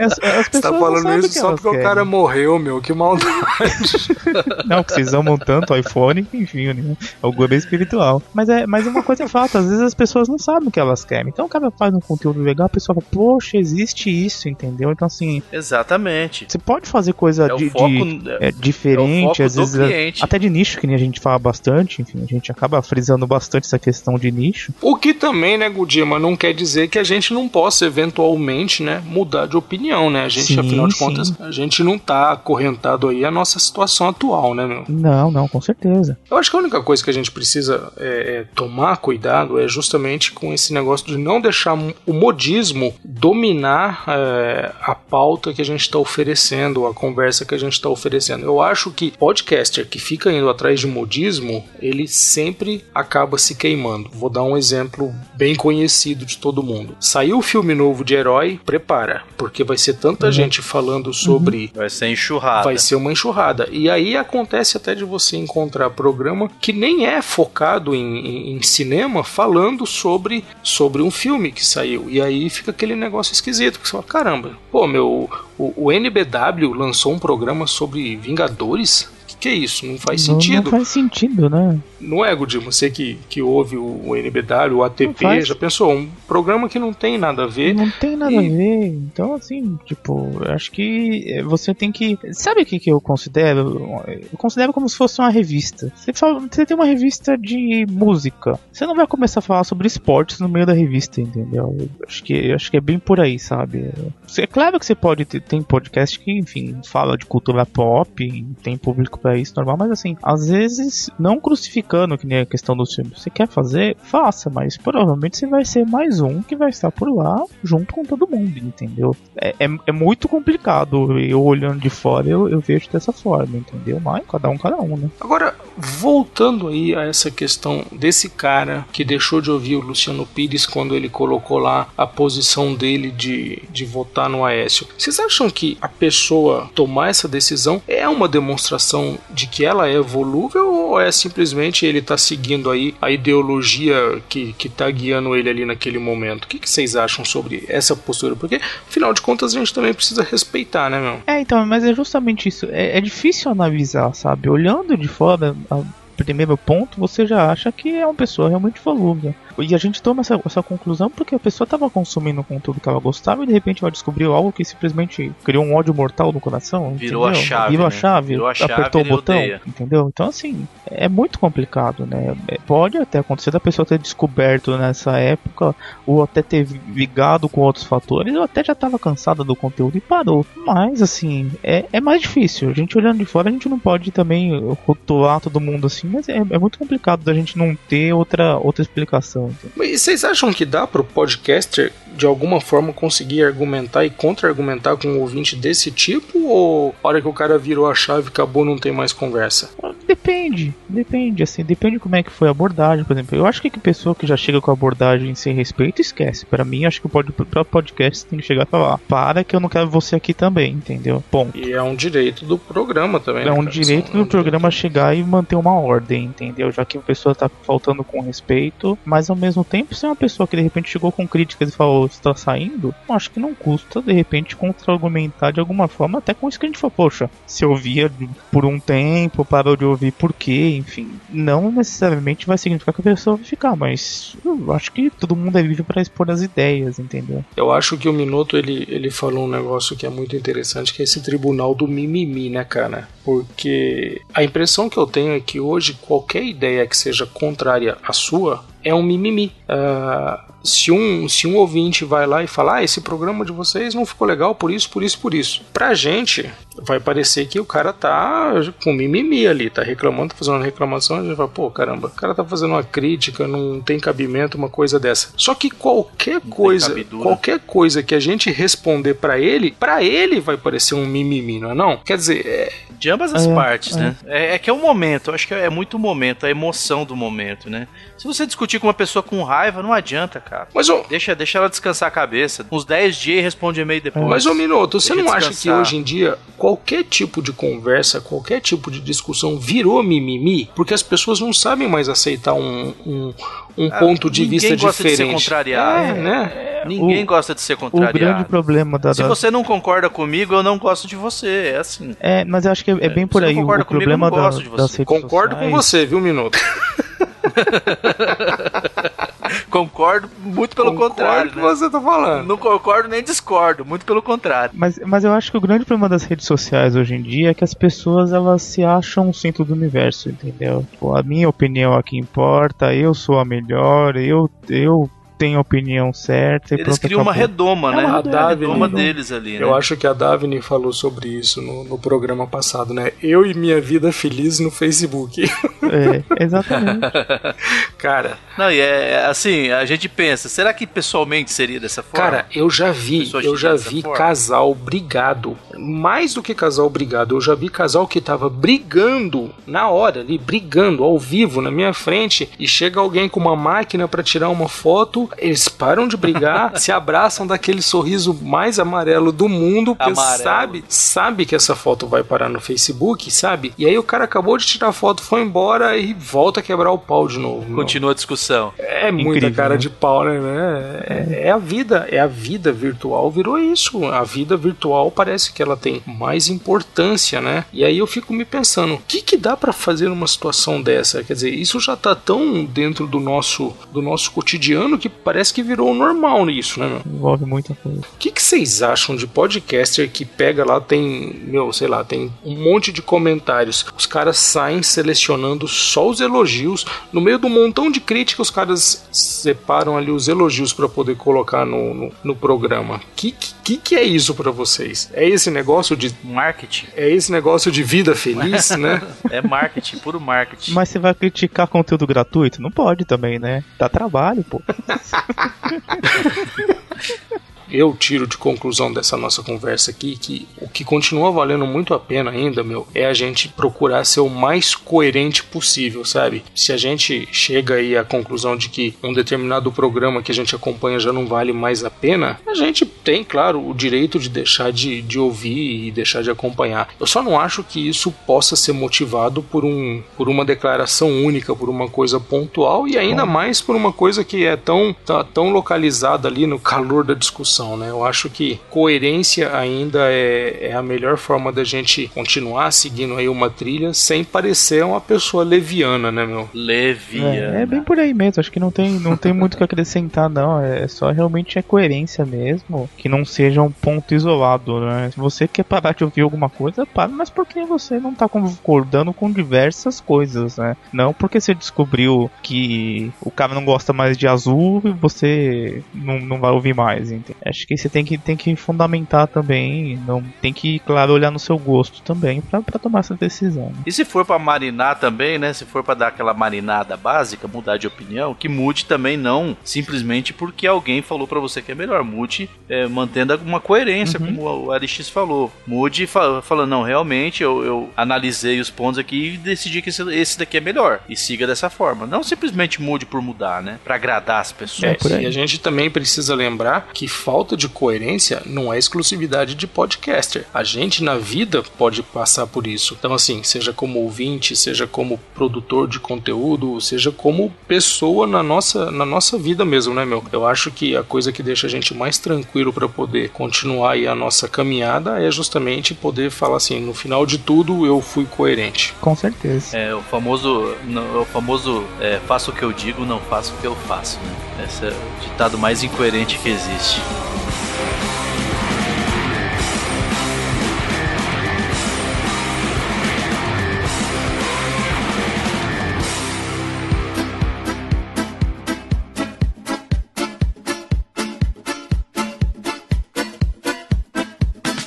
As, 0.00 0.12
as 0.12 0.18
pessoas 0.18 0.46
Você 0.50 0.60
tá 0.60 0.70
não 0.70 0.80
falando 0.80 1.02
sabem 1.02 1.18
isso 1.18 1.28
o 1.28 1.30
que 1.32 1.38
só 1.38 1.50
porque 1.52 1.68
o 1.68 1.70
querem. 1.72 1.86
cara 1.86 2.04
morreu, 2.04 2.58
meu. 2.58 2.80
Que 2.80 2.92
maldade. 2.92 3.32
Não, 4.66 4.82
que 4.82 4.92
vocês 4.92 5.12
amam 5.14 5.36
tanto 5.38 5.72
o 5.72 5.76
iPhone, 5.76 6.26
enfim, 6.32 6.72
né? 6.72 6.96
é 7.22 7.26
o 7.26 7.32
guru 7.32 7.54
espiritual. 7.54 8.22
Mas 8.34 8.48
é, 8.48 8.66
mas 8.66 8.86
uma 8.86 9.02
coisa 9.02 9.24
é 9.24 9.28
fato, 9.28 9.58
às 9.58 9.66
vezes 9.66 9.80
as 9.80 9.94
pessoas 9.94 10.28
não 10.28 10.38
sabem 10.38 10.68
o 10.68 10.70
que 10.72 10.80
elas 10.80 11.04
querem. 11.04 11.28
Então 11.28 11.46
o 11.46 11.48
cara 11.48 11.70
faz 11.70 11.94
um 11.94 12.00
conteúdo 12.00 12.40
legal, 12.40 12.66
a 12.66 12.70
pessoa 12.70 12.94
fala, 12.94 13.06
poxa, 13.10 13.56
existe 13.56 13.91
isso, 14.10 14.48
entendeu? 14.48 14.90
Então 14.92 15.06
assim, 15.06 15.42
Exatamente. 15.52 16.46
você 16.48 16.58
pode 16.58 16.88
fazer 16.88 17.12
coisa 17.12 17.46
É 17.46 17.54
o 17.54 17.56
de, 17.56 17.70
foco, 17.70 17.88
de- 17.88 18.30
é, 18.40 18.48
é, 18.48 18.52
diferente, 18.52 19.24
é 19.24 19.24
o 19.24 19.28
foco 19.28 19.42
às 19.42 19.54
do 19.54 19.60
vezes 19.66 19.74
cliente. 19.86 20.24
até 20.24 20.38
de 20.38 20.50
nicho, 20.50 20.78
que 20.78 20.86
nem 20.86 20.96
a 20.96 20.98
gente 20.98 21.20
fala 21.20 21.38
bastante, 21.38 22.00
enfim, 22.02 22.22
a 22.22 22.26
gente 22.26 22.50
acaba 22.50 22.80
frisando 22.82 23.26
bastante 23.26 23.64
essa 23.66 23.78
questão 23.78 24.14
de 24.18 24.30
nicho. 24.30 24.72
O 24.80 24.96
que 24.96 25.12
também, 25.14 25.58
né, 25.58 25.68
Gudima, 25.68 26.18
não 26.18 26.36
quer 26.36 26.52
dizer 26.54 26.88
que 26.88 26.98
a 26.98 27.04
gente 27.04 27.32
não 27.34 27.48
possa 27.48 27.86
eventualmente, 27.86 28.82
né, 28.82 29.02
mudar 29.06 29.46
de 29.46 29.56
opinião, 29.56 30.10
né? 30.10 30.24
A 30.24 30.28
gente, 30.28 30.54
Sim, 30.54 30.60
afinal 30.60 30.86
de 30.86 30.94
sim. 30.94 31.04
contas, 31.04 31.32
a 31.40 31.50
gente 31.50 31.82
não 31.82 31.98
tá 31.98 32.32
acorrentado 32.32 33.08
aí 33.08 33.24
à 33.24 33.30
nossa 33.30 33.58
situação 33.58 34.08
atual, 34.08 34.54
né, 34.54 34.66
meu? 34.66 34.84
Não, 34.88 35.30
não, 35.30 35.48
com 35.48 35.60
certeza. 35.60 36.16
Eu 36.30 36.36
acho 36.36 36.50
que 36.50 36.56
a 36.56 36.60
única 36.60 36.82
coisa 36.82 37.02
que 37.02 37.10
a 37.10 37.14
gente 37.14 37.30
precisa 37.30 37.92
é, 37.96 38.06
é, 38.40 38.44
tomar 38.54 38.96
cuidado 38.98 39.58
é 39.60 39.66
justamente 39.68 40.32
com 40.32 40.52
esse 40.52 40.72
negócio 40.72 41.06
de 41.06 41.16
não 41.18 41.40
deixar 41.40 41.74
o 42.06 42.12
modismo 42.12 42.94
dominar 43.04 43.81
é, 44.06 44.72
a 44.80 44.94
pauta 44.94 45.52
que 45.52 45.60
a 45.62 45.64
gente 45.64 45.80
está 45.82 45.98
oferecendo, 45.98 46.86
a 46.86 46.94
conversa 46.94 47.44
que 47.44 47.54
a 47.54 47.58
gente 47.58 47.74
está 47.74 47.88
oferecendo. 47.88 48.44
Eu 48.44 48.60
acho 48.60 48.90
que 48.90 49.12
podcaster 49.18 49.86
que 49.86 49.98
fica 49.98 50.30
indo 50.32 50.48
atrás 50.48 50.80
de 50.80 50.86
modismo, 50.86 51.64
ele 51.80 52.06
sempre 52.08 52.84
acaba 52.94 53.38
se 53.38 53.54
queimando. 53.54 54.10
Vou 54.12 54.30
dar 54.30 54.42
um 54.42 54.56
exemplo 54.56 55.12
bem 55.34 55.54
conhecido 55.54 56.24
de 56.24 56.38
todo 56.38 56.62
mundo. 56.62 56.96
Saiu 57.00 57.38
o 57.38 57.42
filme 57.42 57.74
novo 57.74 58.04
de 58.04 58.14
herói, 58.14 58.60
prepara, 58.64 59.22
porque 59.36 59.64
vai 59.64 59.76
ser 59.76 59.94
tanta 59.94 60.30
gente 60.32 60.60
falando 60.62 61.12
sobre 61.12 61.70
Vai 61.74 61.90
ser 61.90 62.08
enxurrada. 62.08 62.64
Vai 62.64 62.78
ser 62.78 62.94
uma 62.96 63.12
enxurrada. 63.12 63.68
E 63.70 63.88
aí 63.90 64.16
acontece 64.16 64.76
até 64.76 64.94
de 64.94 65.04
você 65.04 65.36
encontrar 65.36 65.90
programa 65.90 66.50
que 66.60 66.72
nem 66.72 67.06
é 67.06 67.20
focado 67.22 67.94
em, 67.94 68.18
em- 68.26 68.56
em 68.56 68.62
cinema 68.62 69.22
falando 69.24 69.86
sobre, 69.86 70.44
sobre 70.62 71.02
um 71.02 71.10
filme 71.10 71.52
que 71.52 71.64
saiu. 71.64 72.06
E 72.08 72.20
aí 72.20 72.48
fica 72.50 72.70
aquele 72.70 72.94
negócio 72.94 73.32
esquisito. 73.32 73.71
Que 73.78 73.86
você 73.86 73.92
fala, 73.92 74.04
caramba, 74.04 74.52
pô, 74.70 74.86
meu, 74.86 75.28
o, 75.58 75.84
o 75.86 75.92
NBW 75.92 76.72
lançou 76.74 77.12
um 77.12 77.18
programa 77.18 77.66
sobre 77.66 78.16
Vingadores? 78.16 79.10
Que 79.42 79.50
isso? 79.50 79.84
Não 79.84 79.98
faz 79.98 80.28
Não- 80.28 80.40
sentido. 80.40 80.62
Não, 80.62 80.70
faz 80.70 80.86
sentido, 80.86 81.50
né? 81.50 81.76
Não 82.00 82.24
é, 82.24 82.32
Godinho? 82.32 82.62
Você 82.62 82.88
que, 82.88 83.18
que 83.28 83.42
ouve 83.42 83.76
o, 83.76 84.14
NBW, 84.14 84.76
o 84.76 84.84
ATP, 84.84 85.40
já 85.42 85.54
pensou? 85.56 85.92
Um 85.92 86.08
programa 86.28 86.68
que 86.68 86.78
não 86.78 86.92
tem 86.92 87.18
nada 87.18 87.42
a 87.42 87.46
ver. 87.48 87.74
Não 87.74 87.90
tem 87.90 88.16
nada 88.16 88.30
E- 88.32 88.38
a 88.38 88.40
ver. 88.40 88.86
Então, 88.86 89.34
assim, 89.34 89.76
tipo, 89.84 90.30
eu 90.44 90.52
acho 90.52 90.70
que 90.70 91.24
eh, 91.26 91.42
você 91.42 91.74
tem 91.74 91.90
que. 91.90 92.16
Sabe 92.32 92.62
o 92.62 92.66
que, 92.66 92.78
que 92.78 92.92
eu 92.92 93.00
considero? 93.00 94.00
Eu 94.06 94.38
considero 94.38 94.72
como 94.72 94.88
se 94.88 94.96
fosse 94.96 95.20
uma 95.20 95.28
revista. 95.28 95.92
Você, 95.96 96.12
fala- 96.12 96.38
você 96.38 96.64
tem 96.64 96.76
uma 96.76 96.86
revista 96.86 97.36
de 97.36 97.84
música. 97.90 98.60
Você 98.72 98.86
não 98.86 98.94
vai 98.94 99.08
começar 99.08 99.40
a 99.40 99.42
falar 99.42 99.64
sobre 99.64 99.88
esportes 99.88 100.38
no 100.38 100.48
meio 100.48 100.66
da 100.66 100.72
revista, 100.72 101.20
entendeu? 101.20 101.74
Eu 101.80 101.88
acho 102.06 102.22
que, 102.22 102.32
eu 102.32 102.54
acho 102.54 102.70
que 102.70 102.76
é 102.76 102.80
bem 102.80 102.98
por 103.00 103.18
aí, 103.18 103.40
sabe? 103.40 103.90
É 104.38 104.46
claro 104.46 104.78
que 104.78 104.86
você 104.86 104.94
pode 104.94 105.24
ter 105.24 105.40
tem 105.40 105.60
podcast 105.62 106.16
que, 106.20 106.30
enfim, 106.30 106.76
fala 106.86 107.18
de 107.18 107.26
cultura 107.26 107.66
pop, 107.66 108.46
tem 108.62 108.76
público 108.76 109.18
pra 109.18 109.31
isso, 109.36 109.54
normal, 109.56 109.76
mas 109.78 109.90
assim, 109.90 110.16
às 110.22 110.48
vezes, 110.48 111.10
não 111.18 111.38
crucificando, 111.38 112.16
que 112.18 112.26
nem 112.26 112.40
a 112.40 112.46
questão 112.46 112.76
do 112.76 112.86
filme. 112.86 113.12
Você 113.16 113.30
quer 113.30 113.48
fazer? 113.48 113.96
Faça, 114.02 114.50
mas 114.50 114.76
provavelmente 114.76 115.36
você 115.36 115.46
vai 115.46 115.64
ser 115.64 115.86
mais 115.86 116.20
um 116.20 116.42
que 116.42 116.56
vai 116.56 116.70
estar 116.70 116.90
por 116.90 117.08
lá 117.12 117.42
junto 117.62 117.94
com 117.94 118.04
todo 118.04 118.28
mundo, 118.28 118.58
entendeu? 118.58 119.16
É, 119.36 119.54
é, 119.58 119.68
é 119.86 119.92
muito 119.92 120.28
complicado. 120.28 121.18
Eu 121.18 121.42
olhando 121.42 121.80
de 121.80 121.90
fora, 121.90 122.28
eu, 122.28 122.48
eu 122.48 122.60
vejo 122.60 122.90
dessa 122.90 123.12
forma, 123.12 123.56
entendeu? 123.56 124.00
Mas 124.00 124.24
cada 124.30 124.48
um, 124.48 124.58
cada 124.58 124.76
um, 124.78 124.96
né? 124.96 125.10
Agora, 125.20 125.54
voltando 125.76 126.68
aí 126.68 126.94
a 126.94 127.02
essa 127.02 127.30
questão 127.30 127.84
desse 127.92 128.28
cara 128.28 128.86
que 128.92 129.04
deixou 129.04 129.40
de 129.40 129.50
ouvir 129.50 129.76
o 129.76 129.80
Luciano 129.80 130.26
Pires 130.26 130.66
quando 130.66 130.94
ele 130.94 131.08
colocou 131.08 131.58
lá 131.58 131.88
a 131.96 132.06
posição 132.06 132.74
dele 132.74 133.10
de, 133.10 133.62
de 133.70 133.84
votar 133.84 134.28
no 134.28 134.44
Aécio. 134.44 134.86
Vocês 134.96 135.18
acham 135.18 135.50
que 135.50 135.76
a 135.80 135.88
pessoa 135.88 136.70
tomar 136.74 137.08
essa 137.08 137.28
decisão 137.28 137.82
é 137.86 138.08
uma 138.08 138.28
demonstração 138.28 139.18
de 139.30 139.46
que 139.46 139.64
ela 139.64 139.88
é 139.88 139.98
volúvel 140.00 140.72
ou 140.72 141.00
é 141.00 141.10
simplesmente 141.10 141.86
ele 141.86 142.02
tá 142.02 142.16
seguindo 142.16 142.70
aí 142.70 142.94
a 143.00 143.10
ideologia 143.10 144.22
que, 144.28 144.52
que 144.54 144.68
tá 144.68 144.90
guiando 144.90 145.34
ele 145.34 145.48
ali 145.48 145.64
naquele 145.64 145.98
momento? 145.98 146.44
O 146.44 146.48
que, 146.48 146.58
que 146.58 146.68
vocês 146.68 146.96
acham 146.96 147.24
sobre 147.24 147.64
essa 147.68 147.96
postura? 147.96 148.36
Porque, 148.36 148.56
afinal 148.56 149.12
de 149.12 149.20
contas, 149.20 149.54
a 149.54 149.58
gente 149.58 149.72
também 149.72 149.94
precisa 149.94 150.22
respeitar, 150.22 150.90
né, 150.90 151.00
meu? 151.00 151.22
É, 151.26 151.40
então, 151.40 151.64
mas 151.66 151.84
é 151.84 151.94
justamente 151.94 152.48
isso. 152.48 152.66
É, 152.70 152.98
é 152.98 153.00
difícil 153.00 153.50
analisar, 153.50 154.14
sabe? 154.14 154.48
Olhando 154.48 154.96
de 154.96 155.08
fora, 155.08 155.56
a 155.70 155.82
primeiro 156.16 156.56
ponto, 156.56 157.00
você 157.00 157.26
já 157.26 157.50
acha 157.50 157.72
que 157.72 157.96
é 157.96 158.06
uma 158.06 158.14
pessoa 158.14 158.48
realmente 158.48 158.80
volúvel. 158.84 159.34
E 159.58 159.74
a 159.74 159.78
gente 159.78 160.02
toma 160.02 160.20
essa, 160.20 160.40
essa 160.44 160.62
conclusão 160.62 161.10
porque 161.10 161.34
a 161.34 161.38
pessoa 161.38 161.64
estava 161.64 161.88
consumindo 161.90 162.40
um 162.40 162.44
conteúdo 162.44 162.80
que 162.80 162.88
ela 162.88 163.00
gostava 163.00 163.42
e 163.42 163.46
de 163.46 163.52
repente 163.52 163.82
ela 163.82 163.90
descobriu 163.90 164.32
algo 164.34 164.52
que 164.52 164.64
simplesmente 164.64 165.32
criou 165.44 165.64
um 165.64 165.74
ódio 165.74 165.94
mortal 165.94 166.32
no 166.32 166.40
coração. 166.40 166.94
Virou 166.94 167.26
a 167.26 167.30
entendeu? 167.30 167.46
chave, 167.46 167.70
Virou 167.70 167.86
a 167.86 167.90
né? 167.90 167.96
chave, 167.96 168.26
Virou 168.28 168.46
a 168.48 168.54
chave 168.54 168.72
apertou 168.72 169.00
o 169.02 169.04
botão, 169.04 169.36
odeia. 169.36 169.60
entendeu? 169.66 170.08
Então, 170.12 170.28
assim, 170.28 170.66
é 170.86 171.08
muito 171.08 171.38
complicado, 171.38 172.06
né? 172.06 172.36
É, 172.48 172.58
Pode 172.66 172.96
até 172.98 173.18
acontecer 173.18 173.50
da 173.50 173.60
pessoa 173.60 173.84
ter 173.84 173.98
descoberto 173.98 174.76
nessa 174.78 175.18
época 175.18 175.74
ou 176.06 176.22
até 176.22 176.42
ter 176.42 176.66
ligado 176.88 177.48
com 177.48 177.60
outros 177.60 177.84
fatores, 177.84 178.34
ou 178.34 178.42
até 178.42 178.62
já 178.64 178.72
estava 178.72 178.98
cansada 178.98 179.42
do 179.44 179.54
conteúdo 179.56 179.96
e 179.96 180.00
parou. 180.00 180.46
Mas, 180.56 181.02
assim, 181.02 181.50
é, 181.62 181.84
é 181.92 182.00
mais 182.00 182.20
difícil. 182.22 182.70
A 182.70 182.72
gente 182.72 182.96
olhando 182.96 183.18
de 183.18 183.24
fora, 183.24 183.48
a 183.48 183.52
gente 183.52 183.68
não 183.68 183.78
pode 183.78 184.10
também 184.10 184.52
rotular 184.86 185.40
todo 185.40 185.60
mundo 185.60 185.86
assim, 185.86 186.08
mas 186.08 186.28
é, 186.28 186.36
é 186.36 186.58
muito 186.58 186.78
complicado 186.78 187.22
da 187.24 187.34
gente 187.34 187.58
não 187.58 187.76
ter 187.88 188.12
outra, 188.12 188.56
outra 188.56 188.82
explicação. 188.82 189.41
Entendeu? 189.50 189.72
Mas 189.76 190.00
vocês 190.00 190.24
acham 190.24 190.52
que 190.52 190.64
dá 190.64 190.86
pro 190.86 191.04
podcaster 191.04 191.92
de 192.14 192.26
alguma 192.26 192.60
forma 192.60 192.92
conseguir 192.92 193.42
argumentar 193.44 194.04
e 194.04 194.10
contra-argumentar 194.10 194.96
com 194.96 195.08
um 195.08 195.20
ouvinte 195.20 195.56
desse 195.56 195.90
tipo? 195.90 196.38
Ou 196.46 196.94
a 197.02 197.08
hora 197.08 197.20
que 197.22 197.28
o 197.28 197.32
cara 197.32 197.58
virou 197.58 197.90
a 197.90 197.94
chave 197.94 198.28
acabou, 198.28 198.64
não 198.64 198.76
tem 198.78 198.92
mais 198.92 199.12
conversa? 199.12 199.70
Depende, 200.06 200.74
depende, 200.88 201.42
assim, 201.42 201.64
depende 201.64 201.98
como 201.98 202.16
é 202.16 202.22
que 202.22 202.30
foi 202.30 202.48
a 202.48 202.50
abordagem, 202.50 203.04
por 203.04 203.14
exemplo. 203.14 203.38
Eu 203.38 203.46
acho 203.46 203.62
que 203.62 203.70
que 203.70 203.78
pessoa 203.80 204.14
que 204.14 204.26
já 204.26 204.36
chega 204.36 204.60
com 204.60 204.70
a 204.70 204.74
abordagem 204.74 205.34
sem 205.34 205.54
respeito 205.54 206.00
esquece. 206.02 206.44
Pra 206.44 206.64
mim, 206.64 206.84
acho 206.84 207.00
que 207.00 207.06
o 207.06 207.64
podcast 207.64 208.26
tem 208.26 208.38
que 208.38 208.44
chegar 208.44 208.64
e 208.64 208.70
falar: 208.70 208.98
para 208.98 209.42
que 209.42 209.56
eu 209.56 209.60
não 209.60 209.68
quero 209.68 209.88
você 209.88 210.16
aqui 210.16 210.34
também, 210.34 210.72
entendeu? 210.72 211.22
Ponto. 211.30 211.56
E 211.56 211.72
é 211.72 211.82
um 211.82 211.94
direito 211.94 212.44
do 212.44 212.58
programa 212.58 213.18
também. 213.20 213.42
É 213.42 213.46
né, 213.46 213.52
um 213.52 213.56
cara? 213.64 213.70
direito 213.70 214.10
São- 214.12 214.20
do 214.20 214.26
programa 214.26 214.70
chegar 214.70 215.16
e 215.16 215.22
manter 215.24 215.56
uma 215.56 215.72
ordem, 215.72 216.24
entendeu? 216.24 216.70
Já 216.70 216.84
que 216.84 216.98
a 216.98 217.00
pessoa 217.00 217.34
tá 217.34 217.48
faltando 217.48 218.04
com 218.04 218.20
respeito, 218.20 218.98
mas 219.04 219.30
ao 219.32 219.36
mesmo 219.36 219.64
tempo, 219.64 219.94
se 219.94 220.04
é 220.04 220.08
uma 220.08 220.16
pessoa 220.16 220.46
que 220.46 220.56
de 220.56 220.62
repente 220.62 220.90
chegou 220.90 221.10
com 221.10 221.26
críticas 221.26 221.70
e 221.70 221.76
falou 221.76 222.06
está 222.06 222.34
saindo, 222.34 222.94
acho 223.08 223.30
que 223.30 223.40
não 223.40 223.54
custa 223.54 224.00
de 224.00 224.12
repente 224.12 224.56
contra-argumentar 224.56 225.50
de 225.50 225.60
alguma 225.60 225.88
forma, 225.88 226.18
até 226.18 226.34
com 226.34 226.48
isso 226.48 226.58
que 226.58 226.66
a 226.66 226.68
gente 226.68 226.78
falou, 226.78 226.92
poxa, 226.96 227.30
se 227.46 227.64
ouvia 227.64 228.10
por 228.50 228.64
um 228.64 228.78
tempo, 228.78 229.44
parou 229.44 229.76
de 229.76 229.84
ouvir 229.84 230.12
por 230.12 230.32
quê, 230.32 230.76
enfim. 230.76 231.10
Não 231.30 231.70
necessariamente 231.70 232.46
vai 232.46 232.58
significar 232.58 232.94
que 232.94 233.00
a 233.00 233.04
pessoa 233.04 233.36
vai 233.36 233.44
ficar, 233.44 233.76
mas 233.76 234.36
eu 234.44 234.72
acho 234.72 234.92
que 234.92 235.10
todo 235.10 235.36
mundo 235.36 235.58
é 235.58 235.62
livre 235.62 235.82
para 235.82 236.02
expor 236.02 236.30
as 236.30 236.42
ideias, 236.42 236.98
entendeu? 236.98 237.44
Eu 237.56 237.72
acho 237.72 237.96
que 237.96 238.08
o 238.08 238.12
Minuto 238.12 238.56
ele, 238.56 238.86
ele 238.88 239.10
falou 239.10 239.44
um 239.44 239.50
negócio 239.50 239.96
que 239.96 240.06
é 240.06 240.10
muito 240.10 240.36
interessante, 240.36 240.92
que 240.92 241.02
é 241.02 241.04
esse 241.04 241.22
tribunal 241.22 241.74
do 241.74 241.88
mimimi, 241.88 242.50
né, 242.50 242.64
cara? 242.64 243.08
Porque 243.24 244.20
a 244.34 244.42
impressão 244.42 244.88
que 244.88 244.98
eu 244.98 245.06
tenho 245.06 245.32
é 245.32 245.40
que 245.40 245.60
hoje 245.60 245.94
qualquer 245.94 246.44
ideia 246.44 246.86
que 246.86 246.96
seja 246.96 247.26
contrária 247.26 247.96
à 248.02 248.12
sua 248.12 248.64
é 248.84 248.94
um 248.94 249.02
mimimi. 249.02 249.52
Ah, 249.68 250.44
se, 250.64 250.90
um, 250.90 251.28
se 251.28 251.46
um 251.46 251.56
ouvinte 251.56 252.04
vai 252.04 252.26
lá 252.26 252.42
e 252.42 252.46
fala, 252.46 252.76
ah, 252.76 252.82
esse 252.82 253.00
programa 253.00 253.44
de 253.44 253.52
vocês 253.52 253.94
não 253.94 254.04
ficou 254.04 254.26
legal 254.26 254.54
por 254.54 254.70
isso, 254.70 254.90
por 254.90 255.02
isso, 255.02 255.18
por 255.18 255.34
isso. 255.34 255.62
Pra 255.72 255.94
gente, 255.94 256.50
vai 256.82 256.98
parecer 256.98 257.46
que 257.46 257.60
o 257.60 257.64
cara 257.64 257.92
tá 257.92 258.52
com 258.82 258.92
mimimi 258.92 259.46
ali, 259.46 259.70
tá 259.70 259.82
reclamando, 259.82 260.30
tá 260.30 260.36
fazendo 260.38 260.56
uma 260.56 260.64
reclamação, 260.64 261.18
a 261.18 261.22
gente 261.22 261.34
vai, 261.34 261.46
pô, 261.48 261.70
caramba, 261.70 262.08
o 262.08 262.10
cara 262.10 262.34
tá 262.34 262.44
fazendo 262.44 262.70
uma 262.70 262.82
crítica, 262.82 263.46
não 263.46 263.80
tem 263.80 264.00
cabimento 264.00 264.56
uma 264.56 264.68
coisa 264.68 264.98
dessa. 264.98 265.28
Só 265.36 265.54
que 265.54 265.70
qualquer 265.70 266.40
coisa, 266.40 266.94
qualquer 267.22 267.60
coisa 267.60 268.02
que 268.02 268.14
a 268.14 268.20
gente 268.20 268.50
responder 268.50 269.14
pra 269.14 269.38
ele, 269.38 269.72
pra 269.78 270.02
ele 270.02 270.40
vai 270.40 270.56
parecer 270.56 270.94
um 270.94 271.06
mimimi, 271.06 271.58
não 271.60 271.70
é 271.70 271.74
não? 271.74 271.96
Quer 271.98 272.16
dizer, 272.16 272.46
é, 272.46 272.72
De 272.98 273.10
ambas 273.10 273.34
as 273.34 273.46
É, 273.46 273.54
partes, 273.54 273.96
é. 273.96 274.00
né? 274.00 274.16
É, 274.26 274.54
é 274.54 274.58
que 274.58 274.70
é 274.70 274.72
o 274.72 274.78
momento, 274.78 275.30
eu 275.30 275.34
acho 275.34 275.46
que 275.46 275.54
é 275.54 275.68
muito 275.68 275.94
o 275.96 276.00
momento, 276.00 276.46
a 276.46 276.50
emoção 276.50 277.04
do 277.04 277.14
momento, 277.14 277.68
né? 277.68 277.86
Se 278.16 278.26
você 278.26 278.46
discutir 278.46 278.62
discutir 278.62 278.78
com 278.78 278.86
uma 278.86 278.94
pessoa 278.94 279.22
com 279.22 279.42
raiva, 279.42 279.82
não 279.82 279.92
adianta, 279.92 280.40
cara. 280.40 280.51
Mas, 280.74 280.88
ô, 280.88 281.04
Deixa, 281.08 281.34
deixa 281.34 281.58
ela 281.58 281.68
descansar 281.68 282.08
a 282.08 282.10
cabeça. 282.10 282.64
Uns 282.70 282.84
10 282.84 283.16
dias 283.16 283.38
e 283.38 283.40
responde 283.42 283.80
e-mail 283.80 284.00
depois. 284.00 284.26
mas 284.26 284.46
ô 284.46 284.54
Minuto, 284.54 285.00
você 285.00 285.14
Deixa 285.14 285.24
não 285.28 285.32
acha 285.36 285.48
que 285.48 285.54
descansar. 285.54 285.80
hoje 285.80 285.96
em 285.96 286.02
dia 286.02 286.38
qualquer 286.56 287.04
tipo 287.04 287.42
de 287.42 287.52
conversa, 287.52 288.20
qualquer 288.20 288.60
tipo 288.60 288.90
de 288.90 289.00
discussão 289.00 289.58
virou 289.58 290.02
mimimi? 290.02 290.70
Porque 290.74 290.94
as 290.94 291.02
pessoas 291.02 291.40
não 291.40 291.52
sabem 291.52 291.88
mais 291.88 292.08
aceitar 292.08 292.54
um, 292.54 292.94
um, 293.06 293.34
um 293.76 293.88
Ah, 293.92 293.98
ponto 293.98 294.30
de 294.30 294.42
ninguém 294.42 294.58
vista 294.58 294.76
gosta 294.76 295.02
de 295.02 295.08
ser 295.10 295.16
diferente. 295.16 295.34
contrariado. 295.34 296.04
É, 296.04 296.12
né? 296.20 296.82
Ninguém 296.86 297.22
o- 297.22 297.26
gosta 297.26 297.54
de 297.54 297.60
ser 297.60 297.74
O 297.74 297.76
grande 297.76 297.92
contrariado. 297.92 298.44
problema 298.46 298.98
da. 298.98 299.14
Se 299.14 299.22
da- 299.22 299.28
você 299.28 299.50
não 299.50 299.62
concorda 299.62 300.10
comigo, 300.10 300.54
eu 300.54 300.62
não 300.62 300.78
gosto 300.78 301.06
de 301.06 301.14
você. 301.16 301.72
É 301.74 301.78
assim. 301.78 302.16
É, 302.20 302.44
mas 302.44 302.64
eu 302.64 302.72
acho 302.72 302.84
que 302.84 302.90
é, 302.90 302.96
é 303.00 303.08
bem 303.08 303.26
por 303.26 303.40
você 303.40 303.46
não 303.46 303.48
aí. 303.50 303.54
O, 303.56 303.60
concorda 303.60 303.82
o 303.82 303.86
comigo, 303.86 304.02
eu 304.02 304.08
problema 304.18 304.30
não 304.30 304.36
da, 304.36 304.42
gosto 304.44 304.62
de 304.62 304.68
você. 304.68 305.04
Concordo 305.04 305.54
com 305.56 305.62
sociais- 305.70 305.84
você, 305.86 306.06
viu, 306.06 306.20
Minuto? 306.20 306.58
Concordo 309.70 310.28
muito 310.38 310.74
pelo 310.74 310.92
Concordo 310.92 311.14
contrário. 311.14 311.52
com 311.52 311.58
o 311.58 311.62
né? 311.62 311.70
que 311.70 311.76
você 311.76 311.90
tá 311.90 312.00
falando. 312.00 312.46
Não 312.46 312.56
concordo 312.56 313.08
nem 313.08 313.22
discordo, 313.22 313.84
muito 313.84 314.04
pelo 314.04 314.22
contrário. 314.22 314.72
Mas, 314.74 314.98
mas 315.04 315.24
eu 315.24 315.32
acho 315.32 315.50
que 315.50 315.56
o 315.56 315.60
grande 315.60 315.84
problema 315.84 316.08
das 316.08 316.24
redes 316.24 316.46
sociais 316.46 316.96
hoje 316.96 317.14
em 317.14 317.22
dia 317.22 317.50
é 317.50 317.54
que 317.54 317.64
as 317.64 317.74
pessoas 317.74 318.32
elas 318.32 318.62
se 318.62 318.84
acham 318.84 319.28
o 319.28 319.34
centro 319.34 319.64
do 319.64 319.74
universo, 319.74 320.30
entendeu? 320.30 320.86
Tipo, 320.90 321.16
a 321.16 321.22
minha 321.22 321.48
opinião 321.48 321.94
aqui 321.94 322.16
importa, 322.16 322.94
eu 322.94 323.14
sou 323.14 323.38
a 323.38 323.44
melhor, 323.44 324.16
eu, 324.16 324.50
eu 324.68 325.10
tenho 325.42 325.58
a 325.58 325.60
opinião 325.60 326.12
certa. 326.12 326.74
e 326.74 326.76
Eles 326.76 326.84
pronto, 326.84 327.00
criam 327.00 327.20
uma 327.22 327.32
acabou. 327.32 327.48
redoma, 327.48 327.92
É 327.92 327.96
né? 327.96 328.04
uma 328.04 328.18
A 328.18 328.44
A 328.46 328.48
redoma 328.50 328.88
né? 328.88 328.94
deles 328.94 329.32
ali, 329.32 329.58
né? 329.58 329.62
Eu 329.64 329.74
acho 329.74 329.96
que 329.96 330.06
a 330.06 330.12
Davine 330.12 330.60
falou 330.62 330.92
sobre 330.92 331.28
isso 331.28 331.60
no, 331.60 331.84
no 331.84 331.98
programa 331.98 332.46
passado, 332.46 332.94
né? 332.94 333.12
Eu 333.22 333.44
e 333.44 333.52
minha 333.54 333.80
vida 333.80 334.12
feliz 334.12 334.60
no 334.60 334.70
Facebook. 334.70 335.42
É, 335.82 336.22
exatamente. 336.44 337.00
Cara, 337.98 338.38
Não, 338.56 338.70
e 338.70 338.78
é 338.80 339.02
é 339.12 339.26
assim, 339.26 339.70
a 339.70 339.84
gente 339.84 340.08
pensa, 340.08 340.48
será 340.48 340.72
que 340.72 340.86
pessoalmente 340.86 341.50
seria 341.50 341.80
dessa 341.80 342.02
forma? 342.02 342.24
cara, 342.24 342.46
eu 342.54 342.68
já 342.70 342.92
vi, 342.92 343.28
eu 343.42 343.56
já 343.56 343.74
vi 343.74 344.02
forma. 344.02 344.16
casal 344.16 344.74
brigado. 344.74 345.56
Mais 345.76 346.34
do 346.34 346.42
que 346.42 346.54
casal 346.54 346.88
brigado, 346.88 347.34
eu 347.36 347.40
já 347.40 347.54
vi 347.54 347.68
casal 347.68 348.06
que 348.06 348.20
tava 348.20 348.48
brigando 348.48 349.50
na 349.66 349.88
hora 349.88 350.20
ali, 350.20 350.38
brigando 350.38 351.02
ao 351.02 351.18
vivo 351.18 351.60
na 351.60 351.70
minha 351.70 351.92
frente 351.92 352.48
e 352.58 352.66
chega 352.68 353.00
alguém 353.00 353.28
com 353.28 353.40
uma 353.40 353.56
máquina 353.56 354.06
pra 354.06 354.22
tirar 354.22 354.48
uma 354.50 354.68
foto, 354.68 355.28
eles 355.38 355.68
param 355.68 356.06
de 356.06 356.16
brigar, 356.16 356.76
se 356.80 356.92
abraçam 356.92 357.46
daquele 357.46 357.82
sorriso 357.82 358.34
mais 358.42 358.78
amarelo 358.78 359.32
do 359.32 359.48
mundo, 359.48 359.94
porque 359.94 360.12
Amarelo. 360.12 360.42
sabe, 360.42 360.84
sabe 360.88 361.46
que 361.46 361.54
essa 361.54 361.74
foto 361.74 362.06
vai 362.06 362.22
parar 362.22 362.48
no 362.48 362.60
Facebook, 362.60 363.30
sabe? 363.30 363.72
E 363.78 363.86
aí 363.86 363.96
o 363.98 364.02
cara 364.02 364.24
acabou 364.24 364.56
de 364.56 364.66
tirar 364.66 364.88
a 364.88 364.92
foto, 364.92 365.22
foi 365.22 365.42
embora 365.42 365.96
e 365.96 366.14
volta 366.14 366.60
a 366.60 366.62
quebrar 366.62 366.90
o 366.92 366.98
pau 366.98 367.26
de 367.26 367.38
novo. 367.38 367.66
meu. 367.66 367.76
Continua 367.76 368.12
a 368.12 368.14
discussão. 368.14 368.72
É 368.78 369.10
muita 369.10 369.30
Incrível, 369.30 369.54
cara 369.54 369.74
né? 369.74 369.80
de 369.80 369.90
pau, 369.90 370.24
né? 370.24 371.02
É, 371.06 371.48
é 371.48 371.50
a 371.50 371.58
vida, 371.58 372.06
é 372.10 372.18
a 372.18 372.26
vida 372.26 372.72
virtual 372.72 373.30
virou 373.30 373.58
isso. 373.58 374.04
A 374.06 374.22
vida 374.22 374.56
virtual 374.56 375.10
parece 375.10 375.52
que 375.52 375.62
ela 375.62 375.76
tem 375.76 376.02
mais 376.06 376.48
importância, 376.48 377.40
né? 377.40 377.64
E 377.72 377.84
aí 377.84 377.98
eu 377.98 378.06
fico 378.06 378.32
me 378.32 378.44
pensando, 378.44 378.94
o 378.94 379.02
que 379.06 379.22
que 379.22 379.36
dá 379.36 379.56
pra 379.56 379.72
fazer 379.72 380.08
numa 380.08 380.26
situação 380.26 380.80
dessa? 380.80 381.22
Quer 381.22 381.34
dizer, 381.34 381.50
isso 381.50 381.80
já 381.80 381.96
tá 381.96 382.14
tão 382.14 382.64
dentro 382.64 383.06
do 383.06 383.18
nosso 383.18 383.72
do 383.92 384.00
nosso 384.00 384.30
cotidiano 384.32 384.98
que 384.98 385.08
parece 385.24 385.52
que 385.52 385.62
virou 385.62 385.94
normal 385.94 386.44
nisso, 386.46 386.80
né, 386.80 386.88
meu? 386.88 387.02
Envolve 387.06 387.44
muita 387.44 387.74
coisa. 387.74 388.00
O 388.00 388.18
que, 388.18 388.30
que 388.30 388.42
vocês 388.42 388.82
acham 388.82 389.16
de 389.16 389.26
podcaster 389.26 390.10
que 390.10 390.24
pega 390.24 390.64
lá, 390.64 390.80
tem, 390.80 391.40
meu, 391.44 391.72
sei 391.72 391.88
lá, 391.88 392.04
tem 392.04 392.32
um 392.44 392.56
monte 392.62 392.92
de 392.92 393.02
comentários. 393.02 393.86
Os 393.96 394.06
caras 394.06 394.38
saem 394.38 394.82
selecionando 394.82 395.68
só 395.68 396.08
os 396.08 396.20
elogios. 396.20 396.84
No 397.12 397.20
meio 397.20 397.38
do 397.38 397.48
montão 397.48 397.90
de 397.90 398.00
críticas, 398.00 398.48
os 398.48 398.50
caras 398.50 399.08
separam 399.12 399.96
ali 399.96 400.10
os 400.10 400.28
elogios 400.28 400.72
para 400.72 400.88
poder 400.88 401.16
colocar 401.16 401.64
no, 401.64 401.94
no, 401.94 402.12
no 402.22 402.36
programa. 402.36 403.00
Que, 403.14 403.32
que 403.32 403.54
que 403.62 403.94
é 403.94 404.02
isso 404.02 404.34
para 404.34 404.50
vocês? 404.50 405.10
É 405.12 405.28
esse 405.28 405.50
negócio 405.50 405.96
de 405.96 406.14
Marketing. 406.22 406.86
é 406.96 407.08
esse 407.08 407.30
negócio 407.30 407.70
de 407.70 407.82
vida 407.82 408.14
feliz, 408.14 408.70
né? 408.76 409.00
É 409.30 409.40
marketing, 409.40 409.98
puro 409.98 410.20
marketing. 410.20 410.72
Mas 410.72 410.88
você 410.88 410.98
vai 410.98 411.14
criticar 411.14 411.68
conteúdo 411.68 412.06
gratuito? 412.06 412.60
Não 412.60 412.70
pode 412.70 413.04
também, 413.04 413.38
né? 413.38 413.64
Dá 413.78 413.88
trabalho, 413.88 414.44
pô. 414.44 414.60
eu 417.72 417.96
tiro 417.98 418.26
de 418.26 418.36
conclusão 418.36 418.92
dessa 418.92 419.16
nossa 419.16 419.42
conversa 419.42 419.90
aqui 419.90 420.16
que 420.16 420.46
o 420.60 420.68
que 420.68 420.84
continua 420.84 421.32
valendo 421.32 421.66
muito 421.66 421.94
a 421.94 421.98
pena 421.98 422.30
ainda, 422.30 422.62
meu, 422.62 422.86
é 422.94 423.06
a 423.06 423.14
gente 423.14 423.48
procurar 423.48 424.04
ser 424.04 424.20
o 424.20 424.28
mais 424.28 424.74
coerente 424.74 425.42
possível, 425.42 426.04
sabe? 426.04 426.44
Se 426.54 426.72
a 426.72 426.76
gente 426.76 427.28
chega 427.32 427.74
aí 427.74 427.96
à 427.96 428.04
conclusão 428.04 428.56
de 428.56 428.68
que 428.68 428.94
um 429.02 429.12
determinado 429.12 429.72
programa 429.72 430.22
que 430.22 430.30
a 430.30 430.34
gente 430.34 430.54
acompanha 430.54 431.00
já 431.00 431.12
não 431.12 431.26
vale 431.26 431.52
mais 431.52 431.84
a 431.84 431.90
pena, 431.90 432.38
a 432.46 432.54
gente 432.54 432.84
tem, 432.84 433.24
claro, 433.24 433.66
o 433.66 433.74
direito 433.74 434.18
de 434.18 434.28
deixar 434.28 434.70
de, 434.70 435.00
de 435.00 435.18
ouvir 435.18 435.86
e 435.86 435.90
deixar 435.90 436.22
de 436.22 436.30
acompanhar. 436.30 436.88
Eu 437.00 437.06
só 437.06 437.22
não 437.22 437.38
acho 437.38 437.64
que 437.64 437.88
isso 437.88 438.12
possa 438.26 438.54
ser 438.56 438.72
motivado 438.72 439.42
por, 439.42 439.64
um, 439.64 440.02
por 440.16 440.28
uma 440.28 440.44
declaração 440.44 441.08
única, 441.24 441.54
por 441.54 441.68
uma 441.68 441.88
coisa 441.88 442.20
pontual 442.20 442.86
e 442.86 442.98
ainda 442.98 443.24
mais 443.24 443.60
por 443.60 443.76
uma 443.76 443.92
coisa 443.92 444.24
que 444.24 444.44
é 444.44 444.56
tão, 444.56 444.94
tá, 445.06 445.24
tão 445.24 445.50
localizada 445.50 446.28
ali 446.28 446.46
no 446.46 446.58
calor 446.58 447.04
da 447.04 447.14
discussão, 447.14 447.61
né? 447.76 447.90
Eu 447.90 448.04
acho 448.04 448.28
que 448.28 448.60
coerência 448.70 449.56
ainda 449.56 450.10
é, 450.10 450.68
é 450.70 450.72
a 450.72 450.82
melhor 450.82 451.16
forma 451.16 451.52
da 451.52 451.64
gente 451.64 452.08
continuar 452.14 452.70
seguindo 452.72 453.16
aí 453.16 453.28
uma 453.28 453.48
trilha 453.50 453.94
sem 453.94 454.24
parecer 454.24 454.84
uma 454.84 455.00
pessoa 455.00 455.44
leviana, 455.44 456.10
né, 456.10 456.26
meu? 456.26 456.48
Leviana. 456.52 457.58
É, 457.58 457.62
é 457.62 457.66
bem 457.66 457.82
por 457.82 457.98
aí 457.98 458.12
mesmo, 458.12 458.40
acho 458.40 458.50
que 458.50 458.60
não 458.60 458.70
tem, 458.70 458.90
não 458.98 459.16
tem 459.16 459.32
muito 459.32 459.54
o 459.54 459.56
que 459.56 459.64
acrescentar, 459.64 460.28
não. 460.28 460.60
É 460.60 460.86
só 460.88 461.10
realmente 461.10 461.58
é 461.58 461.62
coerência 461.62 462.24
mesmo. 462.24 462.88
Que 462.96 463.08
não 463.08 463.24
seja 463.24 463.62
um 463.62 463.70
ponto 463.70 464.14
isolado, 464.14 464.80
né? 464.80 465.10
Se 465.12 465.18
você 465.18 465.46
quer 465.48 465.64
parar 465.64 465.94
de 465.94 466.04
ouvir 466.04 466.22
alguma 466.22 466.48
coisa, 466.48 466.86
para, 466.86 467.08
mas 467.08 467.30
porque 467.30 467.64
você 467.64 467.98
não 467.98 468.14
tá 468.14 468.28
concordando 468.28 469.12
com 469.12 469.30
diversas 469.30 470.00
coisas, 470.00 470.56
né? 470.56 470.76
Não 470.92 471.12
porque 471.12 471.40
você 471.40 471.54
descobriu 471.54 472.30
que 472.42 473.12
o 473.20 473.30
cara 473.30 473.54
não 473.54 473.64
gosta 473.64 473.92
mais 473.92 474.16
de 474.16 474.26
azul 474.26 474.82
e 474.84 474.90
você 474.90 475.82
não, 475.94 476.18
não 476.20 476.40
vai 476.40 476.50
ouvir 476.50 476.74
mais, 476.74 477.10
entende? 477.10 477.36
Acho 477.46 477.66
que 477.66 477.76
você 477.76 477.88
tem 477.88 478.04
que, 478.04 478.16
tem 478.18 478.36
que 478.36 478.54
fundamentar 478.56 479.26
também, 479.26 479.98
não 480.06 480.22
tem 480.40 480.52
que, 480.52 480.78
claro, 480.80 481.12
olhar 481.12 481.30
no 481.30 481.38
seu 481.38 481.58
gosto 481.58 482.00
também 482.02 482.40
pra, 482.40 482.60
pra 482.62 482.78
tomar 482.78 483.00
essa 483.00 483.14
decisão. 483.14 483.66
né? 483.66 483.82
E 483.86 483.92
se 483.92 484.04
for 484.04 484.24
pra 484.24 484.38
marinar 484.38 484.98
também, 484.98 485.38
né? 485.38 485.52
Se 485.52 485.64
for 485.64 485.82
pra 485.82 485.94
dar 485.94 486.08
aquela 486.08 486.34
marinada 486.34 486.96
básica, 486.96 487.48
mudar 487.48 487.76
de 487.76 487.86
opinião, 487.86 488.34
que 488.34 488.48
mude 488.48 488.84
também 488.84 489.16
não 489.16 489.56
simplesmente 489.64 490.32
porque 490.32 490.66
alguém 490.66 491.02
falou 491.02 491.26
pra 491.26 491.40
você 491.40 491.60
que 491.62 491.72
é 491.72 491.74
melhor. 491.74 492.02
Mude 492.04 492.48
é, 492.68 492.86
mantendo 492.86 493.34
uma 493.44 493.60
coerência, 493.60 494.20
Uhum. 494.20 494.26
como 494.36 494.42
o 494.68 494.72
RX 494.76 495.08
falou. 495.08 495.50
Mude 495.66 496.06
fa 496.06 496.40
falando, 496.42 496.70
não, 496.70 496.82
realmente 496.82 497.42
eu, 497.42 497.64
eu 497.64 497.90
analisei 497.96 498.60
os 498.60 498.70
pontos 498.70 498.98
aqui 498.98 499.34
e 499.34 499.36
decidi 499.36 499.80
que 499.82 499.88
esse, 499.88 500.02
esse 500.14 500.38
daqui 500.38 500.56
é 500.56 500.60
melhor. 500.60 501.00
E 501.08 501.16
siga 501.16 501.46
dessa 501.46 501.68
forma. 501.70 502.06
Não 502.06 502.22
simplesmente 502.22 502.80
mude 502.80 503.04
por 503.06 503.20
mudar, 503.22 503.62
né? 503.62 503.78
Pra 503.84 503.94
agradar 503.96 504.40
as 504.40 504.52
pessoas. 504.52 504.92
É, 504.92 504.94
por 504.94 505.12
aí. 505.12 505.24
e 505.24 505.26
a 505.26 505.30
gente 505.30 505.58
também 505.60 505.90
precisa 505.90 506.34
lembrar 506.34 506.88
que 506.92 507.08
falta 507.32 507.56
de 507.56 507.66
coerência 507.66 508.42
não 508.44 508.70
é 508.70 508.78
exclusividade 508.78 509.54
de 509.54 509.66
podcaster. 509.66 510.44
A 510.52 510.62
gente 510.62 511.02
na 511.02 511.16
vida 511.16 511.62
pode 511.78 512.02
passar 512.02 512.46
por 512.46 512.66
isso. 512.66 512.94
Então, 512.98 513.14
assim, 513.14 513.42
seja 513.42 513.72
como 513.72 514.00
ouvinte, 514.00 514.54
seja 514.54 514.86
como 514.86 515.18
produtor 515.34 515.88
de 515.88 515.98
conteúdo, 515.98 516.78
seja 516.78 517.10
como 517.10 517.50
pessoa 517.66 518.26
na 518.26 518.42
nossa, 518.42 518.90
na 518.90 519.06
nossa 519.06 519.38
vida 519.38 519.64
mesmo, 519.64 519.94
né, 519.94 520.04
meu? 520.04 520.22
Eu 520.30 520.46
acho 520.46 520.70
que 520.70 520.94
a 520.94 521.02
coisa 521.02 521.32
que 521.32 521.42
deixa 521.42 521.66
a 521.66 521.70
gente 521.70 521.94
mais 521.94 522.18
tranquilo 522.18 522.70
para 522.70 522.86
poder 522.86 523.30
continuar 523.30 523.92
aí 523.92 524.06
a 524.06 524.14
nossa 524.14 524.46
caminhada 524.46 525.18
é 525.18 525.30
justamente 525.30 525.94
poder 525.94 526.30
falar 526.30 526.58
assim: 526.58 526.80
no 526.80 526.92
final 526.92 527.24
de 527.24 527.38
tudo 527.38 527.86
eu 527.86 528.02
fui 528.02 528.26
coerente. 528.26 528.94
Com 529.00 529.16
certeza. 529.16 529.74
É, 529.74 529.94
o 529.94 530.02
famoso, 530.02 530.76
não, 530.84 531.22
o 531.22 531.24
famoso 531.24 531.82
é, 531.98 532.20
faço 532.26 532.50
o 532.50 532.54
que 532.54 532.62
eu 532.62 532.74
digo, 532.74 533.06
não 533.06 533.20
faço 533.20 533.54
o 533.54 533.56
que 533.56 533.66
eu 533.66 533.74
faço, 533.74 534.18
né? 534.18 534.66
Esse 534.68 534.84
é 534.84 534.90
o 534.90 535.20
ditado 535.22 535.56
mais 535.56 535.82
incoerente 535.82 536.38
que 536.38 536.50
existe. 536.50 537.00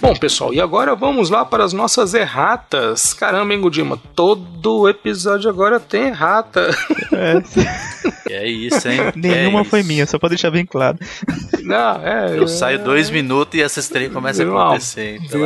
Bom, 0.05 0.13
pessoal, 0.15 0.53
e 0.53 0.61
agora 0.61 0.93
vamos 0.93 1.31
lá 1.31 1.43
para 1.43 1.63
as 1.63 1.73
nossas 1.73 2.13
erratas. 2.13 3.11
Caramba, 3.11 3.55
hein, 3.55 3.59
Godima? 3.59 3.99
Todo 4.15 4.87
episódio 4.87 5.49
agora 5.49 5.79
tem 5.79 6.09
errata. 6.09 6.69
É, 7.11 7.41
É 8.29 8.47
isso, 8.47 8.87
hein? 8.87 8.99
Nenhuma 9.15 9.61
é 9.61 9.63
foi 9.63 9.79
isso. 9.79 9.87
minha, 9.87 10.05
só 10.07 10.17
pra 10.17 10.29
deixar 10.29 10.49
bem 10.51 10.65
claro. 10.65 10.97
Não, 11.61 12.05
é. 12.05 12.37
Eu 12.37 12.47
saio 12.47 12.83
dois 12.83 13.09
minutos 13.09 13.57
e 13.59 13.61
essas 13.61 13.87
três 13.87 14.11
começam 14.11 14.45
Viu 14.45 14.53
a 14.57 14.57
uma- 14.61 14.69
acontecer. 14.71 15.19
de 15.19 15.37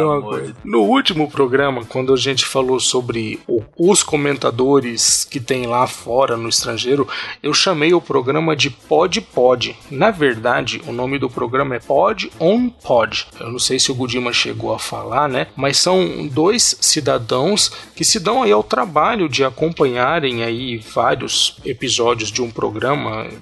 No 0.64 0.82
último 0.82 1.30
programa, 1.30 1.84
quando 1.86 2.14
a 2.14 2.18
gente 2.18 2.46
falou 2.46 2.80
sobre 2.80 3.40
o- 3.48 3.62
os 3.78 4.04
comentadores 4.04 5.26
que 5.30 5.40
tem 5.40 5.66
lá 5.66 5.88
fora 5.88 6.36
no 6.38 6.50
estrangeiro, 6.50 7.08
eu 7.44 7.54
chamei 7.54 7.94
o 7.94 8.02
programa 8.02 8.56
de 8.56 8.70
Pod 8.70 9.22
Pod. 9.22 9.76
Na 9.92 10.12
verdade, 10.12 10.82
o 10.88 10.92
nome 10.92 11.18
do 11.20 11.30
programa 11.30 11.76
é 11.76 11.80
Pod 11.80 12.32
on 12.40 12.70
Pod. 12.70 13.28
Eu 13.40 13.52
não 13.52 13.60
sei 13.60 13.80
se 13.80 13.92
o 13.92 13.96
Gudima 13.96 14.32
chegou 14.34 14.74
a 14.74 14.80
falar, 14.80 15.28
né? 15.30 15.48
Mas 15.56 15.78
são 15.78 16.28
dois 16.28 16.76
cidadãos 16.80 17.72
que 17.96 18.04
se 18.04 18.20
dão 18.20 18.44
aí 18.44 18.52
ao 18.52 18.64
trabalho 18.64 19.28
de 19.30 19.44
acompanharem 19.44 20.44
aí 20.44 20.78
vários 20.94 21.58
episódios 21.66 22.32
de 22.32 22.42
um 22.42 22.50
programa. 22.50 22.69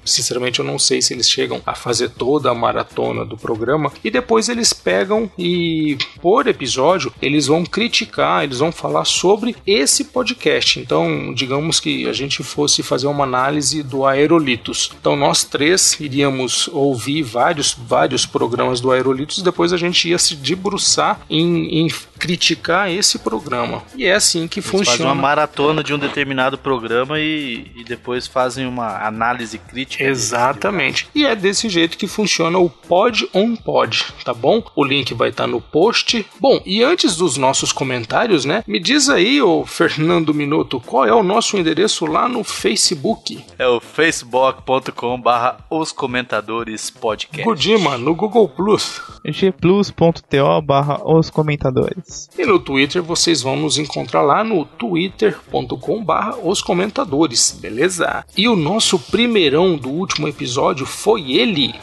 Sinceramente, 0.05 0.59
eu 0.59 0.65
não 0.65 0.79
sei 0.79 1.01
se 1.01 1.13
eles 1.13 1.29
chegam 1.29 1.61
a 1.65 1.73
fazer 1.73 2.09
toda 2.09 2.49
a 2.49 2.55
maratona 2.55 3.25
do 3.25 3.37
programa 3.37 3.91
e 4.03 4.09
depois 4.09 4.49
eles 4.49 4.73
pegam 4.73 5.29
e 5.37 5.97
por 6.21 6.47
episódio 6.47 7.11
eles 7.21 7.47
vão 7.47 7.65
criticar, 7.65 8.43
eles 8.43 8.59
vão 8.59 8.71
falar 8.71 9.05
sobre 9.05 9.55
esse 9.65 10.05
podcast. 10.05 10.79
Então, 10.79 11.33
digamos 11.33 11.79
que 11.79 12.07
a 12.07 12.13
gente 12.13 12.43
fosse 12.43 12.83
fazer 12.83 13.07
uma 13.07 13.23
análise 13.23 13.83
do 13.83 14.05
Aerolitos. 14.05 14.91
Então, 14.99 15.15
nós 15.15 15.43
três 15.43 15.97
iríamos 15.99 16.67
ouvir 16.71 17.23
vários 17.23 17.73
vários 17.87 18.25
programas 18.25 18.79
do 18.79 18.91
Aerolitos 18.91 19.41
depois 19.41 19.73
a 19.73 19.77
gente 19.77 20.09
ia 20.09 20.17
se 20.17 20.35
debruçar 20.35 21.21
em, 21.29 21.79
em 21.79 21.89
criticar 22.17 22.89
esse 22.91 23.19
programa. 23.19 23.83
E 23.95 24.05
é 24.05 24.13
assim 24.13 24.47
que 24.47 24.59
Eles 24.59 24.69
fazem 24.69 24.85
funciona. 24.85 25.11
uma 25.11 25.21
maratona 25.21 25.83
de 25.83 25.93
um 25.93 25.99
determinado 25.99 26.57
programa 26.57 27.19
e, 27.19 27.71
e 27.75 27.83
depois 27.83 28.27
fazem 28.27 28.65
uma 28.65 29.05
análise 29.05 29.57
crítica. 29.57 30.03
Exatamente. 30.03 31.07
E 31.13 31.25
é 31.25 31.35
desse 31.35 31.69
jeito 31.69 31.97
que 31.97 32.07
funciona 32.07 32.57
o 32.57 32.69
Pod 32.69 33.27
on 33.33 33.55
Pod, 33.55 34.05
tá 34.23 34.33
bom? 34.33 34.63
O 34.75 34.83
link 34.83 35.13
vai 35.13 35.29
estar 35.29 35.47
no 35.47 35.61
post. 35.61 36.25
Bom, 36.39 36.61
e 36.65 36.83
antes 36.83 37.15
dos 37.15 37.37
nossos 37.37 37.71
comentários, 37.71 38.45
né? 38.45 38.63
Me 38.67 38.79
diz 38.79 39.09
aí, 39.09 39.41
ô 39.41 39.65
Fernando 39.65 40.33
Minuto, 40.33 40.81
qual 40.85 41.05
é 41.05 41.13
o 41.13 41.23
nosso 41.23 41.57
endereço 41.57 42.05
lá 42.05 42.27
no 42.27 42.43
Facebook? 42.43 43.43
É 43.57 43.67
o 43.67 43.79
facebook.com 43.79 45.19
barra 45.21 45.57
os 45.69 45.91
comentadores 45.91 46.89
podcast. 46.89 47.43
Godima, 47.43 47.97
no 47.97 48.15
Google 48.15 48.47
Plus. 48.49 49.01
gplus.to 49.25 50.61
barra 50.63 51.01
os 51.05 51.29
comentadores. 51.29 52.03
E 52.37 52.45
no 52.45 52.59
Twitter 52.59 53.03
vocês 53.03 53.41
vão 53.41 53.55
nos 53.55 53.77
encontrar 53.77 54.21
lá 54.21 54.43
no 54.43 54.63
twitter.com 54.63 56.03
barra 56.03 56.37
os 56.37 56.61
comentadores, 56.61 57.57
beleza? 57.59 58.25
E 58.35 58.47
o 58.47 58.55
nosso 58.55 58.97
primeirão 58.97 59.75
do 59.75 59.89
último 59.89 60.27
episódio 60.27 60.85
foi 60.85 61.31
ele. 61.33 61.73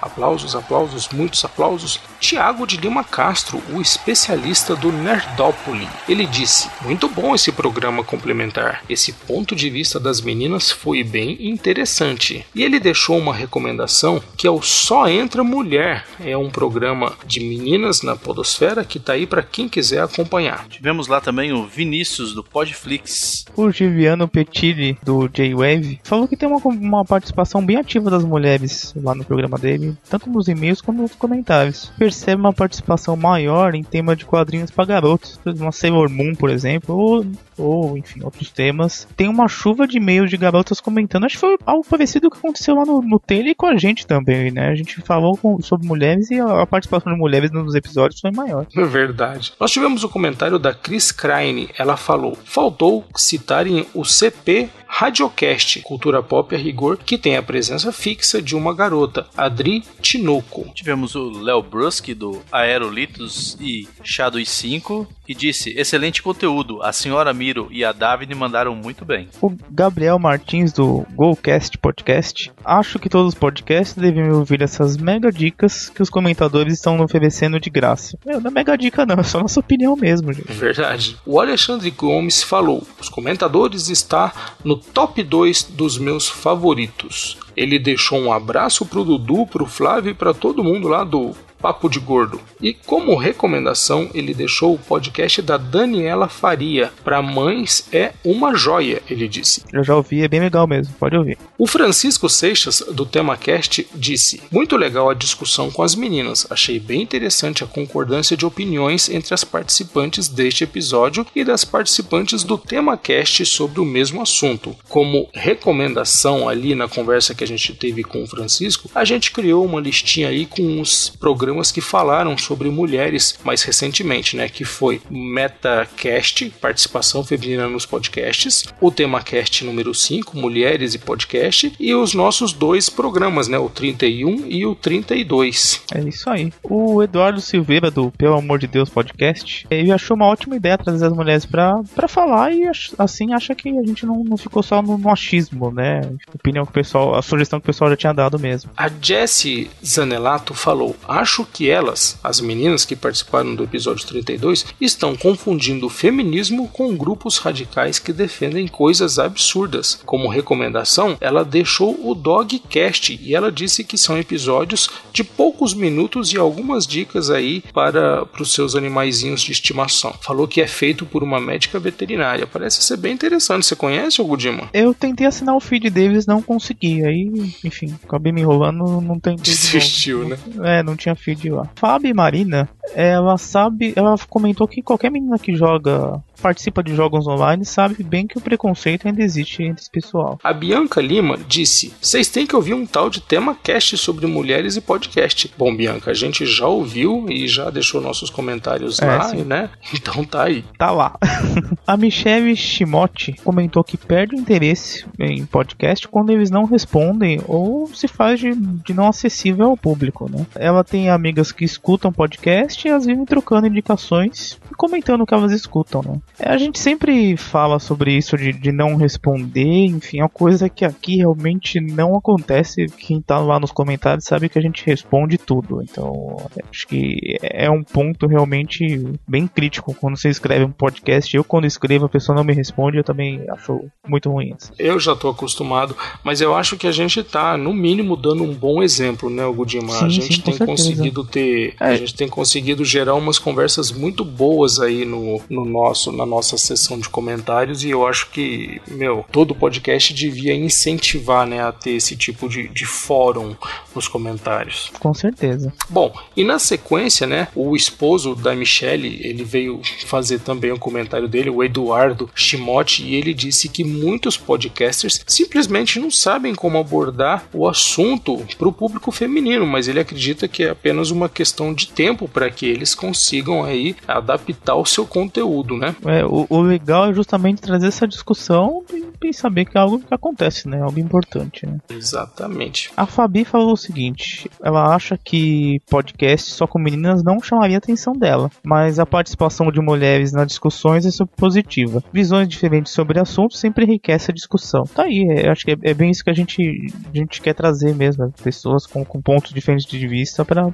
Aplausos, 0.00 0.54
aplausos, 0.54 1.08
muitos 1.10 1.44
aplausos. 1.44 2.00
Tiago 2.20 2.66
de 2.66 2.76
Lima 2.76 3.02
Castro, 3.02 3.62
o 3.72 3.80
especialista 3.80 4.76
do 4.76 4.92
Nerdópoli. 4.92 5.88
Ele 6.08 6.26
disse: 6.26 6.70
Muito 6.82 7.08
bom 7.08 7.34
esse 7.34 7.50
programa 7.52 8.04
complementar. 8.04 8.82
Esse 8.88 9.12
ponto 9.12 9.54
de 9.56 9.68
vista 9.68 9.98
das 9.98 10.20
meninas 10.20 10.70
foi 10.70 11.02
bem 11.02 11.48
interessante. 11.48 12.44
E 12.54 12.62
ele 12.62 12.78
deixou 12.78 13.18
uma 13.18 13.34
recomendação 13.34 14.22
que 14.36 14.46
é 14.46 14.50
o 14.50 14.62
Só 14.62 15.08
Entra 15.08 15.42
Mulher. 15.42 16.04
É 16.20 16.36
um 16.36 16.50
programa 16.50 17.14
de 17.26 17.40
meninas 17.40 18.02
na 18.02 18.16
Podosfera 18.16 18.84
que 18.84 19.00
tá 19.00 19.14
aí 19.14 19.26
para 19.26 19.42
quem 19.42 19.68
quiser 19.68 20.02
acompanhar. 20.02 20.66
Tivemos 20.68 21.08
lá 21.08 21.20
também 21.20 21.52
o 21.52 21.66
Vinícius 21.66 22.34
do 22.34 22.44
Podflix. 22.44 23.44
O 23.56 23.70
Giviano 23.70 24.28
Petilli, 24.28 24.98
do 25.02 25.28
J-Wave, 25.28 26.00
falou 26.04 26.28
que 26.28 26.36
tem 26.36 26.48
uma, 26.48 26.60
uma 26.64 27.04
participação 27.04 27.64
bem 27.64 27.76
ativa 27.76 28.10
das 28.10 28.24
mulheres 28.24 28.92
lá 28.96 29.14
no 29.14 29.24
programa 29.24 29.58
dele, 29.58 29.71
tanto 30.08 30.28
nos 30.30 30.48
e-mails 30.48 30.80
quanto 30.80 31.02
nos 31.02 31.14
comentários. 31.14 31.92
Percebe 31.98 32.40
uma 32.40 32.52
participação 32.52 33.16
maior 33.16 33.74
em 33.74 33.82
tema 33.82 34.14
de 34.16 34.24
quadrinhos 34.24 34.70
para 34.70 34.84
garotos, 34.84 35.38
uma 35.46 35.72
Sailor 35.72 36.08
Moon, 36.10 36.34
por 36.34 36.50
exemplo, 36.50 36.96
ou, 36.96 37.26
ou 37.58 37.98
enfim, 37.98 38.22
outros 38.22 38.50
temas. 38.50 39.06
Tem 39.16 39.28
uma 39.28 39.48
chuva 39.48 39.86
de 39.86 39.96
e-mails 39.98 40.30
de 40.30 40.36
garotas 40.36 40.80
comentando. 40.80 41.24
Acho 41.24 41.34
que 41.34 41.40
foi 41.40 41.56
algo 41.66 41.84
parecido 41.84 42.30
que 42.30 42.38
aconteceu 42.38 42.74
lá 42.74 42.84
no, 42.84 43.00
no 43.02 43.18
Tele 43.20 43.50
e 43.50 43.54
com 43.54 43.66
a 43.66 43.76
gente 43.76 44.06
também, 44.06 44.50
né? 44.50 44.68
A 44.68 44.74
gente 44.74 45.00
falou 45.00 45.36
com- 45.36 45.60
sobre 45.62 45.86
mulheres 45.86 46.30
e 46.30 46.40
a, 46.40 46.62
a 46.62 46.66
participação 46.66 47.12
de 47.12 47.18
mulheres 47.18 47.50
nos 47.50 47.74
episódios 47.74 48.20
foi 48.20 48.30
maior. 48.30 48.66
É 48.76 48.84
verdade. 48.84 49.52
Nós 49.60 49.70
tivemos 49.70 50.02
o 50.04 50.08
comentário 50.08 50.58
da 50.58 50.72
Chris 50.74 51.10
Crane. 51.12 51.68
Ela 51.78 51.96
falou: 51.96 52.36
faltou 52.44 53.04
citarem 53.16 53.86
o 53.94 54.04
CP 54.04 54.68
Radiocast, 54.94 55.80
Cultura 55.80 56.22
Pop 56.22 56.54
a 56.54 56.58
Rigor, 56.58 56.98
que 56.98 57.16
tem 57.16 57.38
a 57.38 57.42
presença 57.42 57.90
fixa 57.90 58.42
de 58.42 58.54
uma 58.54 58.74
garota, 58.74 59.26
Adri 59.34 59.82
Tinoco. 60.02 60.70
Tivemos 60.74 61.14
o 61.14 61.30
Léo 61.30 61.62
Bruski 61.62 62.12
do 62.12 62.42
Aerolitos 62.52 63.56
e 63.58 63.88
Shadow 64.04 64.44
5 64.44 65.08
que 65.24 65.34
disse: 65.34 65.70
Excelente 65.76 66.22
conteúdo, 66.22 66.82
a 66.82 66.92
senhora 66.92 67.32
Miro 67.32 67.68
e 67.70 67.84
a 67.84 67.92
Davine 67.92 68.34
mandaram 68.34 68.74
muito 68.74 69.04
bem. 69.04 69.28
O 69.40 69.50
Gabriel 69.70 70.18
Martins 70.18 70.72
do 70.72 71.06
GoCast 71.14 71.78
Podcast. 71.78 72.52
Acho 72.64 72.98
que 72.98 73.08
todos 73.08 73.34
os 73.34 73.38
podcasts 73.38 73.96
devem 73.96 74.30
ouvir 74.30 74.62
essas 74.62 74.96
mega 74.96 75.30
dicas 75.30 75.88
que 75.88 76.02
os 76.02 76.10
comentadores 76.10 76.74
estão 76.74 77.00
oferecendo 77.00 77.60
de 77.60 77.70
graça. 77.70 78.18
Meu, 78.24 78.40
não 78.40 78.50
é 78.50 78.54
mega 78.54 78.76
dica 78.76 79.06
não, 79.06 79.16
é 79.16 79.22
só 79.22 79.40
nossa 79.40 79.60
opinião 79.60 79.96
mesmo, 79.96 80.32
gente. 80.32 80.52
Verdade. 80.52 81.16
O 81.24 81.40
Alexandre 81.40 81.90
Gomes 81.90 82.42
falou: 82.42 82.86
os 83.00 83.08
comentadores 83.08 83.88
está 83.88 84.32
no 84.64 84.76
top 84.76 85.22
2 85.22 85.64
dos 85.64 85.98
meus 85.98 86.28
favoritos. 86.28 87.38
Ele 87.56 87.78
deixou 87.78 88.18
um 88.18 88.32
abraço 88.32 88.86
pro 88.86 89.04
Dudu, 89.04 89.46
pro 89.46 89.66
Flávio 89.66 90.10
e 90.10 90.14
para 90.14 90.32
todo 90.32 90.64
mundo 90.64 90.88
lá 90.88 91.04
do 91.04 91.34
Papo 91.62 91.88
de 91.88 92.00
Gordo. 92.00 92.40
E 92.60 92.74
como 92.74 93.14
recomendação, 93.14 94.10
ele 94.12 94.34
deixou 94.34 94.74
o 94.74 94.78
podcast 94.78 95.40
da 95.40 95.56
Daniela 95.56 96.28
Faria. 96.28 96.92
Para 97.04 97.22
mães 97.22 97.86
é 97.92 98.12
uma 98.24 98.56
joia, 98.56 99.00
ele 99.08 99.28
disse. 99.28 99.62
Eu 99.72 99.84
já 99.84 99.94
ouvi, 99.94 100.22
é 100.22 100.28
bem 100.28 100.40
legal 100.40 100.66
mesmo, 100.66 100.92
pode 100.98 101.16
ouvir. 101.16 101.38
O 101.56 101.68
Francisco 101.68 102.28
Seixas, 102.28 102.82
do 102.92 103.06
TemaCast, 103.06 103.86
disse: 103.94 104.42
Muito 104.50 104.76
legal 104.76 105.08
a 105.08 105.14
discussão 105.14 105.70
com 105.70 105.84
as 105.84 105.94
meninas. 105.94 106.48
Achei 106.50 106.80
bem 106.80 107.02
interessante 107.02 107.62
a 107.62 107.66
concordância 107.68 108.36
de 108.36 108.44
opiniões 108.44 109.08
entre 109.08 109.32
as 109.32 109.44
participantes 109.44 110.26
deste 110.26 110.64
episódio 110.64 111.24
e 111.32 111.44
das 111.44 111.64
participantes 111.64 112.42
do 112.42 112.58
TemaCast 112.58 113.46
sobre 113.46 113.80
o 113.80 113.84
mesmo 113.84 114.20
assunto. 114.20 114.74
Como 114.88 115.28
recomendação, 115.32 116.48
ali 116.48 116.74
na 116.74 116.88
conversa 116.88 117.36
que 117.36 117.44
a 117.44 117.46
gente 117.46 117.72
teve 117.74 118.02
com 118.02 118.24
o 118.24 118.26
Francisco, 118.26 118.90
a 118.92 119.04
gente 119.04 119.30
criou 119.30 119.64
uma 119.64 119.80
listinha 119.80 120.28
aí 120.28 120.44
com 120.44 120.80
os 120.80 121.10
programas 121.20 121.51
que 121.72 121.80
falaram 121.80 122.38
sobre 122.38 122.70
mulheres 122.70 123.38
mais 123.44 123.62
recentemente, 123.62 124.36
né? 124.36 124.48
Que 124.48 124.64
foi 124.64 125.00
MetaCast, 125.10 126.50
participação 126.60 127.24
feminina 127.24 127.68
nos 127.68 127.84
podcasts, 127.84 128.64
o 128.80 128.90
TemaCast 128.90 129.64
número 129.64 129.94
5, 129.94 130.36
Mulheres 130.36 130.94
e 130.94 130.98
Podcast, 130.98 131.72
e 131.78 131.94
os 131.94 132.14
nossos 132.14 132.52
dois 132.52 132.88
programas, 132.88 133.48
né? 133.48 133.58
O 133.58 133.68
31 133.68 134.46
e 134.46 134.64
o 134.64 134.74
32. 134.74 135.82
É 135.94 136.00
isso 136.00 136.30
aí. 136.30 136.52
O 136.62 137.02
Eduardo 137.02 137.40
Silveira, 137.40 137.90
do 137.90 138.10
Pelo 138.12 138.36
Amor 138.36 138.58
de 138.58 138.66
Deus 138.66 138.88
Podcast, 138.88 139.66
ele 139.70 139.92
achou 139.92 140.16
uma 140.16 140.26
ótima 140.26 140.56
ideia 140.56 140.78
trazer 140.78 141.06
as 141.06 141.12
mulheres 141.12 141.44
pra, 141.44 141.80
pra 141.94 142.08
falar 142.08 142.52
e 142.52 142.62
assim 142.98 143.32
acha 143.32 143.54
que 143.54 143.68
a 143.68 143.86
gente 143.86 144.06
não, 144.06 144.22
não 144.24 144.36
ficou 144.36 144.62
só 144.62 144.80
no, 144.82 144.96
no 144.96 145.10
achismo, 145.10 145.70
né? 145.70 146.00
A 146.28 146.34
opinião 146.34 146.64
que 146.64 146.70
o 146.70 146.74
pessoal, 146.74 147.14
a 147.14 147.22
sugestão 147.22 147.60
que 147.60 147.64
o 147.64 147.66
pessoal 147.66 147.90
já 147.90 147.96
tinha 147.96 148.12
dado 148.12 148.38
mesmo. 148.38 148.70
A 148.76 148.88
Jessie 148.88 149.70
Zanelato 149.84 150.54
falou: 150.54 150.96
Acho 151.06 151.41
que 151.44 151.68
elas, 151.68 152.18
as 152.22 152.40
meninas 152.40 152.84
que 152.84 152.96
participaram 152.96 153.54
do 153.54 153.64
episódio 153.64 154.06
32, 154.06 154.66
estão 154.80 155.16
confundindo 155.16 155.86
o 155.86 155.90
feminismo 155.90 156.68
com 156.68 156.96
grupos 156.96 157.38
radicais 157.38 157.98
que 157.98 158.12
defendem 158.12 158.66
coisas 158.68 159.18
absurdas. 159.18 160.00
Como 160.04 160.28
recomendação, 160.28 161.16
ela 161.20 161.44
deixou 161.44 161.98
o 162.08 162.14
Dogcast 162.14 163.18
e 163.22 163.34
ela 163.34 163.50
disse 163.50 163.84
que 163.84 163.98
são 163.98 164.18
episódios 164.18 164.88
de 165.12 165.24
poucos 165.24 165.74
minutos 165.74 166.32
e 166.32 166.38
algumas 166.38 166.86
dicas 166.86 167.30
aí 167.30 167.62
para 167.72 168.26
os 168.38 168.52
seus 168.52 168.74
animaizinhos 168.74 169.42
de 169.42 169.52
estimação. 169.52 170.14
Falou 170.20 170.46
que 170.46 170.60
é 170.60 170.66
feito 170.66 171.06
por 171.06 171.22
uma 171.22 171.40
médica 171.40 171.78
veterinária. 171.78 172.46
Parece 172.46 172.82
ser 172.82 172.96
bem 172.96 173.12
interessante. 173.12 173.66
Você 173.66 173.76
conhece 173.76 174.20
o 174.20 174.24
Gudima? 174.24 174.68
Eu 174.72 174.92
tentei 174.92 175.26
assinar 175.26 175.54
o 175.56 175.60
feed 175.60 175.90
deles, 175.90 176.26
não 176.26 176.42
consegui. 176.42 177.04
Aí, 177.04 177.30
enfim, 177.64 177.94
acabei 178.02 178.32
me 178.32 178.40
enrolando, 178.40 179.00
não 179.00 179.00
novo. 179.00 179.42
Desistiu, 179.42 180.28
né? 180.28 180.38
É, 180.62 180.82
não 180.82 180.96
tinha 180.96 181.14
feed 181.14 181.31
lá. 181.50 181.68
Fábio 181.74 182.14
Marina 182.14 182.68
ela 182.94 183.36
sabe, 183.36 183.92
ela 183.96 184.14
comentou 184.28 184.68
que 184.68 184.82
qualquer 184.82 185.10
menina 185.10 185.38
que 185.38 185.54
joga 185.54 186.22
participa 186.42 186.82
de 186.82 186.94
jogos 186.94 187.26
online 187.26 187.64
sabe 187.64 188.02
bem 188.02 188.26
que 188.26 188.36
o 188.36 188.40
preconceito 188.40 189.06
ainda 189.06 189.22
existe 189.22 189.62
entre 189.62 189.80
esse 189.80 189.90
pessoal. 189.90 190.38
A 190.42 190.52
Bianca 190.52 191.00
Lima 191.00 191.38
disse: 191.48 191.94
Vocês 192.00 192.28
têm 192.28 192.46
que 192.46 192.56
ouvir 192.56 192.74
um 192.74 192.84
tal 192.84 193.08
de 193.08 193.20
tema 193.20 193.54
cast 193.54 193.96
sobre 193.96 194.26
mulheres 194.26 194.76
e 194.76 194.80
podcast. 194.80 195.52
Bom, 195.56 195.74
Bianca, 195.74 196.10
a 196.10 196.14
gente 196.14 196.44
já 196.44 196.66
ouviu 196.66 197.26
e 197.28 197.46
já 197.46 197.70
deixou 197.70 198.00
nossos 198.00 198.28
comentários 198.28 199.00
é, 199.00 199.06
lá, 199.06 199.24
sim. 199.24 199.44
né? 199.44 199.70
Então 199.94 200.24
tá 200.24 200.44
aí. 200.44 200.64
Tá 200.76 200.90
lá. 200.90 201.16
a 201.86 201.96
Michelle 201.96 202.56
Shimote 202.56 203.34
comentou 203.44 203.84
que 203.84 203.96
perde 203.96 204.34
o 204.34 204.38
interesse 204.38 205.04
em 205.18 205.46
podcast 205.46 206.08
quando 206.08 206.30
eles 206.30 206.50
não 206.50 206.64
respondem 206.64 207.40
ou 207.46 207.86
se 207.94 208.08
faz 208.08 208.40
de, 208.40 208.54
de 208.54 208.92
não 208.92 209.06
acessível 209.06 209.66
ao 209.66 209.76
público, 209.76 210.28
né? 210.30 210.44
Ela 210.56 210.82
tem 210.82 211.08
amigas 211.08 211.52
que 211.52 211.64
escutam 211.64 212.12
podcast 212.12 212.86
e 212.86 212.90
às 212.90 213.06
vezes 213.06 213.24
trocando 213.26 213.66
indicações 213.66 214.58
e 214.70 214.74
comentando 214.74 215.20
o 215.20 215.26
que 215.26 215.34
elas 215.34 215.52
escutam, 215.52 216.02
né? 216.02 216.20
É, 216.38 216.48
a 216.50 216.58
gente 216.58 216.78
sempre 216.78 217.36
fala 217.36 217.78
sobre 217.78 218.12
isso 218.12 218.36
de, 218.36 218.52
de 218.52 218.72
não 218.72 218.96
responder, 218.96 219.86
enfim, 219.86 220.18
é 220.18 220.22
uma 220.22 220.28
coisa 220.28 220.68
que 220.68 220.84
aqui 220.84 221.16
realmente 221.16 221.80
não 221.80 222.16
acontece. 222.16 222.86
Quem 222.86 223.20
tá 223.20 223.38
lá 223.38 223.58
nos 223.58 223.72
comentários 223.72 224.24
sabe 224.24 224.48
que 224.48 224.58
a 224.58 224.62
gente 224.62 224.84
responde 224.84 225.38
tudo. 225.38 225.82
Então, 225.82 226.36
acho 226.70 226.86
que 226.86 227.38
é 227.42 227.70
um 227.70 227.82
ponto 227.82 228.26
realmente 228.26 229.04
bem 229.26 229.46
crítico 229.46 229.94
quando 229.94 230.16
você 230.16 230.28
escreve 230.28 230.64
um 230.64 230.72
podcast. 230.72 231.34
Eu, 231.36 231.44
quando 231.44 231.66
escrevo, 231.66 232.06
a 232.06 232.08
pessoa 232.08 232.36
não 232.36 232.44
me 232.44 232.54
responde, 232.54 232.98
eu 232.98 233.04
também 233.04 233.44
acho 233.50 233.80
muito 234.06 234.30
ruim. 234.30 234.54
Assim. 234.54 234.72
Eu 234.78 234.98
já 235.00 235.16
tô 235.16 235.28
acostumado, 235.28 235.96
mas 236.22 236.40
eu 236.40 236.54
acho 236.54 236.76
que 236.76 236.86
a 236.86 236.92
gente 236.92 237.22
tá, 237.22 237.56
no 237.56 237.72
mínimo, 237.72 238.16
dando 238.16 238.42
um 238.42 238.54
bom 238.54 238.82
exemplo, 238.82 239.28
né, 239.28 239.44
Gudimar? 239.52 239.98
Sim, 239.98 240.06
a 240.06 240.08
gente 240.08 240.36
sim, 240.36 240.42
tem 240.42 240.54
certeza. 240.54 240.66
conseguido 240.66 241.24
ter. 241.24 241.74
É. 241.80 241.86
A 241.86 241.96
gente 241.96 242.14
tem 242.14 242.28
conseguido 242.28 242.84
gerar 242.84 243.14
umas 243.14 243.38
conversas 243.38 243.90
muito 243.90 244.24
boas 244.24 244.78
aí 244.78 245.04
no, 245.04 245.40
no 245.48 245.64
nosso 245.64 246.11
na 246.12 246.26
nossa 246.26 246.56
sessão 246.56 246.98
de 246.98 247.08
comentários 247.08 247.84
e 247.84 247.90
eu 247.90 248.06
acho 248.06 248.30
que, 248.30 248.80
meu, 248.88 249.24
todo 249.30 249.54
podcast 249.54 250.12
devia 250.14 250.54
incentivar, 250.54 251.46
né, 251.46 251.62
a 251.62 251.72
ter 251.72 251.92
esse 251.92 252.16
tipo 252.16 252.48
de, 252.48 252.68
de 252.68 252.84
fórum 252.84 253.54
nos 253.94 254.08
comentários. 254.08 254.90
Com 254.98 255.12
certeza. 255.14 255.72
Bom, 255.88 256.12
e 256.36 256.44
na 256.44 256.58
sequência, 256.58 257.26
né, 257.26 257.48
o 257.54 257.76
esposo 257.76 258.34
da 258.34 258.54
Michelle, 258.54 259.20
ele 259.22 259.44
veio 259.44 259.80
fazer 260.06 260.40
também 260.40 260.72
um 260.72 260.78
comentário 260.78 261.28
dele, 261.28 261.50
o 261.50 261.62
Eduardo 261.62 262.30
Chimote, 262.34 263.04
e 263.04 263.14
ele 263.14 263.34
disse 263.34 263.68
que 263.68 263.84
muitos 263.84 264.36
podcasters 264.36 265.24
simplesmente 265.26 265.98
não 265.98 266.10
sabem 266.10 266.54
como 266.54 266.78
abordar 266.78 267.44
o 267.52 267.68
assunto 267.68 268.44
para 268.58 268.68
o 268.68 268.72
público 268.72 269.10
feminino, 269.10 269.66
mas 269.66 269.88
ele 269.88 270.00
acredita 270.00 270.48
que 270.48 270.64
é 270.64 270.70
apenas 270.70 271.10
uma 271.10 271.28
questão 271.28 271.72
de 271.72 271.88
tempo 271.88 272.28
para 272.28 272.50
que 272.50 272.66
eles 272.66 272.94
consigam 272.94 273.64
aí 273.64 273.96
adaptar 274.06 274.76
o 274.76 274.86
seu 274.86 275.06
conteúdo, 275.06 275.76
né? 275.76 275.94
É, 276.06 276.24
o, 276.24 276.46
o, 276.48 276.60
legal 276.60 277.10
é 277.10 277.14
justamente 277.14 277.60
trazer 277.60 277.86
essa 277.86 278.06
discussão 278.06 278.82
e, 278.92 279.28
e, 279.28 279.32
saber 279.32 279.64
que 279.64 279.76
é 279.76 279.80
algo 279.80 280.00
que 280.00 280.12
acontece, 280.12 280.68
né? 280.68 280.80
Algo 280.80 280.98
importante, 280.98 281.66
né? 281.66 281.78
Exatamente. 281.88 282.90
A 282.96 283.06
Fabi 283.06 283.44
falou 283.44 283.72
o 283.72 283.76
seguinte: 283.76 284.50
ela 284.62 284.94
acha 284.94 285.16
que 285.16 285.80
podcast 285.88 286.50
só 286.50 286.66
com 286.66 286.78
meninas 286.78 287.22
não 287.22 287.40
chamaria 287.40 287.76
a 287.76 287.78
atenção 287.78 288.14
dela, 288.14 288.50
mas 288.64 288.98
a 288.98 289.06
participação 289.06 289.70
de 289.70 289.80
mulheres 289.80 290.32
nas 290.32 290.46
discussões 290.46 291.06
é 291.06 291.10
super 291.10 291.36
positiva. 291.36 292.02
Visões 292.12 292.48
diferentes 292.48 292.92
sobre 292.92 293.20
assuntos 293.20 293.58
sempre 293.58 293.84
enriquece 293.84 294.30
a 294.30 294.34
discussão. 294.34 294.84
Tá 294.84 295.04
aí, 295.04 295.26
é, 295.30 295.48
acho 295.50 295.64
que 295.64 295.72
é, 295.72 295.76
é, 295.82 295.94
bem 295.94 296.10
isso 296.10 296.24
que 296.24 296.30
a 296.30 296.34
gente, 296.34 296.92
a 297.12 297.16
gente 297.16 297.40
quer 297.40 297.54
trazer 297.54 297.94
mesmo, 297.94 298.32
pessoas 298.42 298.86
com, 298.86 299.04
com 299.04 299.20
pontos 299.20 299.52
diferentes 299.52 299.86
de 299.86 300.06
vista 300.06 300.44
para 300.44 300.68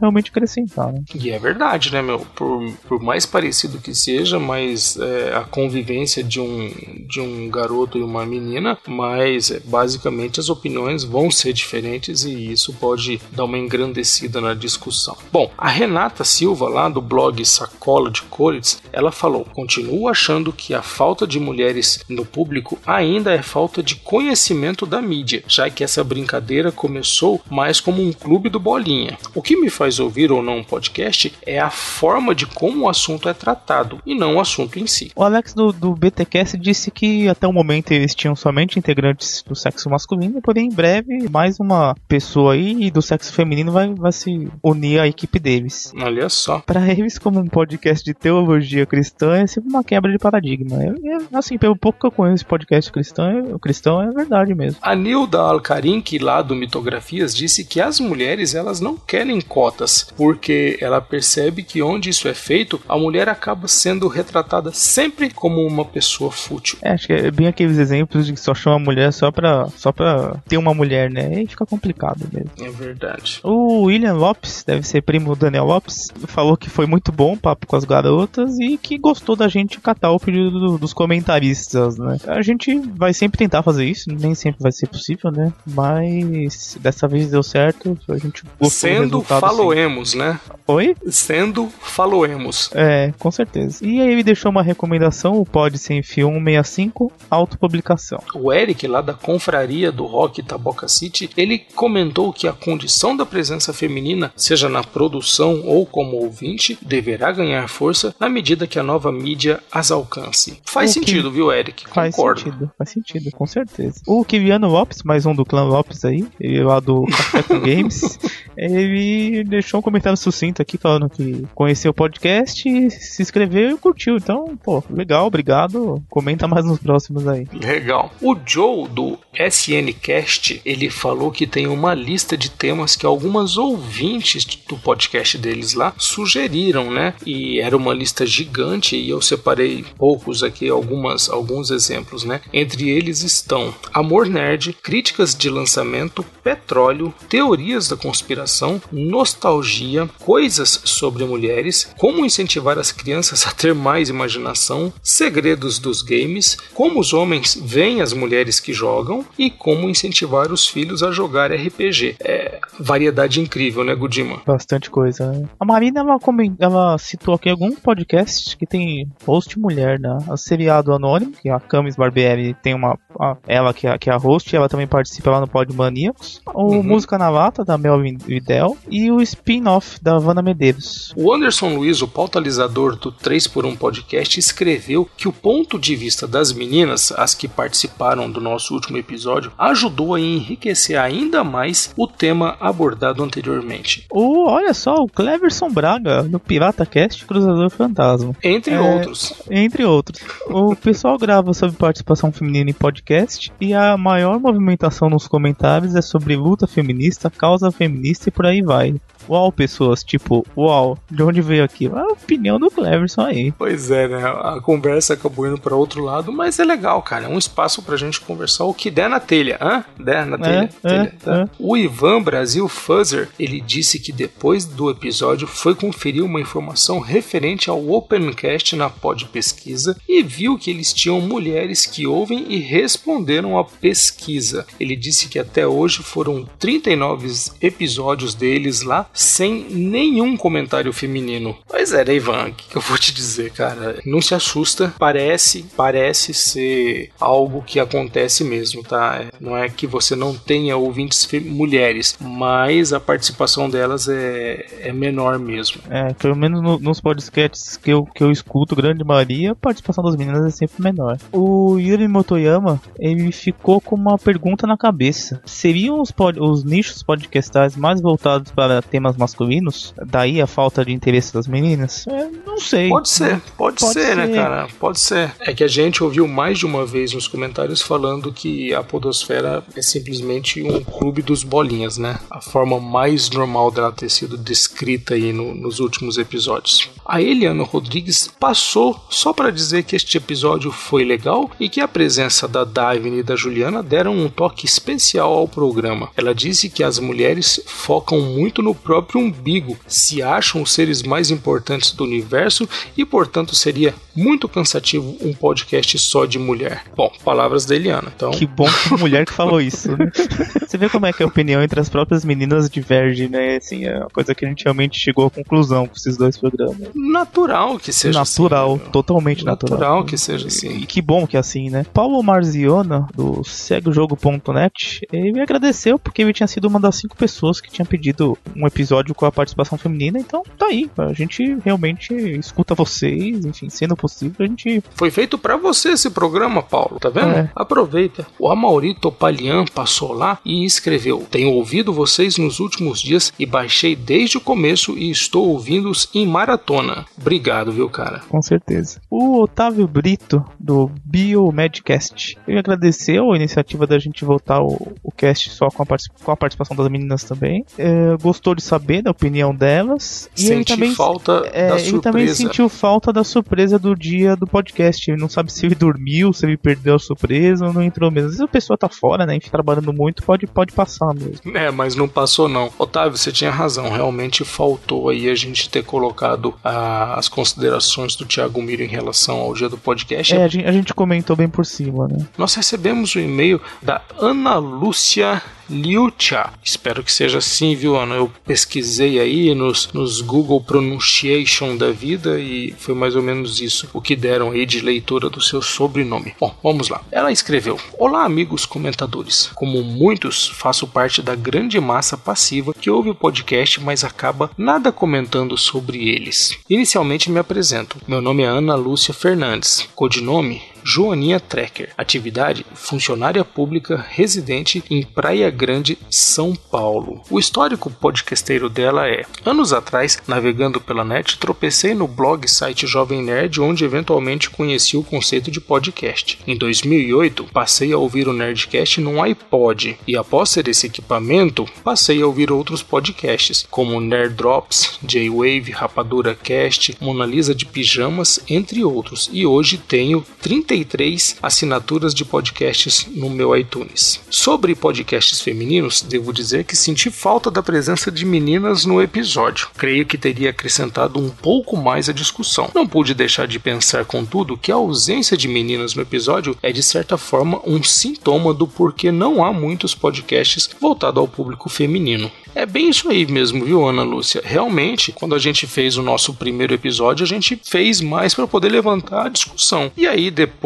realmente 0.00 0.30
acrescentar, 0.30 0.92
né? 0.92 1.02
E 1.14 1.30
é 1.30 1.38
verdade, 1.38 1.92
né, 1.92 2.02
meu? 2.02 2.20
Por, 2.34 2.72
por 2.88 3.02
mais 3.02 3.24
parecido 3.24 3.78
que 3.78 3.94
seja, 3.94 4.38
mas 4.38 4.73
mais 4.74 4.96
é, 4.96 5.36
a 5.36 5.42
convivência 5.42 6.22
de 6.22 6.40
um, 6.40 6.70
de 7.08 7.20
um 7.20 7.48
garoto 7.48 7.96
e 7.96 8.02
uma 8.02 8.26
menina, 8.26 8.76
mas 8.86 9.50
é, 9.50 9.60
basicamente 9.64 10.40
as 10.40 10.48
opiniões 10.48 11.04
vão 11.04 11.30
ser 11.30 11.52
diferentes 11.52 12.24
e 12.24 12.52
isso 12.52 12.72
pode 12.74 13.20
dar 13.30 13.44
uma 13.44 13.58
engrandecida 13.58 14.40
na 14.40 14.52
discussão. 14.52 15.16
Bom, 15.32 15.50
a 15.56 15.68
Renata 15.68 16.24
Silva, 16.24 16.68
lá 16.68 16.88
do 16.88 17.00
blog 17.00 17.44
Sacola 17.44 18.10
de 18.10 18.22
Cores, 18.22 18.82
ela 18.92 19.12
falou: 19.12 19.46
continuo 19.54 20.08
achando 20.08 20.52
que 20.52 20.74
a 20.74 20.82
falta 20.82 21.26
de 21.26 21.38
mulheres 21.38 22.04
no 22.08 22.24
público 22.24 22.78
ainda 22.84 23.32
é 23.32 23.42
falta 23.42 23.82
de 23.82 23.96
conhecimento 23.96 24.84
da 24.84 25.00
mídia, 25.00 25.44
já 25.46 25.70
que 25.70 25.84
essa 25.84 26.02
brincadeira 26.02 26.72
começou 26.72 27.40
mais 27.48 27.80
como 27.80 28.02
um 28.02 28.12
clube 28.12 28.48
do 28.48 28.58
bolinha. 28.58 29.16
O 29.34 29.42
que 29.42 29.56
me 29.56 29.70
faz 29.70 30.00
ouvir 30.00 30.32
ou 30.32 30.42
não 30.42 30.58
um 30.58 30.64
podcast 30.64 31.32
é 31.46 31.60
a 31.60 31.70
forma 31.70 32.34
de 32.34 32.46
como 32.46 32.84
o 32.84 32.88
assunto 32.88 33.28
é 33.28 33.34
tratado 33.34 34.00
e 34.04 34.14
não 34.14 34.36
o 34.36 34.40
assunto 34.40 34.63
em 34.78 34.86
si. 34.86 35.10
O 35.14 35.22
Alex 35.22 35.54
do, 35.54 35.72
do 35.72 35.94
BTcast 35.94 36.56
disse 36.58 36.90
que 36.90 37.28
até 37.28 37.46
o 37.46 37.52
momento 37.52 37.92
eles 37.92 38.14
tinham 38.14 38.34
somente 38.34 38.78
integrantes 38.78 39.42
do 39.46 39.54
sexo 39.54 39.88
masculino, 39.90 40.40
porém 40.42 40.66
em 40.66 40.74
breve 40.74 41.28
mais 41.30 41.58
uma 41.58 41.94
pessoa 42.08 42.54
aí 42.54 42.90
do 42.90 43.02
sexo 43.02 43.32
feminino 43.32 43.72
vai, 43.72 43.92
vai 43.94 44.12
se 44.12 44.48
unir 44.62 45.00
à 45.00 45.06
equipe 45.06 45.38
deles. 45.38 45.92
Olha 45.96 46.28
só. 46.28 46.60
Para 46.60 46.90
eles, 46.90 47.18
como 47.18 47.40
um 47.40 47.46
podcast 47.46 48.04
de 48.04 48.14
teologia 48.14 48.86
cristã, 48.86 49.36
é 49.36 49.46
sempre 49.46 49.70
uma 49.70 49.84
quebra 49.84 50.10
de 50.10 50.18
paradigma. 50.18 50.82
Eu, 50.82 50.94
eu, 51.02 51.26
assim, 51.32 51.58
pelo 51.58 51.76
pouco 51.76 52.00
que 52.00 52.06
eu 52.06 52.12
conheço 52.12 52.34
esse 52.34 52.44
podcast 52.44 52.90
cristão, 52.90 53.58
cristão 53.58 54.02
é 54.02 54.10
verdade 54.10 54.54
mesmo. 54.54 54.78
A 54.82 54.94
Nilda 54.94 55.40
Alcarin, 55.40 56.00
que 56.00 56.18
lá 56.18 56.42
do 56.42 56.54
Mitografias, 56.54 57.34
disse 57.34 57.64
que 57.64 57.80
as 57.80 57.98
mulheres 58.00 58.54
elas 58.54 58.80
não 58.80 58.96
querem 58.96 59.40
cotas, 59.40 60.08
porque 60.16 60.78
ela 60.80 61.00
percebe 61.00 61.62
que 61.62 61.82
onde 61.82 62.10
isso 62.10 62.28
é 62.28 62.34
feito, 62.34 62.80
a 62.88 62.96
mulher 62.96 63.28
acaba 63.28 63.68
sendo 63.68 64.08
retratada 64.08 64.53
sempre 64.72 65.30
como 65.30 65.66
uma 65.66 65.84
pessoa 65.84 66.30
fútil. 66.30 66.78
É, 66.82 66.92
acho 66.92 67.06
que 67.06 67.12
é 67.12 67.30
bem 67.30 67.46
aqueles 67.46 67.78
exemplos 67.78 68.26
de 68.26 68.32
que 68.32 68.40
só 68.40 68.54
chama 68.54 68.78
mulher 68.78 69.12
só 69.12 69.30
pra, 69.30 69.68
só 69.76 69.92
pra 69.92 70.36
ter 70.48 70.58
uma 70.58 70.74
mulher, 70.74 71.10
né? 71.10 71.26
Aí 71.36 71.46
fica 71.46 71.66
complicado 71.66 72.26
mesmo. 72.32 72.50
É 72.60 72.70
verdade. 72.70 73.40
O 73.42 73.84
William 73.84 74.14
Lopes, 74.14 74.64
deve 74.66 74.86
ser 74.86 75.02
primo 75.02 75.34
do 75.34 75.40
Daniel 75.40 75.64
Lopes, 75.64 76.08
falou 76.26 76.56
que 76.56 76.70
foi 76.70 76.86
muito 76.86 77.12
bom 77.12 77.34
o 77.34 77.38
papo 77.38 77.66
com 77.66 77.76
as 77.76 77.84
garotas 77.84 78.58
e 78.58 78.76
que 78.76 78.98
gostou 78.98 79.36
da 79.36 79.48
gente 79.48 79.80
catar 79.80 80.10
o 80.10 80.20
pedido 80.20 80.50
do, 80.50 80.78
dos 80.78 80.92
comentaristas, 80.92 81.98
né? 81.98 82.18
A 82.26 82.42
gente 82.42 82.76
vai 82.96 83.12
sempre 83.12 83.38
tentar 83.38 83.62
fazer 83.62 83.84
isso, 83.84 84.10
nem 84.10 84.34
sempre 84.34 84.62
vai 84.62 84.72
ser 84.72 84.86
possível, 84.88 85.30
né? 85.30 85.52
Mas 85.66 86.76
dessa 86.80 87.08
vez 87.08 87.30
deu 87.30 87.42
certo, 87.42 87.98
a 88.08 88.18
gente 88.18 88.42
gostou 88.58 88.70
Sendo 88.70 89.20
faloemos, 89.22 90.14
né? 90.14 90.38
Oi? 90.66 90.96
Sendo 91.08 91.68
faloemos. 91.80 92.70
É, 92.74 93.12
com 93.18 93.30
certeza. 93.30 93.84
E 93.84 94.00
aí 94.00 94.12
ele 94.12 94.22
deixou 94.22 94.43
uma 94.48 94.62
recomendação, 94.62 95.38
o 95.40 95.44
Pod 95.44 95.76
Sem 95.78 96.02
Fio 96.02 96.28
165, 96.28 97.12
autopublicação. 97.30 98.18
O 98.34 98.52
Eric, 98.52 98.86
lá 98.86 99.00
da 99.00 99.14
confraria 99.14 99.90
do 99.90 100.04
rock 100.04 100.42
Taboca 100.42 100.88
City, 100.88 101.30
ele 101.36 101.58
comentou 101.74 102.32
que 102.32 102.46
a 102.46 102.52
condição 102.52 103.16
da 103.16 103.26
presença 103.26 103.72
feminina, 103.72 104.32
seja 104.36 104.68
na 104.68 104.82
produção 104.82 105.62
ou 105.64 105.86
como 105.86 106.16
ouvinte, 106.16 106.78
deverá 106.82 107.32
ganhar 107.32 107.68
força 107.68 108.14
na 108.18 108.28
medida 108.28 108.66
que 108.66 108.78
a 108.78 108.82
nova 108.82 109.10
mídia 109.12 109.60
as 109.70 109.90
alcance. 109.90 110.60
Faz 110.64 110.90
o 110.90 110.94
sentido, 110.94 111.30
que... 111.30 111.36
viu, 111.36 111.52
Eric? 111.52 111.88
Faz 111.88 112.14
Concordo. 112.14 112.40
sentido, 112.40 112.70
faz 112.76 112.90
sentido, 112.90 113.30
com 113.32 113.46
certeza. 113.46 114.00
O 114.06 114.24
Kiviano 114.24 114.68
Lopes, 114.68 115.02
mais 115.02 115.26
um 115.26 115.34
do 115.34 115.44
clã 115.44 115.64
Lopes 115.64 116.04
aí, 116.04 116.26
lá 116.62 116.80
do 116.80 117.04
Café 117.32 117.58
Games, 117.58 118.18
ele 118.56 119.44
deixou 119.44 119.80
um 119.80 119.82
comentário 119.82 120.16
sucinto 120.16 120.62
aqui 120.62 120.78
falando 120.78 121.08
que 121.08 121.46
conheceu 121.54 121.90
o 121.90 121.94
podcast, 121.94 122.90
se 122.90 123.22
inscreveu 123.22 123.72
e 123.72 123.78
curtiu. 123.78 124.16
Então, 124.16 124.33
pô, 124.62 124.82
legal, 124.90 125.26
obrigado. 125.26 126.02
Comenta 126.08 126.46
mais 126.48 126.64
nos 126.64 126.78
próximos 126.78 127.26
aí. 127.26 127.46
Legal. 127.52 128.10
O 128.20 128.36
Joe 128.44 128.88
do 128.88 129.18
SNCast, 129.34 130.60
ele 130.64 130.90
falou 130.90 131.30
que 131.30 131.46
tem 131.46 131.66
uma 131.66 131.94
lista 131.94 132.36
de 132.36 132.50
temas 132.50 132.96
que 132.96 133.06
algumas 133.06 133.56
ouvintes 133.56 134.44
do 134.68 134.76
podcast 134.76 135.36
deles 135.38 135.74
lá 135.74 135.92
sugeriram, 135.98 136.90
né? 136.90 137.14
E 137.26 137.60
era 137.60 137.76
uma 137.76 137.92
lista 137.92 138.26
gigante 138.26 138.96
e 138.96 139.10
eu 139.10 139.20
separei 139.20 139.84
poucos 139.96 140.42
aqui, 140.42 140.68
algumas, 140.68 141.28
alguns 141.28 141.70
exemplos, 141.70 142.24
né? 142.24 142.40
Entre 142.52 142.88
eles 142.88 143.22
estão 143.22 143.74
Amor 143.92 144.26
Nerd, 144.26 144.72
críticas 144.82 145.34
de 145.34 145.48
lançamento, 145.48 146.24
petróleo, 146.42 147.12
teorias 147.28 147.88
da 147.88 147.96
conspiração, 147.96 148.80
nostalgia, 148.90 150.08
coisas 150.20 150.80
sobre 150.84 151.24
mulheres, 151.24 151.92
como 151.98 152.24
incentivar 152.24 152.78
as 152.78 152.92
crianças 152.92 153.46
a 153.46 153.50
ter 153.50 153.74
mais 153.74 154.10
imaginação, 154.24 154.92
segredos 155.02 155.78
dos 155.78 156.02
games, 156.02 156.56
como 156.72 157.00
os 157.00 157.12
homens 157.12 157.60
veem 157.62 158.00
as 158.00 158.12
mulheres 158.12 158.58
que 158.58 158.72
jogam, 158.72 159.24
e 159.38 159.50
como 159.50 159.88
incentivar 159.88 160.50
os 160.50 160.66
filhos 160.66 161.02
a 161.02 161.12
jogar 161.12 161.52
RPG. 161.52 162.16
É 162.20 162.58
variedade 162.78 163.40
incrível, 163.40 163.84
né, 163.84 163.94
Gudima? 163.94 164.40
Bastante 164.46 164.90
coisa, 164.90 165.30
né? 165.30 165.48
A 165.60 165.64
Marina, 165.64 166.00
ela, 166.00 166.18
ela 166.58 166.98
citou 166.98 167.34
aqui 167.34 167.48
algum 167.48 167.72
podcast 167.74 168.56
que 168.56 168.66
tem 168.66 169.06
host 169.24 169.58
mulher, 169.58 169.98
né? 170.00 170.18
O 170.28 170.36
seriado 170.36 170.92
Anônimo, 170.92 171.32
que 171.32 171.48
é 171.48 171.52
a 171.52 171.60
Camis 171.60 171.96
Barbieri 171.96 172.54
tem 172.62 172.74
uma. 172.74 172.98
A, 173.20 173.36
ela 173.46 173.72
que 173.72 173.86
é, 173.86 173.98
que 173.98 174.10
é 174.10 174.12
a 174.12 174.16
host, 174.16 174.54
ela 174.54 174.68
também 174.68 174.86
participa 174.86 175.30
lá 175.30 175.40
no 175.40 175.48
Podmaníacos. 175.48 176.40
O 176.52 176.74
uhum. 176.74 176.82
Música 176.82 177.18
na 177.18 177.28
Lata, 177.28 177.64
da 177.64 177.76
Melvin 177.76 178.16
Videl. 178.16 178.76
E 178.88 179.10
o 179.10 179.20
spin-off 179.20 180.02
da 180.02 180.18
Vanna 180.18 180.42
Medeiros. 180.42 181.12
O 181.16 181.32
Anderson 181.32 181.76
Luiz, 181.76 182.02
o 182.02 182.08
pautalizador 182.08 182.96
do 182.96 183.12
3x1 183.12 183.76
Podcast, 183.76 184.13
escreveu 184.22 185.08
que 185.16 185.28
o 185.28 185.32
ponto 185.32 185.78
de 185.78 185.94
vista 185.96 186.26
das 186.26 186.52
meninas, 186.52 187.12
as 187.12 187.34
que 187.34 187.48
participaram 187.48 188.30
do 188.30 188.40
nosso 188.40 188.74
último 188.74 188.98
episódio, 188.98 189.52
ajudou 189.58 190.14
a 190.14 190.20
enriquecer 190.20 190.98
ainda 190.98 191.42
mais 191.42 191.92
o 191.96 192.06
tema 192.06 192.56
abordado 192.60 193.22
anteriormente. 193.22 194.06
Oh, 194.10 194.48
olha 194.48 194.74
só, 194.74 194.94
o 194.94 195.08
Cleverson 195.08 195.70
Braga, 195.70 196.22
no 196.22 196.38
Pirata 196.38 196.86
Cast 196.86 197.24
Cruzador 197.24 197.70
Fantasma. 197.70 198.34
Entre 198.42 198.74
é, 198.74 198.80
outros. 198.80 199.32
Entre 199.50 199.84
outros. 199.84 200.20
O 200.48 200.74
pessoal 200.76 201.18
grava 201.18 201.52
sobre 201.52 201.76
participação 201.76 202.32
feminina 202.32 202.70
em 202.70 202.74
podcast 202.74 203.52
e 203.60 203.74
a 203.74 203.96
maior 203.96 204.38
movimentação 204.38 205.08
nos 205.08 205.26
comentários 205.26 205.94
é 205.94 206.02
sobre 206.02 206.36
luta 206.36 206.66
feminista, 206.66 207.30
causa 207.30 207.70
feminista 207.70 208.28
e 208.28 208.32
por 208.32 208.46
aí 208.46 208.62
vai. 208.62 208.94
Uau, 209.28 209.50
pessoas, 209.52 210.02
tipo, 210.02 210.46
uau, 210.56 210.98
de 211.10 211.22
onde 211.22 211.40
veio 211.40 211.64
aquilo? 211.64 211.98
A 211.98 212.08
opinião 212.08 212.58
do 212.58 212.70
Cleverson 212.70 213.22
aí. 213.22 213.52
Pois 213.52 213.90
é, 213.90 214.08
né? 214.08 214.22
A 214.24 214.60
conversa 214.60 215.14
acabou 215.14 215.46
indo 215.46 215.58
para 215.58 215.74
outro 215.74 216.02
lado, 216.02 216.32
mas 216.32 216.58
é 216.58 216.64
legal, 216.64 217.02
cara. 217.02 217.26
É 217.26 217.28
um 217.28 217.38
espaço 217.38 217.82
pra 217.82 217.96
gente 217.96 218.20
conversar 218.20 218.64
o 218.64 218.74
que 218.74 218.90
der 218.90 219.08
na 219.08 219.20
telha. 219.20 219.58
Hã? 219.60 219.84
Der 219.98 220.26
na 220.26 220.38
telha. 220.38 220.70
É, 220.82 220.88
telha 220.88 221.02
é, 221.02 221.24
tá? 221.24 221.40
é. 221.42 221.48
O 221.58 221.76
Ivan 221.76 222.22
Brasil 222.22 222.68
Fuzzer, 222.68 223.28
ele 223.38 223.60
disse 223.60 223.98
que 223.98 224.12
depois 224.12 224.64
do 224.64 224.90
episódio 224.90 225.46
foi 225.46 225.74
conferir 225.74 226.24
uma 226.24 226.40
informação 226.40 226.98
referente 226.98 227.70
ao 227.70 227.90
Opencast 227.90 228.76
na 228.76 228.90
Pod 228.90 229.26
Pesquisa 229.26 229.96
e 230.08 230.22
viu 230.22 230.58
que 230.58 230.70
eles 230.70 230.92
tinham 230.92 231.20
mulheres 231.20 231.86
que 231.86 232.06
ouvem 232.06 232.46
e 232.48 232.58
responderam 232.58 233.58
à 233.58 233.64
pesquisa. 233.64 234.66
Ele 234.78 234.96
disse 234.96 235.28
que 235.28 235.38
até 235.38 235.66
hoje 235.66 236.02
foram 236.02 236.46
39 236.58 237.14
episódios 237.60 238.34
deles 238.34 238.82
lá 238.82 239.08
sem 239.14 239.64
nenhum 239.70 240.36
comentário 240.36 240.92
feminino. 240.92 241.56
Pois 241.68 241.92
é, 241.92 242.04
Ivan? 242.12 242.48
O 242.48 242.52
que 242.52 242.76
eu 242.76 242.82
vou 242.82 242.98
te 242.98 243.14
dizer, 243.14 243.52
cara? 243.52 244.00
Não 244.04 244.20
se 244.20 244.34
assusta. 244.34 244.92
Parece, 244.98 245.64
parece 245.76 246.34
ser 246.34 247.10
algo 247.20 247.62
que 247.62 247.78
acontece 247.78 248.42
mesmo, 248.42 248.82
tá? 248.82 249.24
Não 249.40 249.56
é 249.56 249.68
que 249.68 249.86
você 249.86 250.16
não 250.16 250.34
tenha 250.34 250.76
ouvintes 250.76 251.28
mulheres, 251.44 252.16
mas 252.20 252.92
a 252.92 252.98
participação 252.98 253.70
delas 253.70 254.08
é, 254.08 254.66
é 254.80 254.92
menor 254.92 255.38
mesmo. 255.38 255.80
É, 255.88 256.12
pelo 256.14 256.36
menos 256.36 256.60
no, 256.60 256.78
nos 256.78 257.00
podcasts 257.00 257.76
que 257.76 257.92
eu, 257.92 258.04
que 258.04 258.22
eu 258.22 258.32
escuto, 258.32 258.74
grande 258.74 259.04
maioria, 259.04 259.52
a 259.52 259.54
participação 259.54 260.02
das 260.02 260.16
meninas 260.16 260.44
é 260.44 260.50
sempre 260.50 260.82
menor. 260.82 261.18
O 261.32 261.78
Yuri 261.78 262.08
Motoyama, 262.08 262.80
ele 262.98 263.30
ficou 263.30 263.80
com 263.80 263.94
uma 263.94 264.18
pergunta 264.18 264.66
na 264.66 264.76
cabeça. 264.76 265.40
Seriam 265.44 266.00
os, 266.00 266.10
pod, 266.10 266.40
os 266.40 266.64
nichos 266.64 267.02
podcastais 267.02 267.76
mais 267.76 268.00
voltados 268.00 268.50
para 268.50 268.82
temas 268.82 269.03
temas 269.04 269.16
masculinos, 269.18 269.94
daí 270.06 270.40
a 270.40 270.46
falta 270.46 270.84
de 270.84 270.92
interesse 270.92 271.32
das 271.34 271.46
meninas? 271.46 272.06
É, 272.06 272.28
não 272.46 272.58
sei. 272.58 272.88
Pode 272.88 273.08
ser, 273.08 273.40
pode, 273.56 273.80
pode 273.80 273.92
ser, 273.92 274.16
né, 274.16 274.26
ser, 274.26 274.32
né, 274.32 274.36
cara? 274.36 274.68
Pode 274.80 275.00
ser. 275.00 275.32
É 275.40 275.52
que 275.52 275.62
a 275.62 275.68
gente 275.68 276.02
ouviu 276.02 276.26
mais 276.26 276.58
de 276.58 276.64
uma 276.64 276.86
vez 276.86 277.12
nos 277.12 277.28
comentários 277.28 277.82
falando 277.82 278.32
que 278.32 278.72
a 278.72 278.82
Podosfera 278.82 279.62
é 279.76 279.82
simplesmente 279.82 280.62
um 280.62 280.82
clube 280.82 281.20
dos 281.20 281.42
bolinhas, 281.42 281.98
né? 281.98 282.18
A 282.30 282.40
forma 282.40 282.80
mais 282.80 283.28
normal 283.28 283.70
dela 283.70 283.92
ter 283.92 284.08
sido 284.08 284.38
descrita 284.38 285.14
aí 285.14 285.32
no, 285.32 285.54
nos 285.54 285.80
últimos 285.80 286.16
episódios. 286.16 286.88
A 287.04 287.20
Eliana 287.20 287.62
Rodrigues 287.62 288.30
passou 288.40 288.98
só 289.10 289.32
para 289.32 289.50
dizer 289.50 289.82
que 289.82 289.94
este 289.94 290.16
episódio 290.16 290.72
foi 290.72 291.04
legal 291.04 291.50
e 291.60 291.68
que 291.68 291.80
a 291.80 291.88
presença 291.88 292.48
da 292.48 292.64
Davine 292.64 293.18
e 293.18 293.22
da 293.22 293.36
Juliana 293.36 293.82
deram 293.82 294.16
um 294.16 294.28
toque 294.28 294.64
especial 294.64 295.32
ao 295.32 295.46
programa. 295.46 296.08
Ela 296.16 296.34
disse 296.34 296.70
que 296.70 296.82
as 296.82 296.98
mulheres 296.98 297.60
focam 297.66 298.20
muito 298.20 298.62
no 298.62 298.74
próprio 298.74 298.93
umbigo, 299.16 299.76
se 299.86 300.22
acham 300.22 300.62
os 300.62 300.72
seres 300.72 301.02
mais 301.02 301.30
importantes 301.30 301.92
do 301.92 302.04
universo 302.04 302.68
e, 302.96 303.04
portanto, 303.04 303.54
seria 303.54 303.94
muito 304.14 304.48
cansativo 304.48 305.16
um 305.20 305.32
podcast 305.32 305.98
só 305.98 306.24
de 306.24 306.38
mulher. 306.38 306.84
Bom, 306.96 307.10
palavras 307.24 307.64
da 307.64 307.74
Eliana. 307.74 308.12
Então... 308.14 308.30
Que 308.30 308.46
bom 308.46 308.68
que 308.88 308.94
mulher 308.96 309.26
que 309.26 309.32
falou 309.32 309.60
isso. 309.60 309.96
Né? 309.96 310.10
Você 310.66 310.78
vê 310.78 310.88
como 310.88 311.06
é 311.06 311.12
que 311.12 311.22
a 311.22 311.26
opinião 311.26 311.62
entre 311.62 311.80
as 311.80 311.88
próprias 311.88 312.24
meninas 312.24 312.70
diverge, 312.70 313.28
né? 313.28 313.56
Assim, 313.56 313.84
é 313.84 313.98
uma 313.98 314.10
coisa 314.10 314.34
que 314.34 314.44
a 314.44 314.48
gente 314.48 314.64
realmente 314.64 314.98
chegou 314.98 315.26
à 315.26 315.30
conclusão 315.30 315.86
com 315.86 315.94
esses 315.94 316.16
dois 316.16 316.36
programas. 316.36 316.88
Natural 316.94 317.78
que 317.78 317.92
seja 317.92 318.18
natural, 318.18 318.74
assim. 318.74 318.90
Totalmente 318.90 319.44
natural. 319.44 319.78
Natural 319.78 320.04
que 320.04 320.16
seja 320.16 320.46
assim. 320.46 320.78
E 320.78 320.86
que 320.86 321.00
bom 321.02 321.26
que 321.26 321.36
é 321.36 321.40
assim, 321.40 321.70
né? 321.70 321.84
Paulo 321.92 322.22
Marziona, 322.22 323.08
do 323.14 323.42
seguejogo.net, 323.44 325.06
ele 325.12 325.40
agradeceu 325.40 325.98
porque 325.98 326.22
ele 326.22 326.32
tinha 326.32 326.46
sido 326.46 326.66
uma 326.66 326.80
das 326.80 326.96
cinco 326.96 327.16
pessoas 327.16 327.60
que 327.60 327.70
tinha 327.70 327.84
pedido 327.84 328.36
um 328.56 328.66
episódio 328.66 328.83
com 329.14 329.26
a 329.26 329.32
participação 329.32 329.78
feminina, 329.78 330.18
então 330.18 330.42
tá 330.58 330.66
aí. 330.66 330.90
A 330.96 331.12
gente 331.12 331.56
realmente 331.64 332.14
escuta 332.14 332.74
vocês, 332.74 333.44
enfim, 333.44 333.68
sendo 333.68 333.96
possível, 333.96 334.44
a 334.44 334.48
gente. 334.48 334.82
Foi 334.94 335.10
feito 335.10 335.38
para 335.38 335.56
você 335.56 335.90
esse 335.90 336.10
programa, 336.10 336.62
Paulo, 336.62 336.98
tá 337.00 337.08
vendo? 337.08 337.34
É. 337.34 337.50
Aproveita. 337.54 338.26
O 338.38 338.48
Amauri 338.48 338.94
Topalian 338.94 339.64
passou 339.66 340.12
lá 340.12 340.38
e 340.44 340.64
escreveu: 340.64 341.26
Tenho 341.30 341.50
ouvido 341.50 341.92
vocês 341.92 342.38
nos 342.38 342.60
últimos 342.60 343.00
dias 343.00 343.32
e 343.38 343.46
baixei 343.46 343.96
desde 343.96 344.36
o 344.36 344.40
começo 344.40 344.96
e 344.98 345.10
estou 345.10 345.48
ouvindo-os 345.48 346.08
em 346.14 346.26
maratona. 346.26 347.06
Obrigado, 347.18 347.72
viu, 347.72 347.88
cara? 347.88 348.20
Com 348.28 348.42
certeza. 348.42 349.00
O 349.10 349.42
Otávio 349.42 349.86
Brito, 349.86 350.44
do 350.58 350.90
Biomedcast, 351.04 352.38
ele 352.46 352.58
agradeceu 352.58 353.32
a 353.32 353.36
iniciativa 353.36 353.86
da 353.86 353.98
gente 353.98 354.24
voltar 354.24 354.60
o, 354.60 354.92
o 355.02 355.12
cast 355.12 355.50
só 355.50 355.68
com 355.68 355.82
a, 355.82 355.86
com 356.22 356.32
a 356.32 356.36
participação 356.36 356.76
das 356.76 356.88
meninas 356.88 357.24
também. 357.24 357.64
É, 357.78 358.16
gostou 358.20 358.54
de 358.54 358.62
saber 358.62 358.73
da 358.78 359.10
opinião 359.10 359.54
delas. 359.54 360.28
E 360.36 360.42
Senti 360.42 360.52
ele 360.52 360.64
também, 360.64 360.94
falta 360.94 361.48
é, 361.52 361.68
da 361.68 361.78
surpresa. 361.78 361.88
Ele 361.88 362.00
também 362.00 362.28
sentiu 362.28 362.68
falta 362.68 363.12
da 363.12 363.24
surpresa 363.24 363.78
do 363.78 363.94
dia 363.94 364.36
do 364.36 364.46
podcast. 364.46 365.10
Ele 365.10 365.20
não 365.20 365.28
sabe 365.28 365.52
se 365.52 365.66
ele 365.66 365.74
dormiu, 365.74 366.32
se 366.32 366.46
ele 366.46 366.56
perdeu 366.56 366.94
a 366.94 366.98
surpresa 366.98 367.66
ou 367.66 367.72
não 367.72 367.82
entrou 367.82 368.10
mesmo. 368.10 368.28
Às 368.28 368.34
vezes 368.34 368.48
a 368.48 368.48
pessoa 368.48 368.76
tá 368.76 368.88
fora, 368.88 369.26
né? 369.26 369.36
Enfim, 369.36 369.50
trabalhando 369.50 369.92
muito, 369.92 370.22
pode, 370.22 370.46
pode 370.46 370.72
passar 370.72 371.14
mesmo. 371.14 371.56
É, 371.56 371.70
mas 371.70 371.94
não 371.94 372.08
passou 372.08 372.48
não. 372.48 372.72
Otávio, 372.78 373.16
você 373.16 373.32
tinha 373.32 373.50
razão. 373.50 373.90
Realmente 373.90 374.44
faltou 374.44 375.08
aí 375.08 375.28
a 375.28 375.34
gente 375.34 375.68
ter 375.68 375.84
colocado 375.84 376.54
ah, 376.62 377.14
as 377.18 377.28
considerações 377.28 378.16
do 378.16 378.24
Thiago 378.24 378.62
Miro 378.62 378.82
em 378.82 378.88
relação 378.88 379.38
ao 379.40 379.54
dia 379.54 379.68
do 379.68 379.78
podcast. 379.78 380.34
É, 380.34 380.44
a 380.44 380.48
gente, 380.48 380.66
a 380.66 380.72
gente 380.72 380.94
comentou 380.94 381.36
bem 381.36 381.48
por 381.48 381.66
cima, 381.66 382.08
né? 382.08 382.26
Nós 382.36 382.54
recebemos 382.54 383.14
o 383.14 383.18
um 383.18 383.22
e-mail 383.22 383.60
da 383.82 384.00
Ana 384.18 384.56
Lúcia 384.56 385.42
Liucha. 385.68 386.52
Espero 386.62 387.02
que 387.02 387.12
seja 387.12 387.38
assim, 387.38 387.74
viu, 387.74 387.96
Ana? 387.96 388.14
Eu 388.16 388.30
pesquisei 388.44 389.18
aí 389.18 389.54
nos, 389.54 389.92
nos 389.92 390.20
Google 390.20 390.60
Pronunciation 390.60 391.76
da 391.76 391.90
vida 391.90 392.40
e 392.40 392.74
foi 392.78 392.94
mais 392.94 393.16
ou 393.16 393.22
menos 393.22 393.60
isso 393.60 393.88
o 393.92 394.00
que 394.00 394.16
deram 394.16 394.50
aí 394.50 394.66
de 394.66 394.80
leitura 394.80 395.28
do 395.30 395.40
seu 395.40 395.62
sobrenome. 395.62 396.34
Bom, 396.40 396.54
vamos 396.62 396.88
lá. 396.88 397.02
Ela 397.10 397.32
escreveu: 397.32 397.78
Olá, 397.98 398.24
amigos 398.24 398.66
comentadores. 398.66 399.50
Como 399.54 399.82
muitos, 399.82 400.48
faço 400.48 400.86
parte 400.86 401.22
da 401.22 401.34
grande 401.34 401.80
massa 401.80 402.16
passiva 402.16 402.74
que 402.74 402.90
ouve 402.90 403.10
o 403.10 403.14
podcast, 403.14 403.80
mas 403.80 404.04
acaba 404.04 404.50
nada 404.56 404.92
comentando 404.92 405.56
sobre 405.56 406.08
eles. 406.08 406.58
Inicialmente 406.68 407.30
me 407.30 407.38
apresento. 407.38 407.98
Meu 408.06 408.20
nome 408.20 408.42
é 408.42 408.46
Ana 408.46 408.74
Lúcia 408.74 409.14
Fernandes. 409.14 409.88
Codinome 409.94 410.73
Joaninha 410.84 411.40
Trecker. 411.40 411.88
Atividade: 411.96 412.66
funcionária 412.74 413.42
pública 413.42 413.96
residente 413.96 414.84
em 414.90 415.02
Praia 415.02 415.50
Grande, 415.50 415.96
São 416.10 416.54
Paulo. 416.54 417.22
O 417.30 417.38
histórico 417.38 417.90
podcasteiro 417.90 418.68
dela 418.68 419.08
é: 419.08 419.24
anos 419.46 419.72
atrás, 419.72 420.22
navegando 420.28 420.80
pela 420.80 421.04
net, 421.04 421.38
tropecei 421.38 421.94
no 421.94 422.06
blog 422.06 422.46
site 422.46 422.86
Jovem 422.86 423.22
Nerd, 423.22 423.62
onde 423.62 423.84
eventualmente 423.84 424.50
conheci 424.50 424.96
o 424.96 425.02
conceito 425.02 425.50
de 425.50 425.60
podcast. 425.60 426.38
Em 426.46 426.56
2008, 426.56 427.44
passei 427.52 427.92
a 427.92 427.98
ouvir 427.98 428.28
o 428.28 428.32
Nerdcast 428.34 429.00
num 429.00 429.22
iPod 429.22 429.98
e 430.06 430.16
após 430.16 430.52
ter 430.52 430.68
esse 430.68 430.86
equipamento, 430.86 431.64
passei 431.82 432.20
a 432.20 432.26
ouvir 432.26 432.52
outros 432.52 432.82
podcasts, 432.82 433.66
como 433.70 434.00
Nerd 434.00 434.34
Drops, 434.34 434.98
J-Wave, 435.02 435.70
Rapadura 435.70 436.34
Cast, 436.34 436.96
Mona 437.00 437.24
Lisa 437.24 437.54
de 437.54 437.64
Pijamas, 437.64 438.38
entre 438.48 438.84
outros. 438.84 439.30
E 439.32 439.46
hoje 439.46 439.78
tenho 439.78 440.24
30 440.42 440.73
33 440.74 441.36
assinaturas 441.40 442.12
de 442.12 442.24
podcasts 442.24 443.06
no 443.14 443.30
meu 443.30 443.56
iTunes. 443.56 444.20
Sobre 444.28 444.74
podcasts 444.74 445.40
femininos, 445.40 446.02
devo 446.02 446.32
dizer 446.32 446.64
que 446.64 446.76
senti 446.76 447.12
falta 447.12 447.48
da 447.48 447.62
presença 447.62 448.10
de 448.10 448.24
meninas 448.24 448.84
no 448.84 449.00
episódio. 449.00 449.68
Creio 449.76 450.04
que 450.04 450.18
teria 450.18 450.50
acrescentado 450.50 451.20
um 451.20 451.30
pouco 451.30 451.76
mais 451.76 452.08
a 452.08 452.12
discussão. 452.12 452.70
Não 452.74 452.88
pude 452.88 453.14
deixar 453.14 453.46
de 453.46 453.60
pensar, 453.60 454.04
contudo, 454.04 454.56
que 454.56 454.72
a 454.72 454.74
ausência 454.74 455.36
de 455.36 455.46
meninas 455.46 455.94
no 455.94 456.02
episódio 456.02 456.56
é 456.60 456.72
de 456.72 456.82
certa 456.82 457.16
forma 457.16 457.60
um 457.64 457.80
sintoma 457.80 458.52
do 458.52 458.66
porquê 458.66 459.12
não 459.12 459.44
há 459.44 459.52
muitos 459.52 459.94
podcasts 459.94 460.68
voltados 460.80 461.20
ao 461.20 461.28
público 461.28 461.68
feminino. 461.68 462.32
É 462.54 462.64
bem 462.64 462.88
isso 462.88 463.08
aí 463.08 463.26
mesmo, 463.26 463.64
viu, 463.64 463.84
Ana 463.84 464.04
Lúcia? 464.04 464.40
Realmente, 464.44 465.10
quando 465.10 465.34
a 465.34 465.40
gente 465.40 465.66
fez 465.66 465.96
o 465.96 466.02
nosso 466.02 466.32
primeiro 466.34 466.72
episódio, 466.72 467.24
a 467.24 467.26
gente 467.26 467.58
fez 467.64 468.00
mais 468.00 468.32
para 468.32 468.46
poder 468.46 468.68
levantar 468.68 469.26
a 469.26 469.28
discussão. 469.28 469.90
E 469.96 470.06
aí 470.06 470.30
depois, 470.30 470.63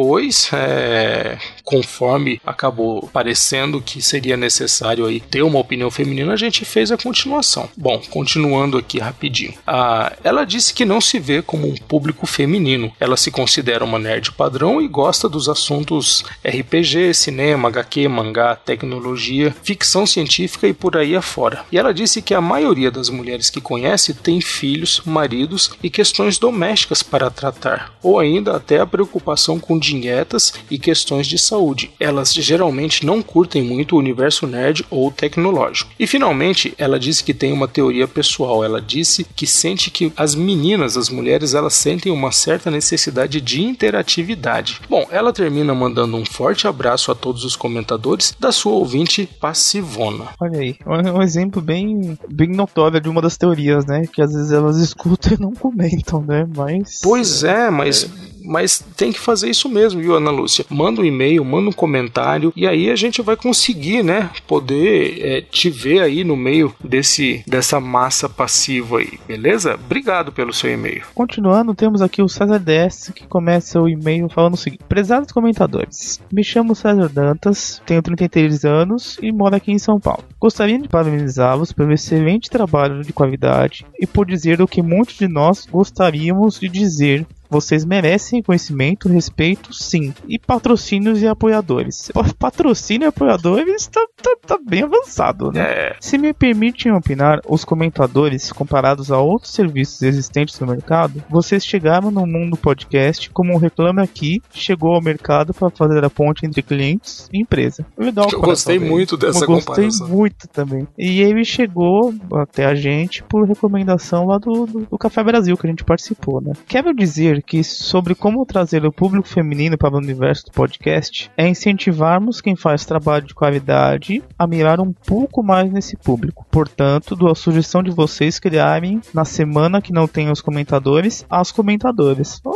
é, 0.55 1.39
conforme 1.69 2.41
acabou 2.47 3.11
parecendo 3.12 3.83
que 3.83 4.01
seria 4.01 4.39
necessário 4.39 5.05
aí 5.05 5.21
ter 5.21 5.43
uma 5.43 5.59
opinião 5.59 5.91
feminina, 5.91 6.33
a 6.33 6.37
gente 6.37 6.64
fez 6.64 6.91
a 6.91 6.97
continuação. 6.97 7.69
Bom, 7.77 8.01
continuando 8.09 8.79
aqui 8.79 8.99
rapidinho. 8.99 9.53
Ah, 9.66 10.16
ela 10.25 10.47
disse 10.47 10.73
que 10.73 10.87
não 10.87 10.99
se 10.99 11.21
vê 11.21 11.43
como 11.43 11.69
um 11.69 11.75
público 11.75 12.27
feminino. 12.27 12.91
Ela 12.99 13.19
se 13.19 13.31
considera 13.31 13.85
uma 13.85 13.99
nerd 13.99 14.33
padrão 14.33 14.81
e 14.81 14.89
gosta 14.89 15.29
dos 15.29 15.47
assuntos 15.47 16.25
RPG, 16.43 17.12
cinema, 17.12 17.69
HQ, 17.69 18.09
mangá, 18.09 18.57
tecnologia, 18.57 19.55
ficção 19.62 20.07
científica 20.07 20.66
e 20.66 20.73
por 20.73 20.97
aí 20.97 21.14
afora. 21.14 21.66
E 21.71 21.77
ela 21.77 21.93
disse 21.93 22.23
que 22.23 22.33
a 22.33 22.41
maioria 22.41 22.91
das 22.91 23.11
mulheres 23.11 23.51
que 23.51 23.61
conhece 23.61 24.14
tem 24.14 24.41
filhos, 24.41 25.03
maridos 25.05 25.73
e 25.83 25.91
questões 25.91 26.39
domésticas 26.39 27.03
para 27.03 27.29
tratar, 27.29 27.93
ou 28.03 28.19
ainda 28.19 28.57
até 28.57 28.81
a 28.81 28.87
preocupação 28.87 29.61
com 29.61 29.79
dietas 29.79 30.55
e 30.71 30.79
questões 30.79 31.27
de 31.27 31.37
saúde. 31.37 31.58
Elas 31.99 32.33
geralmente 32.33 33.05
não 33.05 33.23
curtem 33.23 33.63
muito 33.63 33.97
o 33.97 33.99
universo 33.99 34.47
nerd 34.47 34.85
ou 34.91 35.11
tecnológico. 35.11 35.91
E 35.99 36.07
finalmente, 36.07 36.75
ela 36.79 36.99
disse 36.99 37.25
que 37.25 37.35
tem 37.35 37.53
uma 37.53 37.69
teoria 37.69 38.07
pessoal. 38.07 38.65
Ela 38.65 38.81
disse 38.81 39.25
que 39.25 39.47
sente 39.47 39.91
que 39.91 40.13
as 40.17 40.35
meninas, 40.35 40.97
as 40.97 41.09
mulheres, 41.09 41.55
elas 41.55 41.75
sentem 41.75 42.13
uma 42.13 42.33
certa 42.33 42.71
necessidade 42.71 43.41
de 43.41 43.63
interatividade. 43.63 44.81
Bom, 44.89 45.07
ela 45.11 45.33
termina 45.33 45.75
mandando 45.75 46.17
um 46.17 46.25
forte 46.25 46.67
abraço 46.67 47.11
a 47.11 47.15
todos 47.15 47.45
os 47.45 47.57
comentadores 47.57 48.35
da 48.39 48.53
sua 48.53 48.73
ouvinte 48.73 49.29
passivona. 49.41 50.29
Olha 50.41 50.61
aí, 50.61 50.77
um 50.87 51.23
exemplo 51.23 51.61
bem, 51.61 52.19
bem 52.31 52.49
notório 52.49 53.01
de 53.01 53.09
uma 53.09 53.21
das 53.23 53.37
teorias, 53.37 53.85
né? 53.87 54.05
Que 54.13 54.23
às 54.23 54.33
vezes 54.33 54.53
elas 54.53 54.79
escutam 54.81 55.33
e 55.33 55.41
não 55.41 55.53
comentam, 55.53 56.23
né? 56.23 56.47
Mas. 56.57 57.01
Pois 57.03 57.43
é, 57.45 57.71
mas. 57.71 58.05
É 58.05 58.38
mas 58.49 58.83
tem 58.97 59.13
que 59.13 59.21
fazer 59.21 59.51
isso 59.51 59.69
mesmo, 59.69 60.01
viu, 60.01 60.17
Ana 60.17 60.31
Lúcia? 60.31 60.65
Manda 60.71 61.03
um 61.03 61.05
e-mail, 61.05 61.45
manda 61.45 61.69
um 61.69 61.73
comentário 61.73 62.53
e 62.57 62.67
aí 62.67 62.91
a 62.91 62.97
gente 62.97 63.21
vai 63.21 63.37
conseguir, 63.37 64.03
né, 64.03 64.31
poder 64.47 65.21
é, 65.21 65.41
te 65.43 65.69
ver 65.69 66.01
aí 66.01 66.25
no 66.25 66.37
meio 66.37 66.75
desse 66.83 67.43
dessa 67.47 67.79
massa 67.79 68.29
passiva 68.29 68.99
aí, 68.99 69.19
beleza? 69.27 69.75
Obrigado 69.75 70.33
pelo 70.33 70.53
seu 70.53 70.73
e-mail. 70.73 71.03
Continuando, 71.15 71.75
temos 71.75 72.01
aqui 72.01 72.23
o 72.23 72.29
César 72.29 72.59
DS 72.59 73.13
que 73.15 73.27
começa 73.27 73.81
o 73.81 73.89
e-mail 73.89 74.29
falando 74.29 74.55
o 74.55 74.59
seguinte: 74.59 74.85
Prezados 74.89 75.31
comentadores, 75.31 76.21
me 76.33 76.43
chamo 76.43 76.75
César 76.75 77.09
Dantas, 77.09 77.83
tenho 77.85 78.01
33 78.01 78.65
anos 78.65 79.19
e 79.21 79.31
moro 79.31 79.57
aqui 79.57 79.73
em 79.73 79.79
São 79.79 80.01
Paulo. 80.01 80.25
Gostaria 80.41 80.79
de 80.79 80.89
parabenizá-los 80.89 81.73
pelo 81.73 81.93
excelente 81.93 82.49
trabalho 82.49 83.03
de 83.03 83.13
qualidade 83.13 83.85
e 84.01 84.07
por 84.07 84.27
dizer 84.27 84.63
o 84.63 84.69
que 84.69 84.83
muitos 84.83 85.19
de 85.19 85.29
nós 85.29 85.67
gostaríamos 85.71 86.59
de 86.59 86.69
dizer 86.69 87.27
vocês 87.51 87.85
merecem 87.85 88.43
conhecimento, 88.43 89.09
respeito, 89.09 89.73
sim. 89.73 90.15
E 90.27 90.39
patrocínios 90.39 91.23
e 91.23 91.27
apoiadores. 91.27 92.11
Patrocínio 92.39 93.07
e 93.07 93.09
apoiadores 93.09 93.87
tá, 93.87 94.07
tá, 94.23 94.37
tá 94.47 94.59
bem 94.64 94.83
avançado, 94.83 95.51
né? 95.53 95.61
É. 95.61 95.97
Se 96.01 96.19
me 96.19 96.33
permitem 96.33 96.93
opinar, 96.93 97.41
os 97.49 97.64
comentadores, 97.64 98.53
comparados 98.53 99.11
a 99.11 99.19
outros 99.19 99.53
serviços 99.53 100.03
existentes 100.03 100.59
no 100.61 100.66
mercado, 100.66 101.23
vocês 101.29 101.64
chegaram 101.64 102.11
no 102.11 102.27
mundo 102.27 102.57
podcast 102.57 103.31
como 103.31 103.55
um 103.55 103.59
reclame 103.59 104.03
aqui 104.03 104.43
chegou 104.53 104.95
ao 104.95 105.03
mercado 105.03 105.55
para 105.55 105.71
fazer 105.71 106.05
a 106.05 106.11
ponte 106.11 106.45
entre 106.47 106.62
clientes 106.62 107.29
e 107.33 107.41
empresa. 107.41 107.87
Legal, 107.97 108.29
Eu 108.33 108.41
gostei 108.41 108.79
muito 108.79 109.16
dessa 109.16 109.45
Eu 109.45 109.47
gostei 109.47 109.87
comparação. 109.87 110.09
muito 110.09 110.49
também. 110.49 110.87
E 110.97 111.21
ele 111.21 111.45
chegou 111.45 112.14
até 112.35 112.66
a 112.66 112.75
gente 112.75 113.23
por 113.23 113.47
recomendação 113.47 114.27
lá 114.27 114.39
do, 114.39 114.66
do, 114.66 114.81
do 114.87 114.99
Café 114.99 115.23
Brasil 115.23 115.57
que 115.57 115.66
a 115.66 115.71
gente 115.71 115.85
participou, 115.85 116.41
né? 116.41 116.53
Quero 116.66 116.95
dizer 116.95 117.43
que 117.43 117.62
sobre 117.62 118.14
como 118.14 118.45
trazer 118.45 118.85
o 118.85 118.93
público 118.93 119.29
feminino 119.29 119.77
para 119.79 119.95
o 119.95 119.99
universo 119.99 120.47
do 120.47 120.53
podcast 120.53 121.31
é 121.37 121.49
incentivarmos 121.49 122.41
quem 122.41 122.57
faz 122.57 122.85
trabalho 122.85 123.27
de 123.27 123.35
qualidade 123.35 124.08
a 124.39 124.47
mirar 124.47 124.81
um 124.81 124.93
pouco 124.93 125.43
mais 125.43 125.71
nesse 125.71 125.97
público. 125.97 126.47
Portanto, 126.51 127.15
dou 127.15 127.31
a 127.31 127.35
sugestão 127.35 127.83
de 127.83 127.91
vocês 127.91 128.39
criarem 128.39 129.01
na 129.13 129.25
semana 129.25 129.83
que 129.83 129.93
não 129.93 130.07
tem 130.07 130.31
os 130.31 130.41
comentadores, 130.41 131.27
as 131.29 131.53
comentadoras. 131.53 132.41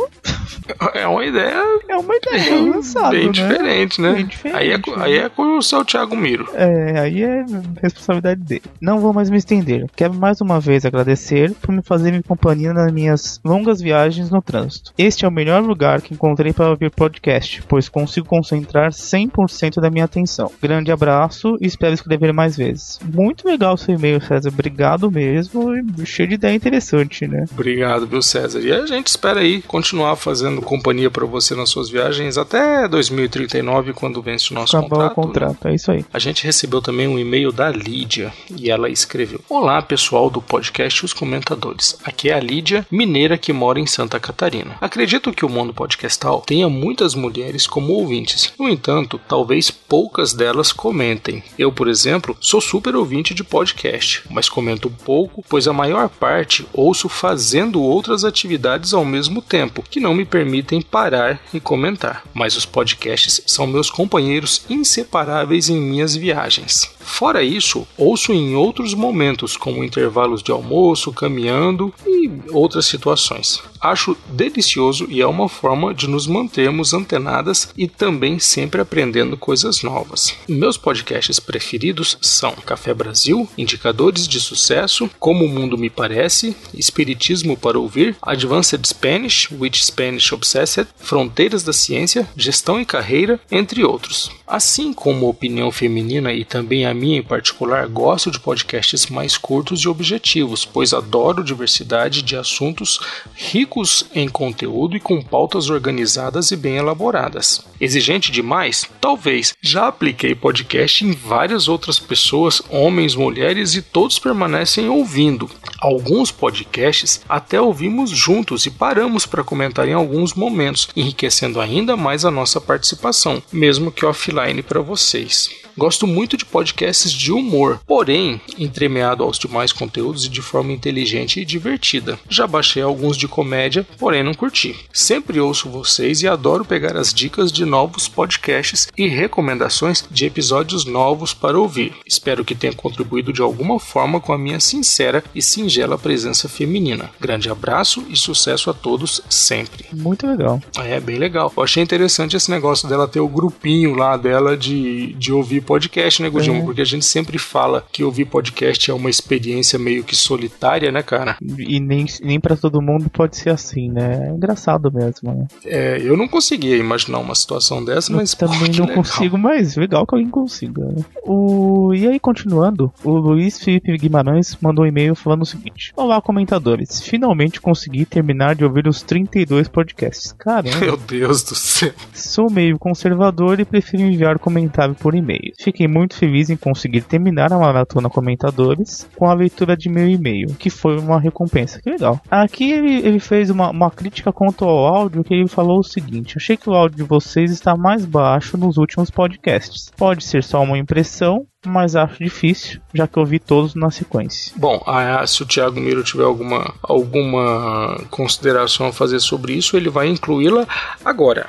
É 0.93 1.07
uma 1.07 1.25
ideia. 1.25 1.55
É 1.89 1.97
uma 1.97 2.15
ideia 2.15 2.61
lançada, 2.61 3.11
bem 3.11 3.25
né? 3.25 3.31
diferente, 3.31 4.01
né? 4.01 4.13
Bem 4.13 4.25
diferente, 4.25 4.57
aí, 4.57 4.71
é, 4.71 4.77
né? 4.77 4.83
aí 4.97 5.17
é 5.17 5.29
com 5.29 5.57
o 5.57 5.61
seu 5.61 5.83
Thiago 5.83 6.15
Miro. 6.15 6.47
É, 6.53 6.99
aí 6.99 7.23
é 7.23 7.45
responsabilidade 7.81 8.41
dele. 8.41 8.63
Não 8.79 8.99
vou 8.99 9.13
mais 9.13 9.29
me 9.29 9.37
estender. 9.37 9.87
Quero 9.95 10.13
mais 10.13 10.41
uma 10.41 10.59
vez 10.59 10.85
agradecer 10.85 11.53
por 11.61 11.73
me 11.73 11.81
fazerem 11.81 12.21
companhia 12.21 12.73
nas 12.73 12.91
minhas 12.91 13.41
longas 13.43 13.81
viagens 13.81 14.29
no 14.29 14.41
trânsito. 14.41 14.93
Este 14.97 15.25
é 15.25 15.27
o 15.27 15.31
melhor 15.31 15.63
lugar 15.63 16.01
que 16.01 16.13
encontrei 16.13 16.53
para 16.53 16.69
ouvir 16.69 16.91
podcast, 16.91 17.63
pois 17.67 17.89
consigo 17.89 18.27
concentrar 18.27 18.91
100% 18.91 19.81
da 19.81 19.89
minha 19.89 20.05
atenção. 20.05 20.51
Grande 20.61 20.91
abraço 20.91 21.42
e 21.61 21.65
espero 21.67 21.93
escrever 21.93 22.33
mais 22.33 22.55
vezes. 22.57 22.99
Muito 23.03 23.47
legal 23.47 23.73
o 23.73 23.77
seu 23.77 23.95
e-mail, 23.95 24.21
César. 24.21 24.49
Obrigado 24.49 25.09
mesmo 25.11 25.73
e 25.75 26.05
cheio 26.05 26.29
de 26.29 26.35
ideia 26.35 26.55
interessante, 26.55 27.27
né? 27.27 27.45
Obrigado, 27.51 28.07
viu, 28.07 28.21
César? 28.21 28.59
E 28.61 28.71
a 28.71 28.85
gente 28.85 29.07
espera 29.07 29.39
aí 29.39 29.61
continuar 29.61 30.15
fazendo 30.15 30.61
companhia 30.61 31.09
para 31.09 31.25
você 31.25 31.55
nas 31.55 31.69
suas 31.69 31.89
viagens 31.89 32.37
até 32.37 32.87
2039, 32.87 33.93
quando 33.93 34.21
vence 34.21 34.51
o 34.51 34.55
nosso 34.55 34.75
Acabar 34.77 35.09
contrato. 35.09 35.11
o 35.11 35.15
contrato, 35.15 35.67
é 35.67 35.75
isso 35.75 35.91
aí. 35.91 36.05
A 36.13 36.19
gente 36.19 36.43
recebeu 36.45 36.81
também 36.81 37.07
um 37.07 37.17
e-mail 37.19 37.51
da 37.51 37.69
Lídia 37.69 38.31
e 38.55 38.69
ela 38.69 38.89
escreveu: 38.89 39.39
Olá, 39.49 39.81
pessoal 39.81 40.29
do 40.29 40.41
podcast 40.41 41.05
Os 41.05 41.13
Comentadores. 41.13 41.97
Aqui 42.03 42.29
é 42.29 42.33
a 42.33 42.39
Lídia, 42.39 42.85
mineira 42.91 43.37
que 43.37 43.53
mora 43.53 43.79
em 43.79 43.85
Santa 43.87 44.19
Catarina. 44.19 44.75
Acredito 44.81 45.31
que 45.31 45.45
o 45.45 45.49
mundo 45.49 45.73
podcastal 45.73 46.41
tenha 46.41 46.69
muitas 46.69 47.15
mulheres 47.15 47.65
como 47.67 47.93
ouvintes. 47.93 48.53
No 48.59 48.69
entanto, 48.69 49.19
talvez 49.27 49.71
poucas 49.71 50.33
delas 50.33 50.71
comentem. 50.71 51.32
Eu, 51.57 51.71
por 51.71 51.87
exemplo, 51.87 52.35
sou 52.39 52.59
super 52.59 52.95
ouvinte 52.95 53.33
de 53.33 53.43
podcast, 53.43 54.23
mas 54.29 54.49
comento 54.49 54.89
pouco, 54.89 55.43
pois 55.47 55.67
a 55.67 55.73
maior 55.73 56.09
parte 56.09 56.67
ouço 56.73 57.07
fazendo 57.07 57.81
outras 57.81 58.25
atividades 58.25 58.93
ao 58.93 59.05
mesmo 59.05 59.41
tempo, 59.41 59.83
que 59.89 59.99
não 59.99 60.13
me 60.13 60.25
permitem 60.25 60.81
parar 60.81 61.39
e 61.53 61.59
comentar. 61.59 62.23
Mas 62.33 62.55
os 62.55 62.65
podcasts 62.65 63.41
são 63.45 63.65
meus 63.65 63.89
companheiros 63.89 64.65
inseparáveis 64.69 65.69
em 65.69 65.79
minhas 65.79 66.15
viagens. 66.15 66.91
Fora 66.99 67.43
isso, 67.43 67.85
ouço 67.97 68.33
em 68.33 68.55
outros 68.55 68.93
momentos, 68.93 69.57
como 69.57 69.83
intervalos 69.83 70.41
de 70.41 70.51
almoço, 70.51 71.11
caminhando 71.11 71.93
e 72.07 72.31
outras 72.51 72.85
situações. 72.85 73.61
Acho 73.79 74.15
delicioso 74.29 75.05
e 75.09 75.21
é 75.21 75.27
uma 75.27 75.49
forma 75.49 75.93
de 75.93 76.07
nos 76.07 76.25
mantermos 76.25 76.93
antenadas 76.93 77.69
e 77.77 77.87
também 77.87 78.39
sempre 78.39 78.81
aprendendo 78.81 79.37
coisas 79.37 79.83
novas. 79.83 80.33
Meus 80.47 80.77
podcasts 80.77 81.22
preferidos 81.39 82.17
são 82.21 82.53
Café 82.53 82.93
Brasil, 82.93 83.47
Indicadores 83.57 84.27
de 84.27 84.39
Sucesso, 84.39 85.09
Como 85.19 85.45
o 85.45 85.49
Mundo 85.49 85.77
Me 85.77 85.89
Parece, 85.89 86.55
Espiritismo 86.73 87.57
para 87.57 87.79
Ouvir, 87.79 88.15
Advanced 88.21 88.85
Spanish, 88.85 89.49
with 89.51 89.73
Spanish 89.75 90.31
Obsessed, 90.31 90.87
Fronteiras 90.97 91.63
da 91.63 91.73
Ciência, 91.73 92.27
Gestão 92.35 92.79
e 92.79 92.85
Carreira, 92.85 93.39
entre 93.51 93.83
outros. 93.83 94.31
Assim 94.45 94.93
como 94.93 95.27
Opinião 95.27 95.71
Feminina 95.71 96.31
e 96.33 96.45
também 96.45 96.85
a 96.85 96.93
minha 96.93 97.19
em 97.19 97.23
particular, 97.23 97.87
gosto 97.87 98.29
de 98.29 98.39
podcasts 98.39 99.07
mais 99.07 99.37
curtos 99.37 99.81
e 99.81 99.87
objetivos, 99.87 100.65
pois 100.65 100.93
adoro 100.93 101.43
diversidade 101.43 102.21
de 102.21 102.35
assuntos 102.35 102.99
ricos 103.35 104.05
em 104.13 104.27
conteúdo 104.27 104.95
e 104.95 104.99
com 104.99 105.21
pautas 105.21 105.69
organizadas 105.69 106.51
e 106.51 106.55
bem 106.55 106.75
elaboradas. 106.75 107.65
Exigente 107.79 108.31
demais? 108.31 108.85
Talvez. 109.01 109.53
Já 109.61 109.87
apliquei 109.87 110.35
podcast 110.35 111.05
em 111.05 111.12
várias 111.15 111.67
outras 111.67 111.99
pessoas, 111.99 112.61
homens, 112.69 113.15
mulheres 113.15 113.75
e 113.75 113.81
todos 113.81 114.19
permanecem 114.19 114.89
ouvindo. 114.89 115.49
Alguns 115.79 116.31
podcasts 116.31 117.21
até 117.27 117.59
ouvimos 117.59 118.09
juntos 118.09 118.65
e 118.65 118.71
paramos 118.71 119.25
para 119.25 119.43
comentar 119.43 119.87
em 119.87 119.93
alguns 119.93 120.33
momentos, 120.33 120.87
enriquecendo 120.95 121.59
ainda 121.59 121.95
mais 121.97 122.25
a 122.25 122.31
nossa 122.31 122.59
participação, 122.59 123.41
mesmo 123.51 123.91
que 123.91 124.05
offline 124.05 124.61
para 124.61 124.81
vocês. 124.81 125.62
Gosto 125.75 126.05
muito 126.05 126.37
de 126.37 126.45
podcasts 126.45 127.11
de 127.11 127.31
humor, 127.31 127.79
porém, 127.87 128.39
entremeado 128.59 129.23
aos 129.23 129.39
demais 129.39 129.71
conteúdos 129.71 130.25
e 130.25 130.29
de 130.29 130.41
forma 130.41 130.71
inteligente 130.71 131.39
e 131.39 131.45
divertida. 131.45 132.19
Já 132.29 132.45
baixei 132.45 132.83
alguns 132.83 133.17
de 133.17 133.27
comédia, 133.27 133.85
porém 133.97 134.21
não 134.21 134.35
curti. 134.35 134.75
Sempre 134.93 135.39
ouço 135.39 135.69
vocês 135.69 136.21
e 136.21 136.27
adoro 136.27 136.63
pegar 136.63 136.95
as 136.95 137.11
dicas 137.11 137.51
de 137.51 137.65
novos 137.65 138.07
podcasts 138.07 138.87
e 138.95 139.07
recomendações 139.07 140.05
de 140.11 140.25
episódios 140.25 140.85
novos 140.85 141.33
para 141.33 141.59
ouvir. 141.59 141.93
Espero 142.05 142.45
que 142.45 142.53
tenha 142.53 142.73
contribuído 142.73 143.33
de 143.33 143.41
alguma 143.41 143.79
forma 143.79 144.21
com 144.21 144.31
a 144.31 144.37
minha 144.37 144.59
sincera 144.59 145.23
e 145.33 145.41
singela 145.41 145.97
presença 145.97 146.47
feminina. 146.47 147.09
Grande 147.19 147.49
abraço 147.49 148.03
e 148.09 148.15
sucesso 148.15 148.69
a 148.69 148.73
todos 148.75 149.21
sempre. 149.27 149.85
Muito 149.91 150.27
legal. 150.27 150.61
É, 150.77 150.99
bem 150.99 151.17
legal. 151.17 151.51
Eu 151.57 151.63
achei 151.63 151.81
interessante 151.81 152.37
esse 152.37 152.51
negócio 152.51 152.87
dela 152.87 153.07
ter 153.07 153.19
o 153.19 153.27
grupinho 153.27 153.95
lá 153.95 154.15
dela 154.15 154.55
de, 154.55 155.13
de 155.13 155.33
ouvir 155.33 155.62
podcast, 155.63 156.21
né, 156.21 156.29
Gudinho? 156.29 156.57
É. 156.61 156.61
Porque 156.63 156.81
a 156.81 156.85
gente 156.85 157.05
sempre 157.05 157.37
fala 157.37 157.85
que 157.91 158.03
ouvir 158.03 158.25
podcast 158.25 158.89
é 158.89 158.93
uma 158.93 159.09
experiência 159.09 159.79
meio 159.79 160.03
que 160.03 160.15
solitária, 160.15 160.91
né, 160.91 161.01
cara? 161.01 161.37
E 161.57 161.79
nem, 161.79 162.05
nem 162.21 162.39
para 162.39 162.55
todo 162.55 162.81
mundo 162.81 163.09
pode 163.09 163.37
ser 163.37 163.49
assim, 163.49 163.89
né? 163.89 164.27
É 164.27 164.31
engraçado 164.31 164.91
mesmo, 164.91 165.33
né? 165.33 165.47
É, 165.65 165.99
eu 166.01 166.15
não 166.17 166.27
conseguia 166.27 166.77
imaginar 166.77 167.19
uma 167.19 167.35
situação 167.35 167.83
dessa, 167.83 168.11
Eu 168.11 168.17
mas 168.17 168.33
também 168.33 168.59
pô, 168.59 168.65
não 168.77 168.85
legal. 168.87 168.95
consigo, 168.95 169.37
mas 169.37 169.75
legal 169.75 170.05
que 170.05 170.15
alguém 170.15 170.29
consiga. 170.29 170.83
né? 170.85 171.03
O... 171.23 171.93
E 171.93 172.07
aí, 172.07 172.19
continuando, 172.19 172.91
o 173.03 173.11
Luiz 173.11 173.59
Felipe 173.59 173.95
Guimarães 173.97 174.57
mandou 174.61 174.85
um 174.85 174.87
e-mail 174.87 175.15
falando 175.15 175.43
o 175.43 175.45
seguinte: 175.45 175.91
Olá, 175.95 176.21
comentadores. 176.21 177.01
Finalmente 177.01 177.61
consegui 177.61 178.05
terminar 178.05 178.55
de 178.55 178.63
ouvir 178.65 178.87
os 178.87 179.01
32 179.01 179.67
podcasts. 179.67 180.31
Caramba, 180.33 180.77
Meu 180.79 180.97
Deus 180.97 181.43
do 181.43 181.55
céu. 181.55 181.91
sou 182.13 182.49
meio 182.49 182.77
conservador 182.79 183.59
e 183.59 183.65
prefiro 183.65 184.03
enviar 184.03 184.37
comentário 184.39 184.95
por 184.95 185.15
e-mail. 185.15 185.52
Fiquei 185.59 185.87
muito 185.87 186.15
feliz 186.15 186.49
em 186.49 186.55
conseguir 186.55 187.01
terminar 187.01 187.51
a 187.51 187.57
maratona 187.57 188.09
comentadores 188.09 189.07
com 189.15 189.29
a 189.29 189.33
leitura 189.33 189.75
de 189.75 189.89
meu 189.89 190.07
e-mail, 190.07 190.55
que 190.55 190.69
foi 190.69 190.97
uma 190.97 191.19
recompensa. 191.19 191.81
Que 191.81 191.89
legal. 191.89 192.19
Aqui 192.29 192.71
ele, 192.71 192.95
ele 193.07 193.19
fez 193.19 193.49
uma, 193.49 193.69
uma 193.69 193.91
crítica 193.91 194.31
quanto 194.31 194.65
ao 194.65 194.85
áudio, 194.85 195.23
que 195.23 195.33
ele 195.33 195.47
falou 195.47 195.79
o 195.79 195.83
seguinte: 195.83 196.37
Achei 196.37 196.57
que 196.57 196.69
o 196.69 196.73
áudio 196.73 196.97
de 196.97 197.03
vocês 197.03 197.51
está 197.51 197.75
mais 197.75 198.05
baixo 198.05 198.57
nos 198.57 198.77
últimos 198.77 199.09
podcasts. 199.09 199.91
Pode 199.97 200.23
ser 200.23 200.43
só 200.43 200.61
uma 200.61 200.77
impressão, 200.77 201.45
mas 201.65 201.95
acho 201.95 202.23
difícil, 202.23 202.81
já 202.93 203.07
que 203.07 203.17
eu 203.17 203.25
vi 203.25 203.39
todos 203.39 203.75
na 203.75 203.89
sequência. 203.89 204.53
Bom, 204.55 204.81
ah, 204.85 205.25
se 205.25 205.41
o 205.43 205.45
Thiago 205.45 205.79
Miro 205.79 206.03
tiver 206.03 206.23
alguma, 206.23 206.73
alguma 206.81 208.01
consideração 208.09 208.87
a 208.87 208.93
fazer 208.93 209.19
sobre 209.19 209.53
isso, 209.53 209.77
ele 209.77 209.89
vai 209.89 210.07
incluí-la 210.07 210.67
agora. 211.03 211.47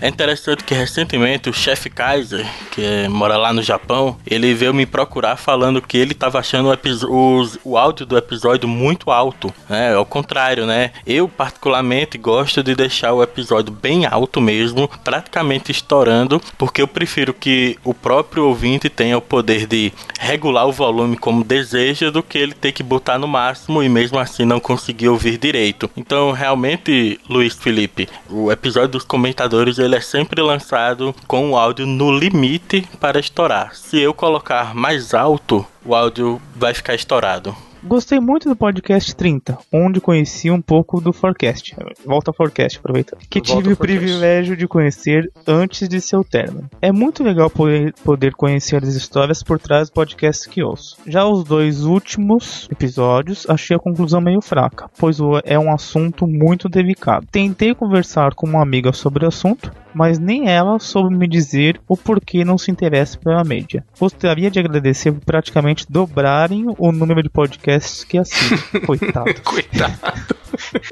É 0.00 0.08
interessante 0.08 0.64
que 0.64 0.74
recentemente 0.74 1.48
o 1.48 1.52
chefe 1.52 1.88
Kaiser, 1.88 2.46
que 2.70 2.84
é- 2.84 3.08
mora 3.08 3.36
lá 3.36 3.52
no 3.52 3.62
Japão, 3.62 4.16
ele 4.26 4.52
veio 4.52 4.74
me 4.74 4.84
procurar 4.84 5.36
falando 5.36 5.80
que 5.80 5.96
ele 5.96 6.12
estava 6.12 6.38
achando 6.38 6.68
o, 7.08 7.42
o 7.64 7.78
áudio 7.78 8.04
do 8.04 8.16
episódio 8.18 8.68
muito 8.68 9.10
alto. 9.10 9.52
Né? 9.68 9.94
Ao 9.94 10.04
contrário, 10.04 10.66
né? 10.66 10.90
Eu 11.06 11.28
particularmente 11.28 12.18
gosto 12.18 12.62
de 12.62 12.74
deixar 12.74 13.12
o 13.12 13.22
episódio 13.22 13.72
bem 13.72 14.04
alto 14.04 14.40
mesmo, 14.40 14.88
praticamente 15.02 15.70
estourando, 15.70 16.40
porque 16.58 16.82
eu 16.82 16.88
prefiro 16.88 17.32
que 17.32 17.78
o 17.84 17.94
próprio 17.94 18.46
ouvinte 18.46 18.88
tenha 18.88 19.16
o 19.16 19.22
poder 19.22 19.66
de 19.66 19.92
regular 20.18 20.66
o 20.66 20.72
volume 20.72 21.16
como 21.16 21.44
deseja 21.44 22.10
do 22.10 22.22
que 22.22 22.36
ele 22.36 22.52
ter 22.52 22.72
que 22.72 22.82
botar 22.82 23.18
no 23.18 23.28
máximo 23.28 23.82
e 23.82 23.88
mesmo 23.88 24.18
assim 24.18 24.44
não 24.44 24.60
conseguir 24.60 25.08
ouvir 25.08 25.38
direito. 25.38 25.90
Então, 25.96 26.32
realmente, 26.32 27.18
Luiz 27.28 27.54
Felipe, 27.54 28.08
o 28.28 28.50
episódio 28.50 28.88
dos 28.90 29.04
comentadores 29.04 29.53
ele 29.78 29.96
é 29.96 30.00
sempre 30.00 30.42
lançado 30.42 31.14
com 31.26 31.50
o 31.50 31.56
áudio 31.56 31.86
no 31.86 32.16
limite 32.16 32.88
para 33.00 33.20
estourar. 33.20 33.74
Se 33.74 34.00
eu 34.00 34.12
colocar 34.12 34.74
mais 34.74 35.14
alto, 35.14 35.66
o 35.84 35.94
áudio 35.94 36.40
vai 36.56 36.74
ficar 36.74 36.94
estourado. 36.94 37.54
Gostei 37.86 38.18
muito 38.18 38.48
do 38.48 38.56
podcast 38.56 39.14
30, 39.14 39.58
onde 39.70 40.00
conheci 40.00 40.50
um 40.50 40.60
pouco 40.60 41.02
do 41.02 41.12
Forecast. 41.12 41.76
Volta 42.04 42.30
ao 42.30 42.34
Forecast, 42.34 42.78
aproveitando. 42.78 43.20
Que 43.28 43.40
Volta 43.40 43.54
tive 43.54 43.74
o 43.74 43.76
privilégio 43.76 44.56
de 44.56 44.66
conhecer 44.66 45.30
antes 45.46 45.86
de 45.86 46.00
seu 46.00 46.24
término. 46.24 46.68
É 46.80 46.90
muito 46.90 47.22
legal 47.22 47.50
poder, 47.50 47.92
poder 48.02 48.34
conhecer 48.34 48.82
as 48.82 48.94
histórias 48.94 49.42
por 49.42 49.58
trás 49.58 49.90
do 49.90 49.92
podcast 49.92 50.48
que 50.48 50.62
ouço. 50.62 50.96
Já 51.06 51.26
os 51.26 51.44
dois 51.44 51.84
últimos 51.84 52.66
episódios, 52.72 53.46
achei 53.50 53.76
a 53.76 53.80
conclusão 53.80 54.20
meio 54.20 54.40
fraca, 54.40 54.88
pois 54.98 55.18
é 55.44 55.58
um 55.58 55.70
assunto 55.70 56.26
muito 56.26 56.70
delicado. 56.70 57.26
Tentei 57.30 57.74
conversar 57.74 58.34
com 58.34 58.46
uma 58.46 58.62
amiga 58.62 58.94
sobre 58.94 59.26
o 59.26 59.28
assunto, 59.28 59.70
mas 59.94 60.18
nem 60.18 60.48
ela 60.48 60.78
soube 60.78 61.14
me 61.14 61.28
dizer 61.28 61.80
o 61.88 61.96
porquê 61.96 62.44
não 62.44 62.58
se 62.58 62.70
interessa 62.70 63.18
pela 63.18 63.44
mídia. 63.44 63.84
Gostaria 63.98 64.50
de 64.50 64.58
agradecer 64.58 65.12
por 65.12 65.24
praticamente 65.24 65.86
dobrarem 65.88 66.66
o 66.78 66.92
número 66.92 67.22
de 67.22 67.30
podcasts 67.30 68.04
que 68.04 68.18
assino. 68.18 68.60
Coitado. 68.86 69.40
Coitado. 69.42 69.94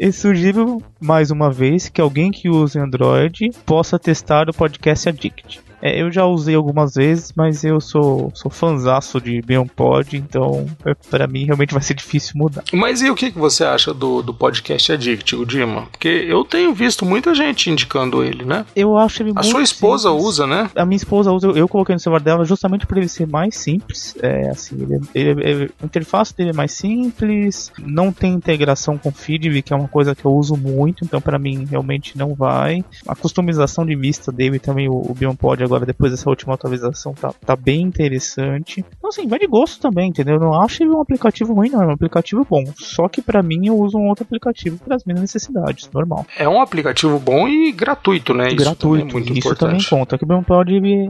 E 0.00 0.12
sugiro 0.12 0.82
mais 1.00 1.30
uma 1.30 1.50
vez 1.50 1.88
que 1.88 2.00
alguém 2.00 2.30
que 2.30 2.48
use 2.48 2.78
Android 2.78 3.50
possa 3.64 3.98
testar 3.98 4.48
o 4.48 4.55
podcast 4.55 5.09
Addict. 5.09 5.72
É, 5.83 6.01
eu 6.01 6.11
já 6.12 6.24
usei 6.24 6.55
algumas 6.55 6.95
vezes, 6.95 7.33
mas 7.37 7.64
eu 7.64 7.80
sou, 7.80 8.30
sou 8.35 8.51
fanzaço 8.51 9.20
de 9.20 9.43
BeyondPod, 9.43 10.16
então 10.16 10.66
é, 10.85 10.95
pra 10.95 11.26
mim 11.26 11.45
realmente 11.45 11.72
vai 11.74 11.83
ser 11.83 11.95
difícil 11.95 12.33
mudar. 12.37 12.62
Mas 12.72 13.03
e 13.03 13.11
o 13.11 13.14
que, 13.14 13.30
que 13.33 13.39
você 13.39 13.64
acha 13.64 13.93
do, 13.93 14.22
do 14.22 14.33
podcast 14.33 14.93
Addict, 14.93 15.35
o 15.37 15.45
Dima? 15.45 15.83
Porque 15.91 16.09
eu 16.09 16.45
tenho 16.45 16.72
visto 16.72 17.05
muita 17.05 17.35
gente 17.35 17.70
indicando 17.70 18.22
ele, 18.22 18.45
né? 18.45 18.64
Eu 18.76 18.97
acho 18.97 19.22
ele 19.22 19.33
A 19.35 19.43
sua 19.43 19.62
esposa 19.62 20.09
simples. 20.09 20.24
usa, 20.26 20.47
né? 20.47 20.70
A 20.76 20.85
minha 20.87 20.97
esposa 20.97 21.33
usa, 21.33 21.49
eu, 21.49 21.57
eu 21.57 21.68
coloquei 21.68 21.95
no 21.95 22.01
celular 22.01 22.20
dela 22.20 22.45
justamente 22.45 22.87
para 22.87 22.99
ele 22.99 23.09
ser 23.09 23.26
mais 23.26 23.57
simples. 23.57 24.14
É, 24.22 24.49
assim, 24.51 24.76
ele, 24.80 25.01
ele- 25.14 25.43
ele- 25.51 25.70
a 25.83 25.85
interface 25.85 26.35
dele 26.37 26.51
é 26.51 26.53
mais 26.53 26.72
simples, 26.72 27.72
não 27.78 28.12
tem 28.12 28.33
integração 28.33 28.97
com 28.99 29.11
Feedly, 29.11 29.62
que 29.62 29.72
é 29.72 29.76
uma 29.76 29.89
coisa 29.89 30.14
que 30.14 30.24
eu 30.24 30.33
uso 30.33 30.57
muito, 30.57 31.05
então 31.05 31.20
para 31.20 31.39
mim 31.39 31.66
realmente 31.68 32.16
não 32.16 32.35
vai. 32.35 32.85
A 33.07 33.14
customização 33.14 33.85
de 33.85 33.95
vista 33.97 34.30
dele 34.30 34.59
também, 34.59 34.89
o, 34.89 34.93
o 34.95 35.14
BeyondPod 35.18 35.62
agora, 35.64 35.72
depois 35.81 36.12
dessa 36.12 36.29
última 36.29 36.55
atualização, 36.55 37.14
tá, 37.14 37.33
tá 37.45 37.57
bem 37.57 37.83
interessante. 37.83 38.85
Então, 38.99 39.09
assim, 39.11 39.27
vai 39.27 39.39
de 39.39 39.47
gosto 39.47 39.81
também, 39.81 40.09
entendeu? 40.09 40.35
Eu 40.35 40.41
não 40.41 40.61
acho 40.61 40.83
ele 40.83 40.91
um 40.91 41.01
aplicativo 41.01 41.53
ruim, 41.55 41.70
não, 41.70 41.83
é 41.83 41.87
um 41.87 41.91
aplicativo 41.93 42.47
bom. 42.49 42.64
Só 42.77 43.09
que 43.09 43.20
para 43.23 43.43
mim 43.43 43.66
eu 43.66 43.77
uso 43.79 43.99
um 43.99 44.09
outro 44.09 44.25
aplicativo 44.25 44.79
para 44.79 44.97
as 44.97 45.05
minhas 45.05 45.20
necessidades, 45.20 45.89
normal. 45.93 46.27
É 46.39 46.49
um 46.49 46.61
aplicativo 46.61 47.18
bom 47.18 47.49
e 47.49 47.73
gratuito, 47.73 48.33
né? 48.35 48.49
Isso 48.49 48.57
também 48.57 48.64
gratuito. 48.66 49.09
é 49.09 49.12
muito 49.12 49.33
isso 49.39 49.55
também 49.55 49.77
importante. 49.79 49.91
conta. 49.91 50.18
Que 50.18 50.25
o 50.25 50.29